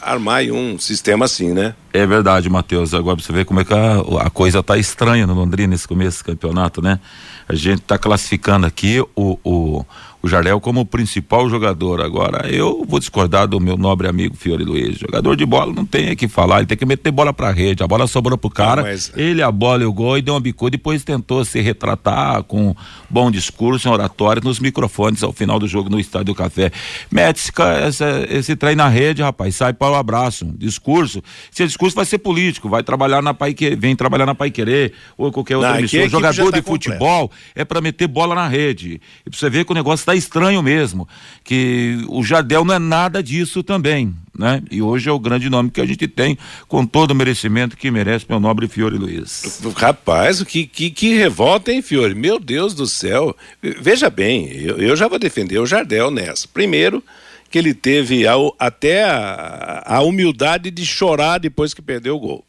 Armar 0.00 0.42
um 0.44 0.78
sistema 0.78 1.24
assim, 1.24 1.52
né? 1.52 1.74
É 1.92 2.06
verdade, 2.06 2.48
Matheus. 2.48 2.92
Agora 2.94 3.18
você 3.20 3.32
vê 3.32 3.44
como 3.44 3.60
é 3.60 3.64
que 3.64 3.72
a, 3.72 4.00
a 4.20 4.30
coisa 4.30 4.62
tá 4.62 4.76
estranha 4.76 5.26
no 5.26 5.34
Londrina 5.34 5.68
nesse 5.68 5.88
começo 5.88 6.22
do 6.22 6.26
campeonato, 6.26 6.82
né? 6.82 7.00
A 7.48 7.54
gente 7.54 7.80
tá 7.80 7.96
classificando 7.96 8.66
aqui 8.66 9.00
o, 9.16 9.38
o, 9.42 9.84
o 10.22 10.28
Jardel 10.28 10.60
como 10.60 10.80
o 10.80 10.84
principal 10.84 11.48
jogador. 11.48 12.02
Agora, 12.02 12.46
eu 12.48 12.84
vou 12.86 12.98
discordar 12.98 13.46
do 13.46 13.58
meu 13.58 13.76
nobre 13.76 14.06
amigo 14.08 14.36
Fiore 14.36 14.64
Luiz. 14.64 14.98
Jogador 14.98 15.34
de 15.34 15.46
bola 15.46 15.72
não 15.72 15.86
tem 15.86 16.12
o 16.12 16.16
que 16.16 16.28
falar, 16.28 16.58
ele 16.58 16.66
tem 16.66 16.76
que 16.76 16.84
meter 16.84 17.10
bola 17.10 17.32
pra 17.32 17.50
rede. 17.50 17.82
A 17.82 17.86
bola 17.86 18.06
sobrou 18.06 18.36
pro 18.36 18.50
cara, 18.50 18.82
não, 18.82 18.88
mas... 18.90 19.12
ele 19.16 19.42
a 19.42 19.50
bola 19.50 19.82
e 19.82 19.86
o 19.86 19.92
gol 19.92 20.18
e 20.18 20.22
deu 20.22 20.34
uma 20.34 20.40
bicuda. 20.40 20.72
Depois 20.72 21.02
tentou 21.04 21.44
se 21.44 21.60
retratar 21.60 22.42
com 22.42 22.74
bom 23.08 23.30
discurso, 23.30 23.88
oratório 23.88 24.42
nos 24.44 24.58
microfones 24.58 25.22
ao 25.22 25.32
final 25.32 25.58
do 25.58 25.66
jogo 25.66 25.88
no 25.88 25.98
Estádio 25.98 26.26
do 26.26 26.34
Café. 26.34 26.70
Mete 27.10 27.38
esse, 27.38 27.52
esse, 27.86 28.04
esse 28.28 28.56
trem 28.56 28.76
na 28.76 28.88
rede, 28.88 29.22
rapaz, 29.22 29.54
sai 29.54 29.72
para 29.72 29.92
o 29.92 29.94
abraço. 29.94 30.44
Discurso. 30.58 31.22
Se 31.50 31.62
discurso 31.78 31.94
vai 31.94 32.04
ser 32.04 32.18
político, 32.18 32.68
vai 32.68 32.82
trabalhar 32.82 33.22
na 33.22 33.32
Pai 33.32 33.54
Querer, 33.54 33.76
vem 33.76 33.94
trabalhar 33.94 34.26
na 34.26 34.34
Pai 34.34 34.50
Querer 34.50 34.92
ou 35.16 35.30
qualquer 35.30 35.56
outra 35.56 35.78
emissora. 35.78 36.08
Jogador 36.08 36.50
tá 36.50 36.58
de 36.58 36.64
futebol 36.64 37.30
é 37.54 37.64
para 37.64 37.80
meter 37.80 38.08
bola 38.08 38.34
na 38.34 38.48
rede. 38.48 39.00
E 39.24 39.30
pra 39.30 39.38
você 39.38 39.48
ver 39.48 39.64
que 39.64 39.70
o 39.70 39.74
negócio 39.74 40.02
está 40.02 40.14
estranho 40.14 40.60
mesmo, 40.60 41.08
que 41.44 42.04
o 42.08 42.24
Jardel 42.24 42.64
não 42.64 42.74
é 42.74 42.78
nada 42.80 43.22
disso 43.22 43.62
também, 43.62 44.12
né? 44.36 44.60
E 44.70 44.82
hoje 44.82 45.08
é 45.08 45.12
o 45.12 45.20
grande 45.20 45.48
nome 45.48 45.70
que 45.70 45.80
a 45.80 45.86
gente 45.86 46.08
tem, 46.08 46.36
com 46.66 46.84
todo 46.84 47.12
o 47.12 47.14
merecimento 47.14 47.76
que 47.76 47.90
merece 47.92 48.26
meu 48.28 48.40
nobre 48.40 48.66
Fiore 48.66 48.98
Luiz. 48.98 49.60
Rapaz, 49.76 50.42
que, 50.42 50.66
que, 50.66 50.90
que 50.90 51.14
revolta, 51.14 51.70
hein, 51.70 51.80
Fiore? 51.80 52.14
Meu 52.14 52.40
Deus 52.40 52.74
do 52.74 52.88
céu. 52.88 53.36
Veja 53.62 54.10
bem, 54.10 54.50
eu, 54.52 54.78
eu 54.78 54.96
já 54.96 55.06
vou 55.06 55.18
defender 55.18 55.60
o 55.60 55.66
Jardel 55.66 56.10
nessa. 56.10 56.48
Primeiro, 56.52 57.04
que 57.50 57.58
ele 57.58 57.74
teve 57.74 58.26
a, 58.26 58.34
até 58.58 59.04
a, 59.04 59.82
a 59.84 60.02
humildade 60.02 60.70
de 60.70 60.84
chorar 60.84 61.38
depois 61.38 61.72
que 61.72 61.82
perdeu 61.82 62.16
o 62.16 62.20
gol, 62.20 62.44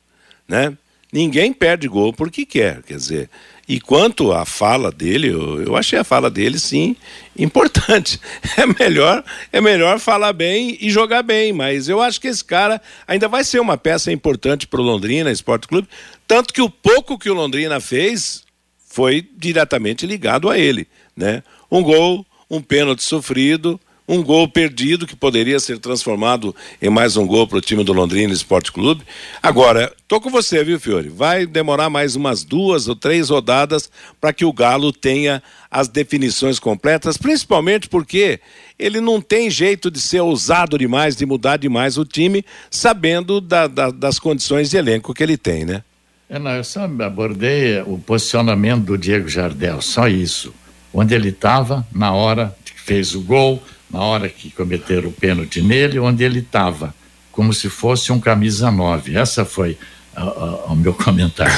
né? 0.48 0.78
Ninguém 1.12 1.52
perde 1.52 1.88
gol 1.88 2.14
porque 2.14 2.46
quer, 2.46 2.84
quer 2.84 2.96
dizer, 2.96 3.30
e 3.68 3.80
quanto 3.80 4.32
à 4.32 4.46
fala 4.46 4.92
dele, 4.92 5.30
eu, 5.30 5.62
eu, 5.64 5.76
achei 5.76 5.98
a 5.98 6.04
fala 6.04 6.30
dele 6.30 6.60
sim 6.60 6.96
importante. 7.38 8.20
É 8.58 8.66
melhor, 8.66 9.24
é 9.54 9.62
melhor 9.62 10.00
falar 10.00 10.34
bem 10.34 10.78
e 10.82 10.90
jogar 10.90 11.24
bem, 11.24 11.54
mas 11.54 11.88
eu 11.88 12.02
acho 12.02 12.20
que 12.20 12.28
esse 12.28 12.44
cara 12.44 12.82
ainda 13.08 13.28
vai 13.28 13.44
ser 13.44 13.60
uma 13.60 13.78
peça 13.78 14.12
importante 14.12 14.68
para 14.68 14.82
o 14.82 14.84
Londrina 14.84 15.32
Esporte 15.32 15.68
Clube, 15.68 15.88
tanto 16.28 16.54
que 16.54 16.62
o 16.62 16.70
pouco 16.70 17.18
que 17.18 17.30
o 17.30 17.34
Londrina 17.34 17.80
fez 17.80 18.44
foi 18.90 19.26
diretamente 19.38 20.06
ligado 20.06 20.50
a 20.50 20.58
ele, 20.58 20.88
né? 21.16 21.42
Um 21.72 21.82
gol, 21.82 22.26
um 22.50 22.62
pênalti 22.62 23.04
sofrido, 23.04 23.80
um 24.10 24.24
gol 24.24 24.48
perdido 24.48 25.06
que 25.06 25.16
poderia 25.16 25.60
ser 25.60 25.78
transformado 25.78 26.56
em 26.82 26.90
mais 26.90 27.16
um 27.16 27.28
gol 27.28 27.48
para 27.48 27.60
o 27.60 27.62
time 27.62 27.84
do 27.84 27.94
Londrina 27.94 28.34
Esporte 28.34 28.72
Clube. 28.72 29.04
Agora, 29.42 29.94
tô 30.08 30.20
com 30.20 30.32
você, 30.32 30.64
viu, 30.64 30.80
Fiore? 30.80 31.10
Vai 31.10 31.46
demorar 31.46 31.92
mais 31.92 32.16
umas 32.16 32.44
duas 32.44 32.88
ou 32.88 32.96
três 32.96 33.30
rodadas 33.30 33.88
para 34.20 34.34
que 34.34 34.44
o 34.44 34.52
Galo 34.52 34.92
tenha 34.92 35.44
as 35.70 35.88
definições 35.88 36.58
completas, 36.58 37.18
principalmente 37.18 37.88
porque 37.88 38.40
ele 38.80 39.00
não 39.00 39.22
tem 39.22 39.48
jeito 39.48 39.92
de 39.92 40.02
ser 40.02 40.22
ousado 40.22 40.76
demais, 40.76 41.16
de 41.16 41.28
mudar 41.28 41.58
demais 41.58 41.96
o 41.96 42.04
time, 42.04 42.44
sabendo 42.72 43.40
da, 43.40 43.68
da, 43.68 43.92
das 43.92 44.18
condições 44.18 44.72
de 44.72 44.78
elenco 44.78 45.14
que 45.14 45.22
ele 45.22 45.38
tem, 45.38 45.66
né? 45.66 45.84
É, 46.28 46.40
não, 46.40 46.52
eu 46.52 46.64
só 46.64 46.86
abordei 46.86 47.80
o 47.82 48.00
posicionamento 48.00 48.86
do 48.86 48.98
Diego 48.98 49.30
Jardel, 49.30 49.84
só 49.84 50.08
isso. 50.08 50.52
Onde 50.92 51.14
ele 51.14 51.30
estava 51.30 51.86
na 51.94 52.12
hora 52.12 52.56
que 52.66 52.80
fez 52.82 53.14
o 53.14 53.22
gol, 53.22 53.62
na 53.90 54.00
hora 54.02 54.30
que 54.30 54.52
cometeram 54.52 55.10
o 55.10 55.14
pênalti 55.14 55.62
nele, 55.62 56.00
onde 56.00 56.24
ele 56.24 56.40
estava, 56.40 56.94
como 57.32 57.54
se 57.54 57.70
fosse 57.70 58.12
um 58.12 58.20
camisa 58.20 58.72
9. 58.72 59.16
Essa 59.18 59.46
foi 59.46 59.78
o 60.68 60.76
meu 60.76 60.94
comentário. 60.96 61.54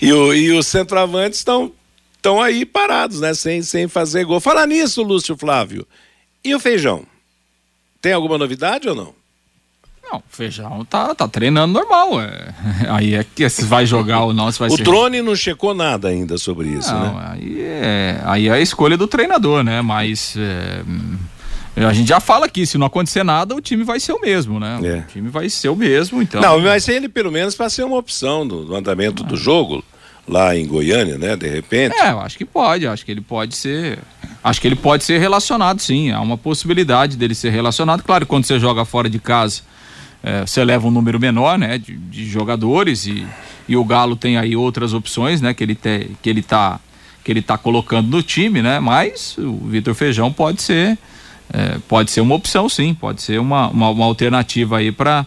e, 0.00 0.12
o, 0.12 0.34
e 0.34 0.52
os 0.52 0.66
centroavantes 0.66 1.38
estão 1.38 1.72
estão 2.16 2.40
aí 2.40 2.64
parados, 2.64 3.20
né? 3.20 3.34
Sem, 3.34 3.60
sem 3.62 3.86
fazer 3.86 4.24
gol. 4.24 4.40
Fala 4.40 4.66
nisso, 4.66 5.02
Lúcio 5.02 5.36
Flávio. 5.36 5.86
E 6.42 6.54
o 6.54 6.60
feijão? 6.60 7.04
Tem 8.00 8.14
alguma 8.14 8.38
novidade 8.38 8.88
ou 8.88 8.94
não? 8.94 9.14
Não, 10.02 10.18
o 10.18 10.22
Feijão 10.28 10.84
tá, 10.84 11.14
tá 11.14 11.26
treinando 11.26 11.72
normal. 11.72 12.20
É. 12.20 12.54
Aí 12.90 13.14
é 13.14 13.24
que 13.24 13.48
se 13.48 13.64
vai 13.64 13.86
jogar 13.86 14.20
ou 14.24 14.34
não, 14.34 14.50
se 14.52 14.58
vai 14.58 14.68
o 14.68 14.76
ser. 14.76 14.82
Drone 14.82 15.22
não 15.22 15.34
checou 15.34 15.74
nada 15.74 16.08
ainda 16.08 16.36
sobre 16.36 16.68
isso, 16.68 16.92
Não, 16.92 17.14
né? 17.14 17.30
aí 17.32 17.60
é, 17.62 18.20
aí 18.24 18.48
é 18.48 18.52
a 18.52 18.60
escolha 18.60 18.96
do 18.96 19.06
treinador, 19.08 19.64
né? 19.64 19.80
Mas 19.80 20.34
é, 20.36 20.82
a 21.76 21.92
gente 21.92 22.08
já 22.08 22.20
fala 22.20 22.46
aqui, 22.46 22.64
se 22.66 22.78
não 22.78 22.86
acontecer 22.86 23.24
nada, 23.24 23.54
o 23.54 23.60
time 23.60 23.82
vai 23.84 23.98
ser 23.98 24.12
o 24.12 24.20
mesmo, 24.20 24.60
né? 24.60 24.78
O 25.08 25.12
time 25.12 25.28
vai 25.28 25.48
ser 25.48 25.68
o 25.68 25.76
mesmo, 25.76 26.22
então. 26.22 26.40
Não, 26.40 26.60
mas 26.60 26.88
ele 26.88 27.08
pelo 27.08 27.32
menos 27.32 27.54
para 27.54 27.68
ser 27.68 27.84
uma 27.84 27.96
opção 27.96 28.46
do, 28.46 28.64
do 28.64 28.74
andamento 28.76 29.22
Ah. 29.24 29.26
do 29.26 29.36
jogo 29.36 29.84
lá 30.28 30.56
em 30.56 30.66
Goiânia, 30.66 31.18
né? 31.18 31.36
De 31.36 31.48
repente. 31.48 31.94
É, 31.96 32.12
eu 32.12 32.20
acho 32.20 32.38
que 32.38 32.44
pode, 32.44 32.86
acho 32.86 33.04
que 33.04 33.10
ele 33.10 33.20
pode 33.20 33.56
ser. 33.56 33.98
Acho 34.42 34.60
que 34.60 34.68
ele 34.68 34.76
pode 34.76 35.04
ser 35.04 35.18
relacionado, 35.18 35.80
sim. 35.80 36.10
Há 36.12 36.20
uma 36.20 36.38
possibilidade 36.38 37.16
dele 37.16 37.34
ser 37.34 37.50
relacionado. 37.50 38.02
Claro, 38.02 38.24
quando 38.26 38.44
você 38.44 38.58
joga 38.58 38.84
fora 38.84 39.08
de 39.10 39.18
casa, 39.18 39.62
é, 40.22 40.42
você 40.42 40.62
leva 40.64 40.86
um 40.86 40.90
número 40.90 41.18
menor, 41.18 41.58
né, 41.58 41.76
de, 41.78 41.96
de 41.96 42.24
jogadores 42.26 43.06
e, 43.06 43.26
e 43.68 43.76
o 43.76 43.84
Galo 43.84 44.16
tem 44.16 44.36
aí 44.38 44.54
outras 44.56 44.94
opções, 44.94 45.40
né, 45.40 45.52
que 45.52 45.62
ele 45.64 45.74
te, 45.74 46.10
que 46.22 46.30
ele 46.30 46.42
tá 46.42 46.78
que 47.22 47.32
ele 47.32 47.40
tá 47.40 47.56
colocando 47.56 48.08
no 48.10 48.22
time, 48.22 48.60
né? 48.60 48.78
Mas 48.80 49.36
o 49.38 49.56
Vitor 49.66 49.94
Feijão 49.94 50.30
pode 50.30 50.60
ser 50.60 50.98
é, 51.52 51.78
pode 51.88 52.10
ser 52.10 52.20
uma 52.20 52.34
opção, 52.34 52.68
sim. 52.68 52.94
Pode 52.94 53.22
ser 53.22 53.38
uma, 53.38 53.68
uma, 53.68 53.90
uma 53.90 54.04
alternativa 54.04 54.78
aí 54.78 54.90
para 54.90 55.26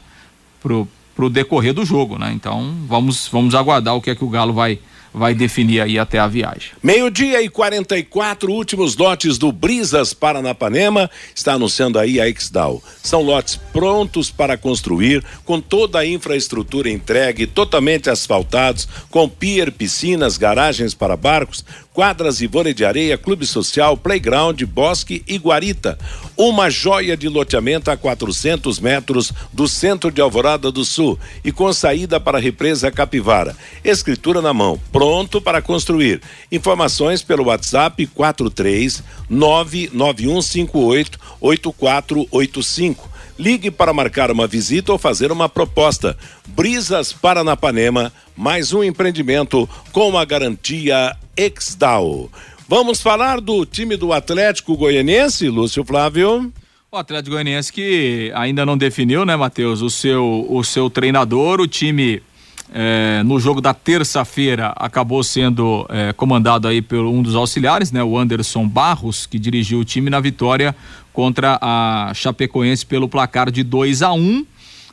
pro 0.60 1.30
decorrer 1.32 1.74
do 1.74 1.84
jogo, 1.86 2.20
né? 2.20 2.32
Então 2.34 2.76
vamos 2.88 3.28
vamos 3.28 3.56
aguardar 3.56 3.96
o 3.96 4.02
que 4.02 4.12
é 4.12 4.16
que 4.16 4.24
o 4.24 4.30
Galo 4.30 4.54
vai 4.54 4.80
vai 5.18 5.34
definir 5.34 5.82
aí 5.82 5.98
até 5.98 6.20
a 6.20 6.28
viagem. 6.28 6.72
Meio-dia 6.82 7.42
e 7.42 7.50
44, 7.50 8.52
últimos 8.52 8.96
lotes 8.96 9.38
do 9.38 9.52
Brisas 9.52 10.14
Paranapanema. 10.14 11.10
Está 11.34 11.54
anunciando 11.54 11.98
aí 11.98 12.22
a 12.22 12.30
Exdal. 12.30 12.82
São 13.02 13.22
lotes 13.22 13.56
prontos 13.56 14.30
para 14.30 14.58
construir, 14.58 15.24
com 15.44 15.60
toda 15.60 16.00
a 16.00 16.06
infraestrutura 16.06 16.90
entregue, 16.90 17.48
totalmente 17.48 18.10
asfaltados, 18.10 18.88
com 19.10 19.28
pier, 19.28 19.72
piscinas, 19.72 20.38
garagens 20.38 20.94
para 20.94 21.18
barcos, 21.18 21.66
quadras 21.98 22.42
e 22.42 22.48
vôlei 22.48 22.76
de 22.76 22.86
areia, 22.86 23.18
clube 23.18 23.44
social, 23.44 23.98
playground, 23.98 24.62
bosque 24.66 25.24
e 25.28 25.36
guarita. 25.40 25.98
Uma 26.38 26.70
joia 26.70 27.18
de 27.18 27.28
loteamento 27.28 27.90
a 27.90 27.98
400 27.98 28.80
metros 28.80 29.34
do 29.52 29.68
centro 29.68 30.12
de 30.12 30.22
Alvorada 30.22 30.72
do 30.72 30.86
Sul 30.86 31.18
e 31.44 31.52
com 31.52 31.74
saída 31.74 32.20
para 32.20 32.38
a 32.38 32.42
represa 32.42 32.92
Capivara. 32.92 33.58
Escritura 33.84 34.44
na 34.44 34.54
mão, 34.54 34.80
pronto 34.92 35.42
para 35.42 35.60
construir. 35.60 36.22
Informações 36.52 37.24
pelo 37.24 37.46
WhatsApp 37.46 38.06
43 38.06 39.02
99158 39.28 41.20
8485. 41.42 43.17
Ligue 43.40 43.70
para 43.70 43.94
marcar 43.94 44.32
uma 44.32 44.48
visita 44.48 44.92
ou 44.92 44.98
fazer 44.98 45.32
uma 45.32 45.48
proposta. 45.48 46.18
Brisas 46.48 47.14
Paranapanema, 47.14 48.12
mais 48.36 48.74
um 48.74 48.84
empreendimento 48.84 49.70
com 49.92 50.18
a 50.18 50.26
garantia 50.26 51.16
Exdal. 51.36 52.32
Vamos 52.68 53.00
falar 53.00 53.40
do 53.40 53.66
time 53.66 53.96
do 53.96 54.12
Atlético 54.12 54.76
Goianiense, 54.76 55.50
Lúcio 55.50 55.86
Flávio? 55.86 56.52
O 56.92 56.98
Atlético 56.98 57.36
Goianiense 57.36 57.72
que 57.72 58.32
ainda 58.34 58.66
não 58.66 58.76
definiu, 58.76 59.24
né, 59.24 59.36
Matheus, 59.36 59.82
o 59.82 59.90
seu, 59.90 60.48
o 60.50 60.64
seu 60.64 60.90
treinador, 60.90 61.62
o 61.62 61.68
time 61.68 62.24
eh, 62.74 63.22
no 63.24 63.40
jogo 63.40 63.62
da 63.62 63.74
terça-feira 63.74 64.74
acabou 64.76 65.24
sendo 65.24 65.86
eh, 65.90 66.14
comandado 66.14 66.68
aí 66.68 66.82
por 66.82 67.00
um 67.00 67.22
dos 67.22 67.36
auxiliares, 67.36 67.92
né, 67.92 68.04
o 68.04 68.18
Anderson 68.18 68.68
Barros, 68.68 69.26
que 69.26 69.40
dirigiu 69.40 69.80
o 69.80 69.86
time 69.86 70.10
na 70.10 70.20
vitória 70.20 70.76
contra 71.14 71.58
a 71.62 72.12
Chapecoense 72.14 72.86
pelo 72.86 73.08
placar 73.08 73.50
de 73.50 73.64
2 73.64 74.02
a 74.02 74.12
1 74.12 74.20
um, 74.20 74.46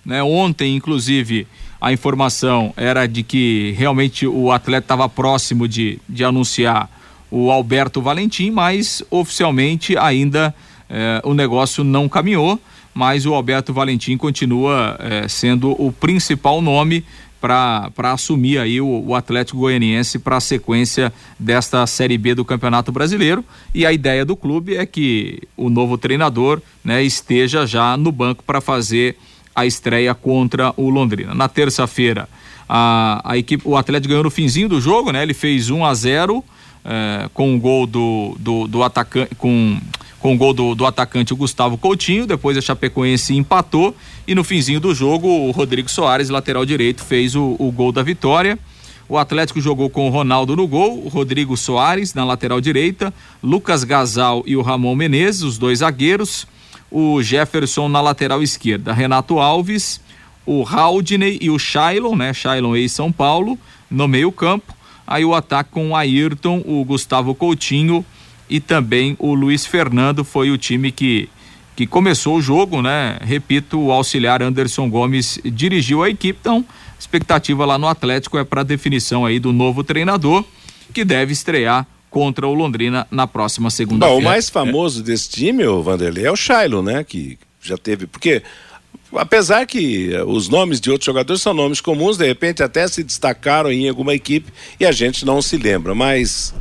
né? 0.05 0.23
Ontem, 0.23 0.77
inclusive, 0.77 1.47
a 1.81 1.93
informação 1.93 2.73
era 2.77 3.07
de 3.07 3.23
que 3.23 3.75
realmente 3.77 4.27
o 4.27 4.51
atleta 4.51 4.85
estava 4.85 5.09
próximo 5.09 5.69
de, 5.69 5.99
de 6.09 6.25
anunciar 6.25 6.89
o 7.31 7.51
Alberto 7.51 8.01
Valentim, 8.01 8.51
mas 8.51 9.03
oficialmente 9.11 9.97
ainda 9.99 10.55
eh, 10.89 11.21
o 11.25 11.35
negócio 11.35 11.83
não 11.83 12.09
caminhou, 12.09 12.61
mas 12.95 13.27
o 13.27 13.35
Alberto 13.35 13.73
Valentim 13.73 14.17
continua 14.17 14.97
eh, 15.01 15.27
sendo 15.29 15.73
o 15.73 15.93
principal 15.93 16.63
nome 16.63 17.05
para 17.45 18.11
assumir 18.11 18.57
aí 18.57 18.81
o, 18.81 19.05
o 19.07 19.15
Atlético 19.15 19.59
Goianiense 19.59 20.19
para 20.19 20.39
a 20.39 20.41
sequência 20.41 21.13
desta 21.39 21.87
Série 21.87 22.17
B 22.17 22.35
do 22.35 22.43
Campeonato 22.43 22.91
Brasileiro. 22.91 23.45
E 23.75 23.85
a 23.85 23.93
ideia 23.93 24.25
do 24.25 24.35
clube 24.35 24.79
é 24.79 24.87
que 24.87 25.43
o 25.55 25.69
novo 25.69 25.99
treinador 25.99 26.63
né, 26.83 27.03
esteja 27.03 27.67
já 27.67 27.99
no 27.99 28.11
banco 28.11 28.43
para 28.43 28.63
fazer 28.63 29.19
a 29.55 29.67
estreia 29.67 30.15
contra 30.15 30.73
o 30.75 30.89
Londrina. 30.89 31.35
Na 31.35 31.47
terça-feira, 31.47 32.31
a, 32.67 33.21
a 33.23 33.37
equipe, 33.37 33.63
o 33.67 33.77
Atlético 33.77 34.09
ganhou 34.09 34.25
no 34.25 34.31
finzinho 34.31 34.71
do 34.71 34.81
jogo, 34.81 35.13
né? 35.13 35.23
Ele 35.23 35.35
fez 35.35 35.69
1 35.69 35.85
a 35.85 35.93
0 35.93 36.43
eh, 36.83 37.29
com 37.35 37.55
o 37.55 37.61
gol 37.61 37.87
do, 37.87 38.35
do, 38.41 38.67
do 38.67 38.83
atacante, 38.83 39.35
com, 39.35 39.79
com 40.25 40.33
o 40.33 40.39
gol 40.39 40.55
do, 40.55 40.75
do 40.75 40.87
atacante 40.87 41.35
o 41.35 41.37
Gustavo 41.37 41.77
Coutinho, 41.77 42.27
depois 42.27 42.57
a 42.57 42.61
Chapecoense 42.63 43.37
empatou 43.37 43.95
e 44.27 44.35
no 44.35 44.43
finzinho 44.43 44.81
do 44.81 44.95
jogo 44.95 45.29
o 45.29 45.51
Rodrigo 45.51 45.87
Soares, 45.87 46.31
lateral 46.31 46.65
direito, 46.65 47.05
fez 47.05 47.37
o, 47.37 47.55
o 47.59 47.71
gol 47.71 47.93
da 47.93 48.03
vitória. 48.03 48.59
O 49.07 49.19
Atlético 49.19 49.61
jogou 49.61 49.91
com 49.91 50.07
o 50.07 50.11
Ronaldo 50.11 50.57
no 50.57 50.67
gol, 50.67 51.05
o 51.05 51.09
Rodrigo 51.09 51.59
Soares 51.59 52.15
na 52.15 52.25
lateral 52.25 52.59
direita, 52.59 53.13
Lucas 53.43 53.85
Gasal 53.85 54.43
e 54.47 54.57
o 54.57 54.63
Ramon 54.63 54.95
Menezes, 54.95 55.43
os 55.43 55.59
dois 55.59 55.81
zagueiros, 55.81 56.47
o 56.91 57.23
Jefferson 57.23 57.87
na 57.91 58.01
lateral 58.01 58.43
esquerda, 58.43 58.95
Renato 58.95 59.39
Alves, 59.39 60.01
o 60.47 60.67
Haldney 60.67 61.39
e 61.39 61.51
o 61.51 61.59
Shailon, 61.59 62.17
né? 62.17 62.33
Shailon 62.33 62.75
ex 62.77 62.93
São 62.93 63.13
Paulo, 63.13 63.59
no 63.91 64.09
meio-campo. 64.09 64.75
Aí 65.07 65.23
o 65.23 65.35
ataque 65.35 65.69
com 65.71 65.91
o 65.91 65.95
Ayrton, 65.95 66.63
o 66.65 66.83
Gustavo 66.83 67.35
Coutinho 67.35 68.03
e 68.49 68.61
também 68.61 69.17
o 69.19 69.35
Luiz 69.35 69.67
Fernando 69.67 70.25
foi 70.25 70.51
o 70.51 70.59
time 70.59 70.91
que 70.91 71.29
que 71.77 71.89
começou 71.89 72.37
o 72.37 72.41
jogo, 72.41 72.81
né? 72.81 73.19
Repito, 73.21 73.81
o 73.81 73.91
auxiliar 73.91 74.41
Anderson 74.41 74.89
Gomes 74.89 75.41
dirigiu 75.45 76.05
a 76.05 76.11
equipe, 76.11 76.39
então 76.41 76.65
expectativa 76.97 77.65
lá 77.67 77.77
no 77.77 77.89
Atlético 77.89 78.39
é 78.39 78.45
para 78.45 78.63
definição 78.63 79.27
aí 79.27 79.41
do 79.41 79.53
novo 79.53 79.83
treinador 79.83 80.45
que 80.93 81.05
deve 81.05 81.33
estrear 81.33 81.87
contra 82.09 82.47
o 82.47 82.55
Londrina 82.55 83.07
na 83.11 83.27
próxima 83.27 83.71
segunda-feira. 83.71 84.21
o 84.21 84.25
mais 84.25 84.49
famoso 84.49 85.03
desse 85.03 85.29
time, 85.29 85.67
o 85.67 85.83
Vanderlei, 85.83 86.27
é 86.27 86.31
o 86.31 86.37
Shailo, 86.37 86.81
né? 86.81 87.03
Que 87.03 87.37
já 87.61 87.77
teve. 87.77 88.07
Porque, 88.07 88.41
apesar 89.13 89.67
que 89.67 90.15
eh, 90.15 90.23
os 90.23 90.49
nomes 90.49 90.81
de 90.81 90.93
outros 90.93 91.07
jogadores 91.07 91.43
são 91.43 91.53
nomes 91.53 91.81
comuns, 91.81 92.17
de 92.17 92.25
repente 92.25 92.63
até 92.63 92.87
se 92.87 93.03
destacaram 93.03 93.73
em 93.73 93.89
alguma 93.89 94.15
equipe 94.15 94.53
e 94.79 94.87
a 94.87 94.93
gente 94.93 95.25
não 95.27 95.43
se 95.43 95.57
lembra, 95.57 95.95
mas. 95.95 96.55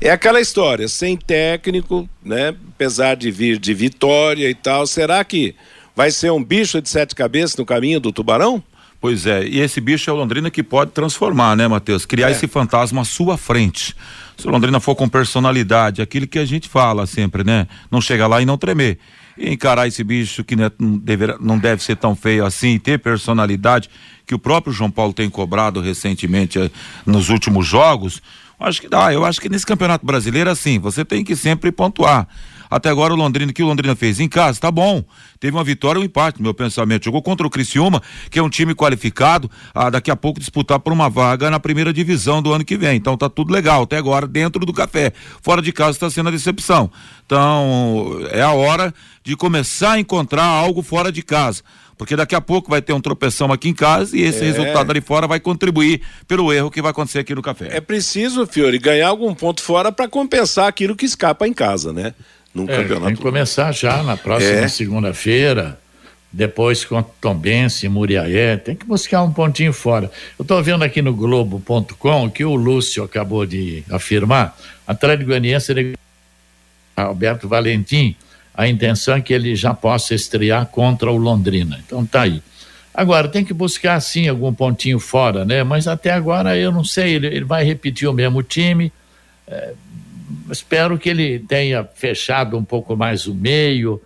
É 0.00 0.10
aquela 0.10 0.40
história, 0.40 0.88
sem 0.88 1.16
técnico, 1.16 2.08
né? 2.24 2.54
Apesar 2.74 3.14
de 3.16 3.30
vir 3.30 3.58
de 3.58 3.74
vitória 3.74 4.48
e 4.48 4.54
tal, 4.54 4.86
será 4.86 5.22
que 5.22 5.54
vai 5.94 6.10
ser 6.10 6.32
um 6.32 6.42
bicho 6.42 6.80
de 6.80 6.88
sete 6.88 7.14
cabeças 7.14 7.56
no 7.56 7.66
caminho 7.66 8.00
do 8.00 8.10
Tubarão? 8.10 8.62
Pois 8.98 9.26
é, 9.26 9.46
e 9.46 9.60
esse 9.60 9.80
bicho 9.80 10.10
é 10.10 10.12
o 10.12 10.16
Londrina 10.16 10.50
que 10.50 10.62
pode 10.62 10.90
transformar, 10.92 11.56
né, 11.56 11.66
Matheus? 11.68 12.04
Criar 12.06 12.28
É. 12.28 12.32
esse 12.32 12.46
fantasma 12.46 13.02
à 13.02 13.04
sua 13.04 13.36
frente. 13.38 13.94
Se 14.36 14.46
o 14.46 14.50
Londrina 14.50 14.78
for 14.80 14.94
com 14.94 15.08
personalidade, 15.08 16.00
aquilo 16.02 16.26
que 16.26 16.38
a 16.38 16.44
gente 16.44 16.68
fala 16.68 17.06
sempre, 17.06 17.44
né? 17.44 17.66
Não 17.90 18.00
chegar 18.00 18.26
lá 18.26 18.40
e 18.40 18.46
não 18.46 18.56
tremer. 18.58 18.98
E 19.38 19.50
encarar 19.50 19.86
esse 19.86 20.02
bicho 20.04 20.44
que 20.44 20.54
né, 20.56 20.70
não, 20.78 20.98
deverá, 20.98 21.36
não 21.40 21.58
deve 21.58 21.82
ser 21.82 21.96
tão 21.96 22.14
feio 22.14 22.44
assim, 22.44 22.78
ter 22.78 22.98
personalidade, 22.98 23.88
que 24.26 24.34
o 24.34 24.38
próprio 24.38 24.72
João 24.72 24.90
Paulo 24.90 25.12
tem 25.12 25.28
cobrado 25.30 25.80
recentemente 25.80 26.58
eh, 26.58 26.70
nos 27.06 27.30
últimos 27.30 27.66
jogos, 27.66 28.20
acho 28.60 28.80
que 28.80 28.88
dá. 28.88 29.12
Eu 29.12 29.24
acho 29.24 29.40
que 29.40 29.48
nesse 29.48 29.66
campeonato 29.66 30.04
brasileiro, 30.04 30.50
assim, 30.50 30.78
você 30.78 31.04
tem 31.04 31.24
que 31.24 31.34
sempre 31.34 31.72
pontuar. 31.72 32.28
Até 32.70 32.88
agora 32.88 33.12
o 33.12 33.16
Londrina, 33.16 33.52
que 33.52 33.64
o 33.64 33.66
Londrina 33.66 33.96
fez 33.96 34.20
em 34.20 34.28
casa, 34.28 34.60
tá 34.60 34.70
bom. 34.70 35.02
Teve 35.40 35.56
uma 35.56 35.64
vitória 35.64 35.98
e 35.98 36.02
um 36.02 36.04
empate, 36.04 36.38
no 36.38 36.44
meu 36.44 36.54
pensamento. 36.54 37.04
Jogou 37.04 37.20
contra 37.20 37.44
o 37.44 37.50
Criciúma, 37.50 38.00
que 38.30 38.38
é 38.38 38.42
um 38.42 38.48
time 38.48 38.76
qualificado, 38.76 39.50
a 39.74 39.90
daqui 39.90 40.08
a 40.08 40.14
pouco 40.14 40.38
disputar 40.38 40.78
por 40.78 40.92
uma 40.92 41.10
vaga 41.10 41.50
na 41.50 41.58
primeira 41.58 41.92
divisão 41.92 42.40
do 42.40 42.52
ano 42.52 42.64
que 42.64 42.76
vem. 42.76 42.96
Então 42.96 43.16
tá 43.16 43.28
tudo 43.28 43.52
legal, 43.52 43.82
até 43.82 43.96
agora 43.96 44.24
dentro 44.28 44.64
do 44.64 44.72
café. 44.72 45.12
Fora 45.42 45.60
de 45.60 45.72
casa 45.72 45.90
está 45.90 46.08
sendo 46.08 46.28
a 46.28 46.32
decepção. 46.32 46.88
Então 47.26 48.20
é 48.30 48.42
a 48.42 48.52
hora 48.52 48.94
de 49.24 49.34
começar 49.34 49.92
a 49.92 49.98
encontrar 49.98 50.44
algo 50.44 50.80
fora 50.80 51.10
de 51.10 51.22
casa. 51.22 51.62
Porque 52.00 52.16
daqui 52.16 52.34
a 52.34 52.40
pouco 52.40 52.70
vai 52.70 52.80
ter 52.80 52.94
um 52.94 53.00
tropeção 53.00 53.52
aqui 53.52 53.68
em 53.68 53.74
casa 53.74 54.16
e 54.16 54.22
esse 54.22 54.40
É. 54.40 54.46
resultado 54.46 54.90
ali 54.90 55.02
fora 55.02 55.26
vai 55.26 55.38
contribuir 55.38 56.00
pelo 56.26 56.50
erro 56.50 56.70
que 56.70 56.80
vai 56.80 56.92
acontecer 56.92 57.18
aqui 57.18 57.34
no 57.34 57.42
café. 57.42 57.68
É 57.76 57.78
preciso, 57.78 58.46
Fiore, 58.46 58.78
ganhar 58.78 59.08
algum 59.08 59.34
ponto 59.34 59.60
fora 59.62 59.92
para 59.92 60.08
compensar 60.08 60.66
aquilo 60.66 60.96
que 60.96 61.04
escapa 61.04 61.46
em 61.46 61.52
casa, 61.52 61.92
né? 61.92 62.14
Num 62.54 62.64
É, 62.64 62.74
campeonato. 62.78 63.06
tem 63.08 63.16
que 63.16 63.20
começar 63.22 63.70
já 63.72 64.02
na 64.02 64.16
próxima 64.16 64.60
É. 64.60 64.68
segunda-feira, 64.68 65.78
depois 66.32 66.86
com 66.86 67.02
Tombense, 67.02 67.86
Muriaé, 67.86 68.56
tem 68.56 68.74
que 68.74 68.86
buscar 68.86 69.22
um 69.22 69.30
pontinho 69.30 69.74
fora. 69.74 70.10
Eu 70.38 70.42
estou 70.42 70.62
vendo 70.62 70.82
aqui 70.82 71.02
no 71.02 71.12
Globo.com 71.12 72.30
que 72.30 72.46
o 72.46 72.54
Lúcio 72.54 73.04
acabou 73.04 73.44
de 73.44 73.84
afirmar, 73.90 74.56
Atlético 74.86 75.26
Goianiense, 75.28 75.92
Alberto 76.96 77.46
Valentim, 77.46 78.16
a 78.54 78.68
intenção 78.68 79.14
é 79.14 79.20
que 79.20 79.32
ele 79.32 79.54
já 79.54 79.72
possa 79.72 80.14
estrear 80.14 80.66
contra 80.66 81.10
o 81.10 81.16
Londrina. 81.16 81.80
Então 81.84 82.04
tá 82.04 82.22
aí. 82.22 82.42
Agora, 82.92 83.28
tem 83.28 83.44
que 83.44 83.54
buscar 83.54 84.00
sim 84.00 84.28
algum 84.28 84.52
pontinho 84.52 84.98
fora, 84.98 85.44
né? 85.44 85.62
Mas 85.62 85.86
até 85.86 86.10
agora 86.10 86.56
eu 86.56 86.72
não 86.72 86.84
sei, 86.84 87.14
ele, 87.14 87.26
ele 87.28 87.44
vai 87.44 87.64
repetir 87.64 88.08
o 88.08 88.12
mesmo 88.12 88.42
time. 88.42 88.92
É, 89.46 89.72
espero 90.50 90.98
que 90.98 91.08
ele 91.08 91.38
tenha 91.38 91.84
fechado 91.94 92.58
um 92.58 92.64
pouco 92.64 92.96
mais 92.96 93.26
o 93.26 93.34
meio, 93.34 94.02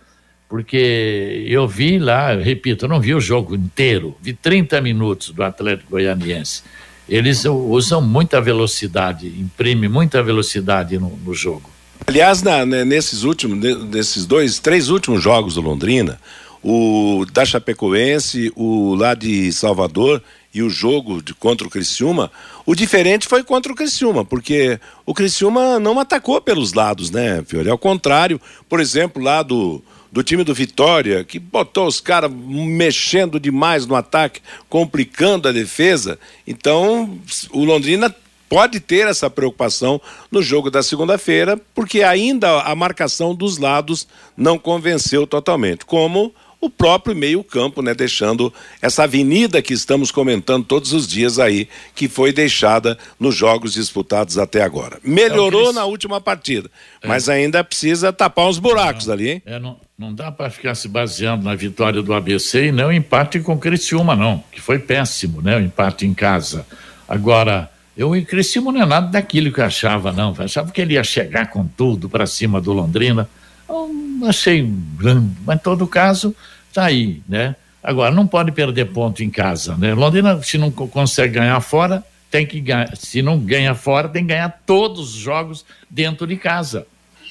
porque 0.47 1.45
eu 1.47 1.67
vi 1.67 1.97
lá, 1.97 2.35
eu 2.35 2.43
repito, 2.43 2.85
eu 2.85 2.89
não 2.89 3.01
vi 3.01 3.13
o 3.13 3.19
jogo 3.19 3.55
inteiro, 3.55 4.15
vi 4.21 4.33
30 4.33 4.79
minutos 4.81 5.31
do 5.31 5.43
Atlético 5.43 5.91
Goianiense. 5.91 6.63
Eles 7.09 7.45
usam 7.45 8.01
muita 8.01 8.39
velocidade, 8.39 9.27
imprime 9.27 9.87
muita 9.87 10.23
velocidade 10.23 10.97
no, 10.97 11.09
no 11.23 11.33
jogo. 11.33 11.74
Aliás, 12.07 12.41
na, 12.43 12.65
né, 12.65 12.85
nesses 12.85 13.23
últimos, 13.23 13.57
nesses 13.89 14.25
dois, 14.25 14.59
três 14.59 14.89
últimos 14.89 15.21
jogos 15.23 15.55
do 15.55 15.61
Londrina, 15.61 16.19
o 16.63 17.25
da 17.31 17.45
Chapecoense, 17.45 18.51
o 18.55 18.95
lá 18.95 19.13
de 19.13 19.51
Salvador 19.51 20.21
e 20.53 20.63
o 20.63 20.69
jogo 20.69 21.21
de, 21.21 21.33
contra 21.33 21.67
o 21.67 21.69
Criciúma, 21.69 22.31
o 22.65 22.73
diferente 22.73 23.27
foi 23.27 23.43
contra 23.43 23.71
o 23.71 23.75
Criciúma, 23.75 24.23
porque 24.23 24.79
o 25.05 25.13
Criciúma 25.13 25.79
não 25.79 25.99
atacou 25.99 26.41
pelos 26.41 26.73
lados, 26.73 27.11
né, 27.11 27.43
Fiore? 27.45 27.69
Ao 27.69 27.77
contrário, 27.77 28.39
por 28.69 28.79
exemplo, 28.79 29.21
lá 29.21 29.43
do, 29.43 29.83
do 30.11 30.23
time 30.23 30.43
do 30.43 30.53
Vitória, 30.53 31.23
que 31.23 31.37
botou 31.37 31.85
os 31.85 31.99
caras 31.99 32.31
mexendo 32.31 33.39
demais 33.39 33.85
no 33.85 33.95
ataque, 33.95 34.41
complicando 34.69 35.47
a 35.47 35.51
defesa. 35.51 36.17
Então, 36.47 37.19
o 37.51 37.65
Londrina 37.65 38.15
pode 38.49 38.79
ter 38.79 39.07
essa 39.07 39.29
preocupação 39.29 39.99
no 40.31 40.41
jogo 40.41 40.69
da 40.69 40.83
segunda-feira, 40.83 41.59
porque 41.73 42.03
ainda 42.03 42.61
a 42.61 42.75
marcação 42.75 43.33
dos 43.33 43.57
lados 43.57 44.07
não 44.37 44.57
convenceu 44.57 45.25
totalmente, 45.25 45.85
como 45.85 46.33
o 46.65 46.69
próprio 46.69 47.15
meio-campo, 47.15 47.81
né, 47.81 47.93
deixando 47.93 48.51
essa 48.81 49.03
avenida 49.03 49.61
que 49.61 49.73
estamos 49.73 50.09
comentando 50.09 50.65
todos 50.65 50.93
os 50.93 51.07
dias 51.07 51.37
aí, 51.37 51.67
que 51.93 52.07
foi 52.07 52.33
deixada 52.33 52.97
nos 53.19 53.35
jogos 53.35 53.73
disputados 53.73 54.37
até 54.37 54.63
agora. 54.63 54.97
Melhorou 55.03 55.69
é 55.69 55.73
na 55.73 55.85
última 55.85 56.19
partida, 56.19 56.69
é. 57.01 57.07
mas 57.07 57.29
ainda 57.29 57.63
precisa 57.63 58.11
tapar 58.11 58.47
uns 58.47 58.57
buracos 58.57 59.05
não, 59.05 59.13
ali, 59.13 59.29
hein? 59.29 59.41
É, 59.45 59.59
não, 59.59 59.77
não 59.97 60.13
dá 60.13 60.31
para 60.31 60.49
ficar 60.49 60.73
se 60.73 60.87
baseando 60.87 61.43
na 61.43 61.53
vitória 61.53 62.01
do 62.01 62.13
ABC 62.13 62.67
e 62.67 62.71
não 62.71 62.91
empate 62.91 63.39
com 63.39 63.53
o 63.53 63.59
Criciúma, 63.59 64.15
não, 64.15 64.43
que 64.51 64.59
foi 64.59 64.79
péssimo, 64.79 65.41
né, 65.41 65.57
o 65.57 65.61
empate 65.61 66.07
em 66.07 66.13
casa. 66.13 66.65
Agora, 67.07 67.69
eu 67.97 68.11
Criciúma 68.25 68.71
não 68.71 68.81
é 68.81 68.85
nada 68.85 69.07
daquilo 69.07 69.51
que 69.51 69.59
eu 69.59 69.65
achava, 69.65 70.11
não. 70.11 70.35
Eu 70.37 70.45
achava 70.45 70.71
que 70.71 70.81
ele 70.81 70.95
ia 70.95 71.03
chegar 71.03 71.49
com 71.49 71.65
tudo 71.65 72.09
para 72.09 72.27
cima 72.27 72.59
do 72.59 72.73
Londrina. 72.73 73.29
Eu 73.69 74.27
achei 74.27 74.61
grande, 74.97 75.35
mas 75.45 75.55
em 75.55 75.59
todo 75.59 75.87
caso, 75.87 76.35
tá 76.73 76.85
aí, 76.85 77.21
né? 77.27 77.55
Agora, 77.81 78.13
não 78.13 78.25
pode 78.25 78.51
perder 78.51 78.85
ponto 78.85 79.23
em 79.23 79.29
casa, 79.29 79.75
né? 79.77 79.93
Londrina, 79.93 80.41
se 80.41 80.57
não 80.57 80.71
consegue 80.71 81.35
ganhar 81.35 81.59
fora, 81.61 82.03
tem 82.29 82.45
que 82.45 82.59
ganhar. 82.59 82.95
Se 82.97 83.21
não 83.21 83.39
ganha 83.39 83.73
fora, 83.75 84.09
tem 84.09 84.23
que 84.23 84.29
ganhar 84.29 84.61
todos 84.65 85.13
os 85.13 85.19
jogos 85.19 85.65
dentro 85.89 86.27
de 86.27 86.35
casa. 86.35 86.85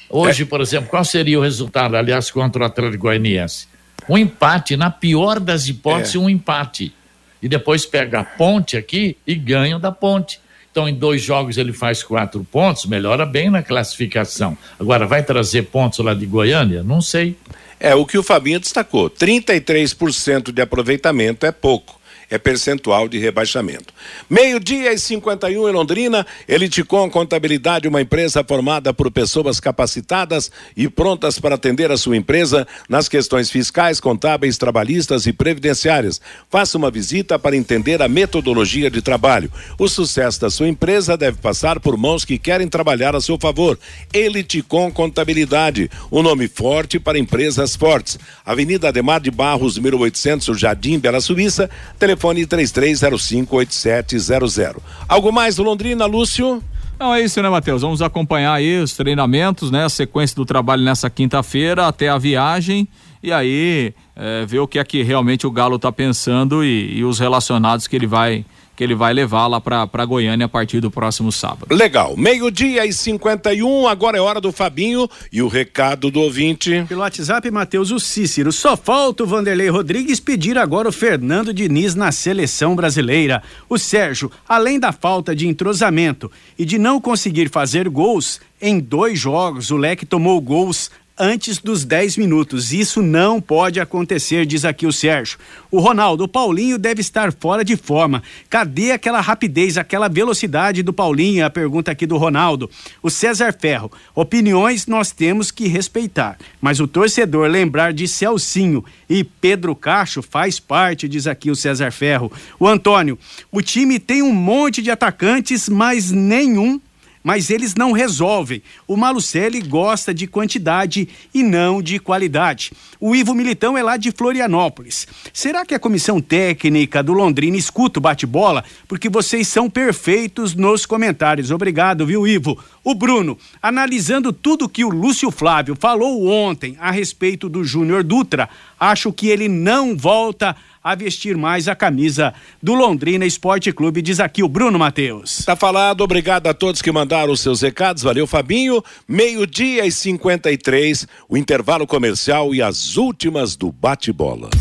Hoje, 0.09 0.43
é. 0.43 0.45
por 0.45 0.61
exemplo, 0.61 0.89
qual 0.89 1.03
seria 1.03 1.37
o 1.37 1.41
resultado, 1.41 1.95
aliás, 1.95 2.31
contra 2.31 2.63
o 2.63 2.65
Atlético 2.65 3.03
Goianiense? 3.03 3.67
Um 4.07 4.17
empate, 4.17 4.77
na 4.77 4.89
pior 4.89 5.39
das 5.39 5.67
hipóteses, 5.67 6.15
é. 6.15 6.19
um 6.19 6.29
empate. 6.29 6.93
E 7.41 7.47
depois 7.47 7.85
pega 7.85 8.21
a 8.21 8.23
ponte 8.23 8.77
aqui 8.77 9.17
e 9.27 9.35
ganha 9.35 9.77
da 9.77 9.91
ponte. 9.91 10.39
Então, 10.75 10.89
em 10.89 10.93
dois 10.93 11.21
jogos 11.21 11.57
ele 11.57 11.71
faz 11.71 12.03
quatro 12.03 12.45
pontos, 12.51 12.85
melhora 12.85 13.25
bem 13.25 13.49
na 13.49 13.63
classificação. 13.63 14.57
Agora, 14.77 15.07
vai 15.07 15.23
trazer 15.23 15.61
pontos 15.67 15.99
lá 15.99 16.13
de 16.13 16.25
Goiânia? 16.25 16.83
Não 16.83 16.99
sei. 16.99 17.37
É 17.79 17.95
o 17.95 18.05
que 18.05 18.17
o 18.17 18.23
Fabinho 18.23 18.59
destacou: 18.59 19.09
33% 19.09 20.51
de 20.51 20.61
aproveitamento 20.61 21.45
é 21.45 21.51
pouco 21.53 21.97
é 22.29 22.37
percentual 22.37 23.07
de 23.07 23.17
rebaixamento. 23.17 23.93
Meio-dia 24.29 24.93
e 24.93 24.97
51 24.97 25.69
em 25.69 25.71
Londrina, 25.71 26.25
Eliticom 26.47 27.09
Contabilidade, 27.09 27.87
uma 27.87 28.01
empresa 28.01 28.43
formada 28.43 28.93
por 28.93 29.11
pessoas 29.11 29.59
capacitadas 29.59 30.51
e 30.75 30.89
prontas 30.89 31.39
para 31.39 31.55
atender 31.55 31.91
a 31.91 31.97
sua 31.97 32.17
empresa 32.17 32.67
nas 32.89 33.07
questões 33.07 33.51
fiscais, 33.51 33.99
contábeis, 33.99 34.57
trabalhistas 34.57 35.25
e 35.27 35.33
previdenciárias. 35.33 36.19
Faça 36.49 36.77
uma 36.77 36.91
visita 36.91 37.37
para 37.37 37.55
entender 37.55 38.01
a 38.01 38.07
metodologia 38.07 38.89
de 38.89 39.01
trabalho. 39.01 39.51
O 39.77 39.87
sucesso 39.87 40.41
da 40.41 40.49
sua 40.49 40.67
empresa 40.67 41.15
deve 41.15 41.37
passar 41.37 41.79
por 41.79 41.95
mãos 41.97 42.25
que 42.25 42.37
querem 42.37 42.67
trabalhar 42.67 43.15
a 43.15 43.21
seu 43.21 43.37
favor. 43.37 43.77
Eliticom 44.11 44.91
Contabilidade, 44.91 45.89
um 46.11 46.21
nome 46.21 46.47
forte 46.47 46.99
para 46.99 47.19
empresas 47.19 47.75
fortes. 47.75 48.17
Avenida 48.45 48.89
Ademar 48.89 49.21
de 49.21 49.29
Barros, 49.29 49.77
1800, 49.77 50.59
Jardim 50.59 50.97
Bela 50.99 51.21
Suíça, 51.21 51.69
telefone 51.99 52.14
telefone 52.15 52.47
33058700. 52.47 54.77
Algo 55.07 55.31
mais 55.31 55.57
do 55.57 55.63
Londrina, 55.63 56.05
Lúcio? 56.05 56.63
Não, 56.97 57.13
é 57.13 57.21
isso, 57.21 57.41
né, 57.41 57.49
Matheus? 57.49 57.81
Vamos 57.81 58.01
acompanhar 58.01 58.53
aí 58.53 58.79
os 58.79 58.95
treinamentos, 58.95 59.69
né? 59.69 59.83
A 59.83 59.89
sequência 59.89 60.33
do 60.35 60.45
trabalho 60.45 60.81
nessa 60.81 61.09
quinta-feira 61.09 61.87
até 61.87 62.07
a 62.07 62.17
viagem 62.17 62.87
e 63.21 63.33
aí 63.33 63.93
é, 64.15 64.45
ver 64.45 64.59
o 64.59 64.67
que 64.67 64.79
é 64.79 64.83
que 64.83 65.03
realmente 65.03 65.45
o 65.45 65.51
Galo 65.51 65.75
está 65.75 65.91
pensando 65.91 66.63
e, 66.63 66.99
e 66.99 67.03
os 67.03 67.19
relacionados 67.19 67.85
que 67.87 67.95
ele 67.95 68.07
vai 68.07 68.45
que 68.75 68.83
ele 68.83 68.95
vai 68.95 69.13
levar 69.13 69.47
lá 69.47 69.61
para 69.61 70.05
Goiânia 70.05 70.45
a 70.45 70.49
partir 70.49 70.81
do 70.81 70.91
próximo 70.91 71.31
sábado. 71.31 71.73
Legal. 71.73 72.15
Meio-dia 72.17 72.85
e 72.85 72.91
51, 72.91 73.87
agora 73.87 74.17
é 74.17 74.21
hora 74.21 74.41
do 74.41 74.51
Fabinho 74.51 75.09
e 75.31 75.41
o 75.41 75.47
recado 75.47 76.11
do 76.11 76.19
ouvinte. 76.19 76.85
Pelo 76.87 77.01
WhatsApp, 77.01 77.49
Matheus, 77.49 77.91
o 77.91 77.99
Cícero. 77.99 78.51
Só 78.51 78.75
falta 78.75 79.23
o 79.23 79.27
Vanderlei 79.27 79.69
Rodrigues 79.69 80.19
pedir 80.19 80.57
agora 80.57 80.89
o 80.89 80.91
Fernando 80.91 81.53
Diniz 81.53 81.95
na 81.95 82.11
seleção 82.11 82.75
brasileira. 82.75 83.41
O 83.69 83.77
Sérgio, 83.77 84.31
além 84.47 84.79
da 84.79 84.91
falta 84.91 85.35
de 85.35 85.47
entrosamento 85.47 86.31
e 86.57 86.65
de 86.65 86.77
não 86.77 86.99
conseguir 86.99 87.49
fazer 87.49 87.87
gols, 87.89 88.41
em 88.61 88.79
dois 88.79 89.19
jogos, 89.19 89.69
o 89.71 89.77
Leque 89.77 90.05
tomou 90.05 90.39
gols 90.41 90.89
antes 91.17 91.57
dos 91.57 91.85
10 91.85 92.17
minutos. 92.17 92.73
Isso 92.73 93.01
não 93.01 93.39
pode 93.39 93.79
acontecer, 93.79 94.45
diz 94.45 94.65
aqui 94.65 94.85
o 94.85 94.91
Sérgio. 94.91 95.37
O 95.71 95.79
Ronaldo, 95.79 96.23
o 96.23 96.27
Paulinho 96.27 96.77
deve 96.77 97.01
estar 97.01 97.31
fora 97.31 97.63
de 97.63 97.75
forma. 97.75 98.21
Cadê 98.49 98.91
aquela 98.91 99.21
rapidez, 99.21 99.77
aquela 99.77 100.07
velocidade 100.07 100.83
do 100.83 100.93
Paulinho? 100.93 101.45
A 101.45 101.49
pergunta 101.49 101.91
aqui 101.91 102.05
do 102.05 102.17
Ronaldo. 102.17 102.69
O 103.01 103.09
César 103.09 103.53
Ferro, 103.53 103.91
opiniões 104.13 104.87
nós 104.87 105.11
temos 105.11 105.51
que 105.51 105.67
respeitar, 105.67 106.37
mas 106.61 106.79
o 106.79 106.87
torcedor 106.87 107.49
lembrar 107.49 107.93
de 107.93 108.07
Celcinho 108.07 108.83
e 109.09 109.23
Pedro 109.23 109.75
Cacho 109.75 110.21
faz 110.21 110.59
parte, 110.59 111.07
diz 111.07 111.27
aqui 111.27 111.49
o 111.49 111.55
César 111.55 111.91
Ferro. 111.91 112.31
O 112.59 112.67
Antônio, 112.67 113.17
o 113.51 113.61
time 113.61 113.99
tem 113.99 114.21
um 114.21 114.33
monte 114.33 114.81
de 114.81 114.91
atacantes, 114.91 115.69
mas 115.69 116.11
nenhum 116.11 116.79
mas 117.25 117.49
eles 117.49 117.73
não 117.73 117.91
resolvem. 117.91 118.61
O 118.87 118.95
Malucelli 118.95 119.59
gosta 119.59 120.13
de 120.13 120.27
quantidade 120.27 121.09
e 121.33 121.41
não 121.41 121.81
de 121.81 121.97
qualidade. 121.97 122.71
O 122.99 123.15
Ivo 123.15 123.33
Militão 123.33 123.75
é 123.75 123.81
lá 123.81 123.97
de 123.97 124.11
Florianópolis. 124.11 125.07
Será 125.33 125.65
que 125.65 125.73
a 125.73 125.79
comissão 125.79 126.21
técnica 126.21 127.01
do 127.01 127.13
Londrina 127.13 127.57
escuta 127.57 127.97
o 127.97 128.01
bate-bola? 128.01 128.63
Porque 128.87 129.09
vocês 129.09 129.47
são 129.47 129.67
perfeitos 129.67 130.53
nos 130.53 130.85
comentários. 130.85 131.49
Obrigado, 131.49 132.05
viu, 132.05 132.27
Ivo? 132.27 132.63
O 132.83 132.93
Bruno, 132.93 133.35
analisando 133.59 134.31
tudo 134.31 134.69
que 134.69 134.85
o 134.85 134.89
Lúcio 134.89 135.31
Flávio 135.31 135.75
falou 135.75 136.27
ontem 136.27 136.77
a 136.79 136.91
respeito 136.91 137.49
do 137.49 137.63
Júnior 137.63 138.03
Dutra, 138.03 138.47
acho 138.79 139.11
que 139.11 139.29
ele 139.29 139.49
não 139.49 139.97
volta 139.97 140.55
a 140.85 140.93
vestir 140.93 141.35
mais 141.35 141.67
a 141.67 141.73
camisa 141.73 142.31
do 142.61 142.75
Londrina 142.75 143.25
Esporte 143.25 143.71
Clube, 143.71 144.03
diz 144.03 144.19
aqui 144.19 144.43
o 144.43 144.47
Bruno 144.47 144.77
Matheus. 144.77 145.43
Tá 145.43 145.55
falado, 145.55 146.01
obrigado 146.01 146.45
a 146.45 146.53
todos 146.53 146.79
que 146.79 146.91
mandaram 146.91 147.33
os 147.33 147.39
seus 147.39 147.61
recados, 147.61 148.03
valeu 148.03 148.27
Fabinho. 148.27 148.83
Meio-dia 149.07 149.83
e 149.87 149.91
53, 149.91 151.07
o 151.27 151.35
intervalo 151.35 151.87
comercial 151.87 152.53
e 152.53 152.61
as 152.61 152.97
últimas 152.97 153.55
do 153.55 153.71
bate-bola. 153.71 154.51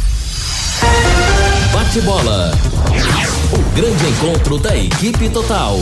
Bate-bola. 1.71 2.53
O 3.53 3.77
grande 3.77 4.07
encontro 4.07 4.59
da 4.59 4.75
equipe 4.75 5.29
total. 5.29 5.77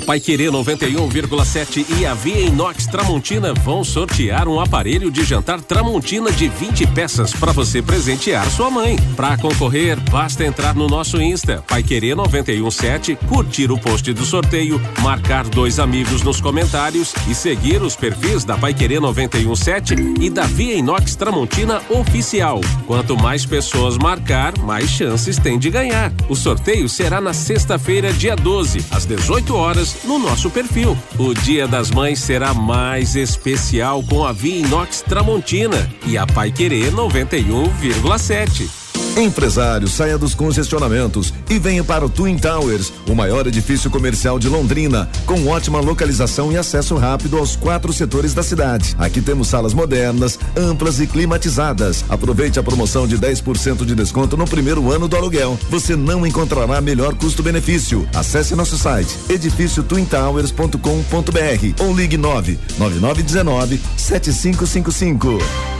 A 0.00 0.10
Paiquerê 0.10 0.46
91,7 0.46 1.84
e 1.98 2.06
a 2.06 2.14
Via 2.14 2.40
Inox 2.40 2.86
Tramontina 2.86 3.52
vão 3.52 3.84
sortear 3.84 4.48
um 4.48 4.58
aparelho 4.58 5.10
de 5.10 5.22
jantar 5.24 5.60
Tramontina 5.60 6.32
de 6.32 6.48
20 6.48 6.86
peças 6.88 7.32
para 7.32 7.52
você 7.52 7.82
presentear 7.82 8.48
sua 8.50 8.70
mãe. 8.70 8.96
Para 9.14 9.36
concorrer, 9.36 10.00
basta 10.10 10.44
entrar 10.44 10.74
no 10.74 10.86
nosso 10.88 11.20
Insta, 11.20 11.62
Paiquerê 11.68 12.14
917, 12.14 13.16
curtir 13.28 13.70
o 13.70 13.78
post 13.78 14.12
do 14.12 14.24
sorteio, 14.24 14.80
marcar 15.00 15.46
dois 15.46 15.78
amigos 15.78 16.22
nos 16.22 16.40
comentários 16.40 17.12
e 17.28 17.34
seguir 17.34 17.82
os 17.82 17.94
perfis 17.94 18.42
da 18.44 18.56
Paiquerê 18.56 18.98
917 18.98 19.94
e 20.20 20.30
da 20.30 20.44
Via 20.46 20.74
Inox 20.76 21.14
Tramontina 21.14 21.82
Oficial. 21.90 22.60
Quanto 22.86 23.16
mais 23.16 23.44
pessoas 23.44 23.98
marcar, 23.98 24.56
mais 24.58 24.88
chances 24.88 25.38
tem 25.38 25.58
de 25.58 25.70
ganhar. 25.70 26.12
O 26.28 26.34
sorteio 26.34 26.88
será 26.88 27.20
na 27.20 27.32
sexta-feira, 27.32 28.12
dia 28.12 28.34
12, 28.34 28.84
às 28.90 29.04
18 29.04 29.54
horas 29.54 29.89
no 30.04 30.18
nosso 30.18 30.50
perfil. 30.50 30.96
O 31.18 31.34
Dia 31.34 31.66
das 31.68 31.90
Mães 31.90 32.18
será 32.18 32.52
mais 32.54 33.16
especial 33.16 34.02
com 34.02 34.24
a 34.24 34.32
Via 34.32 34.60
Inox 34.66 35.02
Tramontina 35.02 35.90
e 36.06 36.16
a 36.16 36.26
Pai 36.26 36.50
Querer 36.50 36.92
91,7. 36.92 38.79
Empresário, 39.16 39.88
saia 39.88 40.16
dos 40.16 40.34
congestionamentos 40.34 41.34
e 41.48 41.58
venha 41.58 41.82
para 41.82 42.04
o 42.04 42.08
Twin 42.08 42.38
Towers, 42.38 42.92
o 43.08 43.14
maior 43.14 43.46
edifício 43.46 43.90
comercial 43.90 44.38
de 44.38 44.48
Londrina, 44.48 45.08
com 45.26 45.48
ótima 45.48 45.80
localização 45.80 46.52
e 46.52 46.56
acesso 46.56 46.96
rápido 46.96 47.36
aos 47.36 47.56
quatro 47.56 47.92
setores 47.92 48.32
da 48.32 48.42
cidade. 48.42 48.94
Aqui 48.98 49.20
temos 49.20 49.48
salas 49.48 49.74
modernas, 49.74 50.38
amplas 50.56 51.00
e 51.00 51.06
climatizadas. 51.06 52.04
Aproveite 52.08 52.58
a 52.58 52.62
promoção 52.62 53.06
de 53.06 53.18
10% 53.18 53.84
de 53.84 53.94
desconto 53.94 54.36
no 54.36 54.46
primeiro 54.46 54.90
ano 54.90 55.08
do 55.08 55.16
aluguel. 55.16 55.58
Você 55.68 55.96
não 55.96 56.26
encontrará 56.26 56.80
melhor 56.80 57.14
custo-benefício. 57.14 58.08
Acesse 58.14 58.54
nosso 58.54 58.78
site 58.78 59.14
edifíciotwintowers.com.br 59.28 61.82
ou 61.82 61.94
ligue 61.94 62.16
9 62.16 62.58
9919 62.78 63.80
7555. 63.96 65.79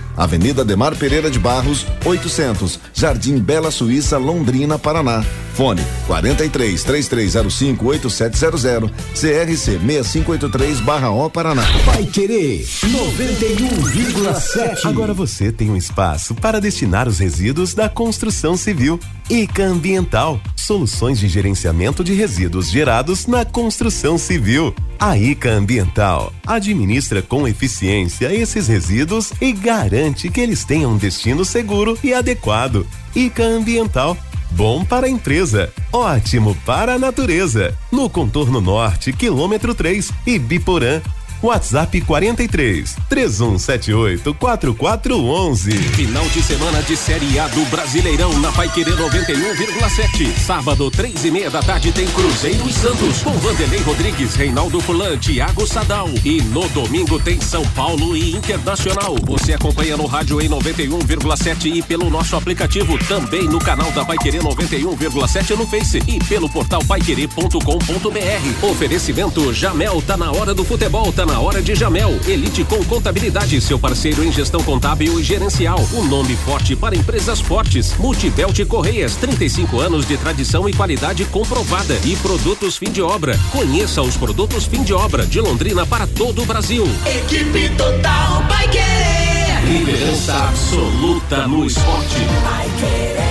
Avenida 0.21 0.63
Demar 0.63 0.95
Pereira 0.95 1.29
de 1.31 1.39
Barros, 1.39 1.83
800, 2.05 2.79
Jardim 2.93 3.39
Bela 3.39 3.71
Suíça, 3.71 4.19
Londrina, 4.19 4.77
Paraná. 4.77 5.25
Fone 5.55 5.81
43 6.05 6.83
3305 6.83 7.87
8700, 7.87 8.91
CRC 9.15 9.79
6583/O 9.79 11.27
Paraná. 11.31 11.63
Vai 11.85 12.05
querer 12.05 12.63
91,7. 12.63 14.85
Agora 14.85 15.11
você 15.11 15.51
tem 15.51 15.71
um 15.71 15.75
espaço 15.75 16.35
para 16.35 16.61
destinar 16.61 17.07
os 17.07 17.17
resíduos 17.17 17.73
da 17.73 17.89
construção 17.89 18.55
civil. 18.55 18.99
ICA 19.31 19.63
Ambiental, 19.63 20.41
soluções 20.57 21.17
de 21.17 21.29
gerenciamento 21.29 22.03
de 22.03 22.13
resíduos 22.13 22.69
gerados 22.69 23.27
na 23.27 23.45
construção 23.45 24.17
civil. 24.17 24.75
A 24.99 25.17
ICA 25.17 25.51
Ambiental 25.51 26.33
administra 26.45 27.21
com 27.21 27.47
eficiência 27.47 28.33
esses 28.33 28.67
resíduos 28.67 29.31
e 29.39 29.53
garante 29.53 30.29
que 30.29 30.41
eles 30.41 30.65
tenham 30.65 30.91
um 30.91 30.97
destino 30.97 31.45
seguro 31.45 31.97
e 32.03 32.13
adequado. 32.13 32.85
ICA 33.15 33.43
Ambiental 33.43 34.17
Bom 34.51 34.83
para 34.83 35.07
a 35.07 35.09
empresa, 35.09 35.71
ótimo 35.93 36.53
para 36.65 36.95
a 36.95 36.99
natureza. 36.99 37.73
No 37.89 38.09
contorno 38.09 38.59
norte, 38.59 39.13
quilômetro 39.13 39.73
3 39.73 40.11
e 40.27 40.37
Biporã. 40.37 41.01
WhatsApp 41.41 41.99
43 42.01 42.95
3178 43.09 44.33
4411. 44.35 45.71
Final 45.71 46.25
de 46.29 46.43
semana 46.43 46.81
de 46.83 46.95
Série 46.95 47.39
A 47.39 47.47
do 47.47 47.65
Brasileirão 47.65 48.37
na 48.39 48.51
Paiquerê 48.51 48.91
91,7. 48.91 50.37
Sábado, 50.37 50.91
três 50.91 51.25
e 51.25 51.31
meia 51.31 51.49
da 51.49 51.61
tarde, 51.63 51.91
tem 51.91 52.05
Cruzeiro 52.07 52.67
e 52.69 52.73
Santos 52.73 53.23
com 53.23 53.31
Vanderlei 53.31 53.81
Rodrigues, 53.81 54.35
Reinaldo 54.35 54.79
Fulan, 54.81 55.17
Thiago 55.17 55.65
Sadal. 55.65 56.09
E 56.23 56.41
no 56.43 56.69
domingo 56.69 57.19
tem 57.19 57.41
São 57.41 57.65
Paulo 57.69 58.15
e 58.15 58.35
Internacional. 58.35 59.15
Você 59.23 59.53
acompanha 59.53 59.97
no 59.97 60.05
rádio 60.05 60.39
em 60.39 60.49
91,7 60.49 61.65
e 61.65 61.81
pelo 61.81 62.09
nosso 62.09 62.35
aplicativo, 62.35 62.97
também 63.07 63.43
no 63.43 63.59
canal 63.59 63.91
da 63.91 64.05
Paiquerê 64.05 64.39
91,7 64.39 65.57
no 65.57 65.65
Face 65.65 65.97
e 66.07 66.19
pelo 66.25 66.47
portal 66.49 66.83
paiquerê.com.br. 66.85 68.65
Oferecimento 68.69 69.53
Jamel, 69.53 70.01
tá 70.01 70.15
na 70.15 70.31
hora 70.31 70.53
do 70.53 70.63
futebol, 70.63 71.11
tá 71.11 71.25
na 71.31 71.39
hora 71.39 71.61
de 71.61 71.73
Jamel. 71.73 72.19
Elite 72.27 72.65
com 72.65 72.83
contabilidade, 72.83 73.61
seu 73.61 73.79
parceiro 73.79 74.21
em 74.23 74.31
gestão 74.31 74.61
contábil 74.61 75.17
e 75.17 75.23
gerencial. 75.23 75.79
Um 75.93 76.03
nome 76.03 76.35
forte 76.35 76.75
para 76.75 76.93
empresas 76.95 77.39
fortes. 77.39 77.95
Multibelt 77.97 78.59
Correias, 78.65 79.15
35 79.15 79.79
anos 79.79 80.05
de 80.05 80.17
tradição 80.17 80.67
e 80.67 80.73
qualidade 80.73 81.23
comprovada. 81.25 81.97
E 82.03 82.17
produtos 82.17 82.77
fim 82.77 82.91
de 82.91 83.01
obra. 83.01 83.39
Conheça 83.51 84.01
os 84.01 84.17
produtos 84.17 84.65
fim 84.65 84.83
de 84.83 84.93
obra 84.93 85.25
de 85.25 85.39
Londrina 85.39 85.85
para 85.85 86.05
todo 86.05 86.41
o 86.41 86.45
Brasil. 86.45 86.85
Equipe 87.05 87.69
total 87.77 88.43
vai 88.49 88.67
querer. 88.67 89.61
Liderança 89.65 90.33
absoluta 90.33 91.47
no 91.47 91.65
esporte. 91.65 92.17
Vai 92.43 92.69
querer. 92.77 93.21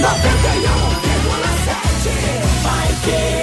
91,7 0.00 0.06
vai 2.62 2.88
querer. 3.04 3.39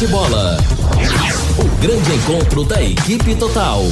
Bate 0.00 0.12
bola. 0.12 0.56
O 1.58 1.64
grande 1.82 2.14
encontro 2.14 2.64
da 2.64 2.82
equipe 2.82 3.34
total. 3.34 3.82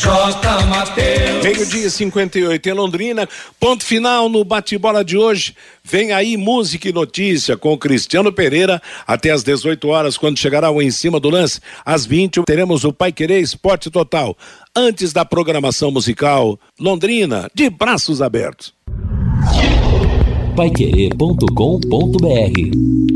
J. 0.00 0.64
Mateus. 0.64 1.44
Meio-dia 1.44 1.90
58 1.90 2.70
em 2.70 2.72
Londrina. 2.72 3.28
Ponto 3.60 3.84
final 3.84 4.30
no 4.30 4.42
bate-bola 4.44 5.04
de 5.04 5.18
hoje. 5.18 5.54
Vem 5.84 6.12
aí 6.12 6.38
música 6.38 6.88
e 6.88 6.92
notícia 6.92 7.54
com 7.54 7.76
Cristiano 7.76 8.32
Pereira 8.32 8.80
até 9.06 9.30
às 9.30 9.42
18 9.42 9.86
horas, 9.88 10.16
quando 10.16 10.38
chegará 10.38 10.70
o 10.70 10.80
em 10.80 10.90
cima 10.90 11.20
do 11.20 11.28
lance. 11.28 11.60
Às 11.84 12.06
20 12.06 12.44
teremos 12.46 12.82
o 12.82 12.94
Pai 12.94 13.12
Querer 13.12 13.42
Esporte 13.42 13.90
Total. 13.90 14.34
Antes 14.74 15.12
da 15.12 15.22
programação 15.22 15.90
musical, 15.90 16.58
Londrina, 16.80 17.50
de 17.54 17.68
braços 17.68 18.22
abertos. 18.22 18.72
Paiquerê.com.br 20.56 23.15